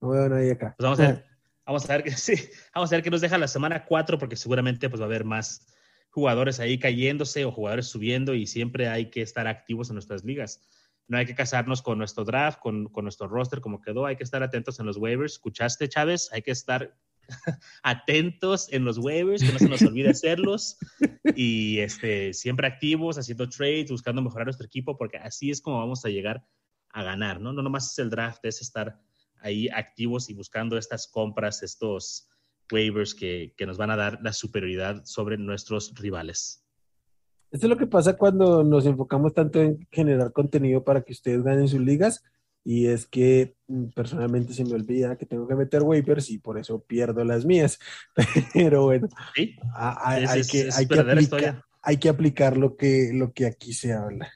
No 0.00 0.08
veo 0.10 0.24
a 0.24 0.28
nadie 0.28 0.52
acá. 0.52 0.74
Pues 0.76 0.84
vamos 0.84 1.00
a 1.00 1.06
ver. 1.08 1.24
Vamos 1.64 1.88
a 1.88 1.92
ver 1.92 2.04
que 2.04 2.10
sí. 2.16 2.34
Vamos 2.74 2.92
a 2.92 2.96
ver 2.96 3.04
qué 3.04 3.10
nos 3.10 3.20
deja 3.20 3.38
la 3.38 3.48
semana 3.48 3.84
4, 3.84 4.18
porque 4.18 4.36
seguramente 4.36 4.88
pues, 4.88 5.00
va 5.00 5.04
a 5.04 5.08
haber 5.08 5.24
más 5.24 5.66
jugadores 6.10 6.60
ahí 6.60 6.78
cayéndose 6.78 7.44
o 7.44 7.52
jugadores 7.52 7.86
subiendo 7.86 8.34
y 8.34 8.46
siempre 8.46 8.88
hay 8.88 9.10
que 9.10 9.22
estar 9.22 9.46
activos 9.46 9.88
en 9.88 9.94
nuestras 9.94 10.24
ligas. 10.24 10.60
No 11.08 11.18
hay 11.18 11.26
que 11.26 11.34
casarnos 11.34 11.82
con 11.82 11.98
nuestro 11.98 12.24
draft, 12.24 12.58
con, 12.60 12.86
con 12.86 13.04
nuestro 13.04 13.28
roster 13.28 13.60
como 13.60 13.80
quedó, 13.80 14.06
hay 14.06 14.16
que 14.16 14.24
estar 14.24 14.42
atentos 14.42 14.78
en 14.80 14.86
los 14.86 14.96
waivers. 14.96 15.34
¿Escuchaste, 15.34 15.88
Chávez? 15.88 16.30
Hay 16.32 16.42
que 16.42 16.52
estar 16.52 16.96
atentos 17.82 18.72
en 18.72 18.84
los 18.84 18.98
waivers, 18.98 19.42
que 19.42 19.52
no 19.52 19.58
se 19.58 19.68
nos 19.68 19.82
olvide 19.82 20.10
hacerlos 20.10 20.76
y 21.36 21.78
este, 21.78 22.32
siempre 22.32 22.66
activos, 22.66 23.18
haciendo 23.18 23.48
trades, 23.48 23.90
buscando 23.90 24.22
mejorar 24.22 24.46
nuestro 24.46 24.66
equipo, 24.66 24.96
porque 24.96 25.18
así 25.18 25.50
es 25.50 25.60
como 25.60 25.78
vamos 25.78 26.04
a 26.04 26.08
llegar 26.08 26.46
a 26.90 27.02
ganar, 27.02 27.40
¿no? 27.40 27.52
No 27.52 27.62
nomás 27.62 27.92
es 27.92 27.98
el 27.98 28.10
draft, 28.10 28.44
es 28.44 28.60
estar 28.60 29.00
ahí 29.40 29.68
activos 29.68 30.30
y 30.30 30.34
buscando 30.34 30.78
estas 30.78 31.08
compras, 31.08 31.62
estos, 31.62 32.28
waivers 32.72 33.14
que, 33.14 33.54
nos 33.66 33.76
van 33.76 33.90
a 33.90 33.96
dar 33.96 34.18
la 34.22 34.32
superioridad 34.32 35.04
sobre 35.04 35.36
nuestros 35.36 35.94
rivales. 35.94 36.61
Esto 37.52 37.66
es 37.66 37.70
lo 37.70 37.76
que 37.76 37.86
pasa 37.86 38.16
cuando 38.16 38.64
nos 38.64 38.86
enfocamos 38.86 39.34
tanto 39.34 39.60
en 39.60 39.86
generar 39.90 40.32
contenido 40.32 40.82
para 40.84 41.02
que 41.02 41.12
ustedes 41.12 41.42
ganen 41.42 41.68
sus 41.68 41.80
ligas 41.80 42.24
y 42.64 42.86
es 42.86 43.06
que 43.06 43.56
mm, 43.66 43.88
personalmente 43.88 44.54
se 44.54 44.64
me 44.64 44.72
olvida 44.72 45.18
que 45.18 45.26
tengo 45.26 45.46
que 45.46 45.54
meter 45.54 45.82
waivers 45.82 46.30
y 46.30 46.38
por 46.38 46.58
eso 46.58 46.82
pierdo 46.82 47.24
las 47.24 47.44
mías. 47.44 47.78
Pero 48.54 48.84
bueno, 48.84 49.08
hay, 49.74 50.42
que, 50.50 50.70
hay, 50.72 50.86
que 51.98 52.08
aplicar, 52.08 52.56
lo 52.56 52.76
que, 52.76 53.10
lo 53.12 53.32
que 53.34 53.46
aquí 53.46 53.74
se 53.74 53.92
habla. 53.92 54.32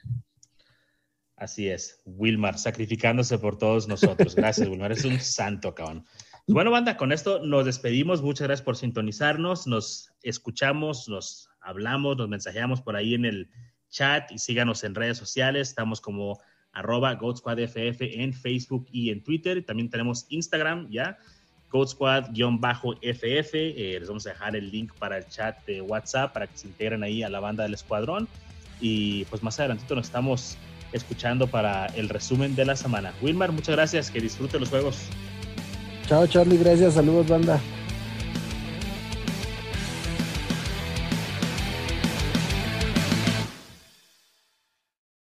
Así 1.35 1.69
es, 1.69 2.01
Wilmar, 2.05 2.59
sacrificándose 2.59 3.39
por 3.39 3.57
todos 3.57 3.87
nosotros. 3.87 4.35
Gracias, 4.35 4.67
Wilmar, 4.67 4.91
es 4.91 5.05
un 5.05 5.19
santo, 5.19 5.73
cabrón. 5.73 6.05
Bueno, 6.47 6.71
banda, 6.71 6.97
con 6.97 7.11
esto 7.11 7.43
nos 7.43 7.65
despedimos. 7.65 8.21
Muchas 8.21 8.47
gracias 8.47 8.65
por 8.65 8.77
sintonizarnos. 8.77 9.67
Nos 9.67 10.13
escuchamos, 10.23 11.09
nos 11.09 11.49
hablamos, 11.67 12.17
nos 12.17 12.29
mensajeamos 12.29 12.81
por 12.81 12.95
ahí 12.95 13.13
en 13.13 13.25
el 13.25 13.49
chat 13.89 14.31
y 14.31 14.39
síganos 14.39 14.83
en 14.83 14.95
redes 14.95 15.17
sociales. 15.17 15.69
Estamos 15.69 16.01
como 16.01 16.39
arroba 16.71 17.13
GoatSquadFF 17.15 18.01
en 18.01 18.33
Facebook 18.33 18.87
y 18.91 19.09
en 19.09 19.23
Twitter. 19.23 19.63
También 19.65 19.89
tenemos 19.89 20.25
Instagram, 20.29 20.89
¿ya? 20.89 21.17
GoatSquad-FF. 21.71 23.53
Eh, 23.53 23.97
les 23.99 24.07
vamos 24.07 24.25
a 24.25 24.29
dejar 24.29 24.55
el 24.55 24.71
link 24.71 24.93
para 24.97 25.17
el 25.17 25.27
chat 25.27 25.65
de 25.65 25.81
WhatsApp 25.81 26.33
para 26.33 26.47
que 26.47 26.57
se 26.57 26.67
integren 26.67 27.03
ahí 27.03 27.23
a 27.23 27.29
la 27.29 27.39
banda 27.39 27.63
del 27.63 27.73
escuadrón. 27.73 28.27
Y 28.79 29.25
pues 29.25 29.43
más 29.43 29.59
adelantito 29.59 29.95
nos 29.95 30.05
estamos 30.05 30.57
escuchando 30.93 31.47
para 31.47 31.87
el 31.87 32.07
resumen 32.07 32.55
de 32.55 32.65
la 32.65 32.75
semana. 32.75 33.13
Wilmar, 33.21 33.51
muchas 33.51 33.75
gracias, 33.75 34.09
que 34.09 34.21
disfrute 34.21 34.59
los 34.59 34.69
juegos. 34.69 35.09
Chao 36.07 36.25
Charlie, 36.25 36.57
gracias, 36.57 36.93
saludos 36.93 37.27
banda. 37.27 37.59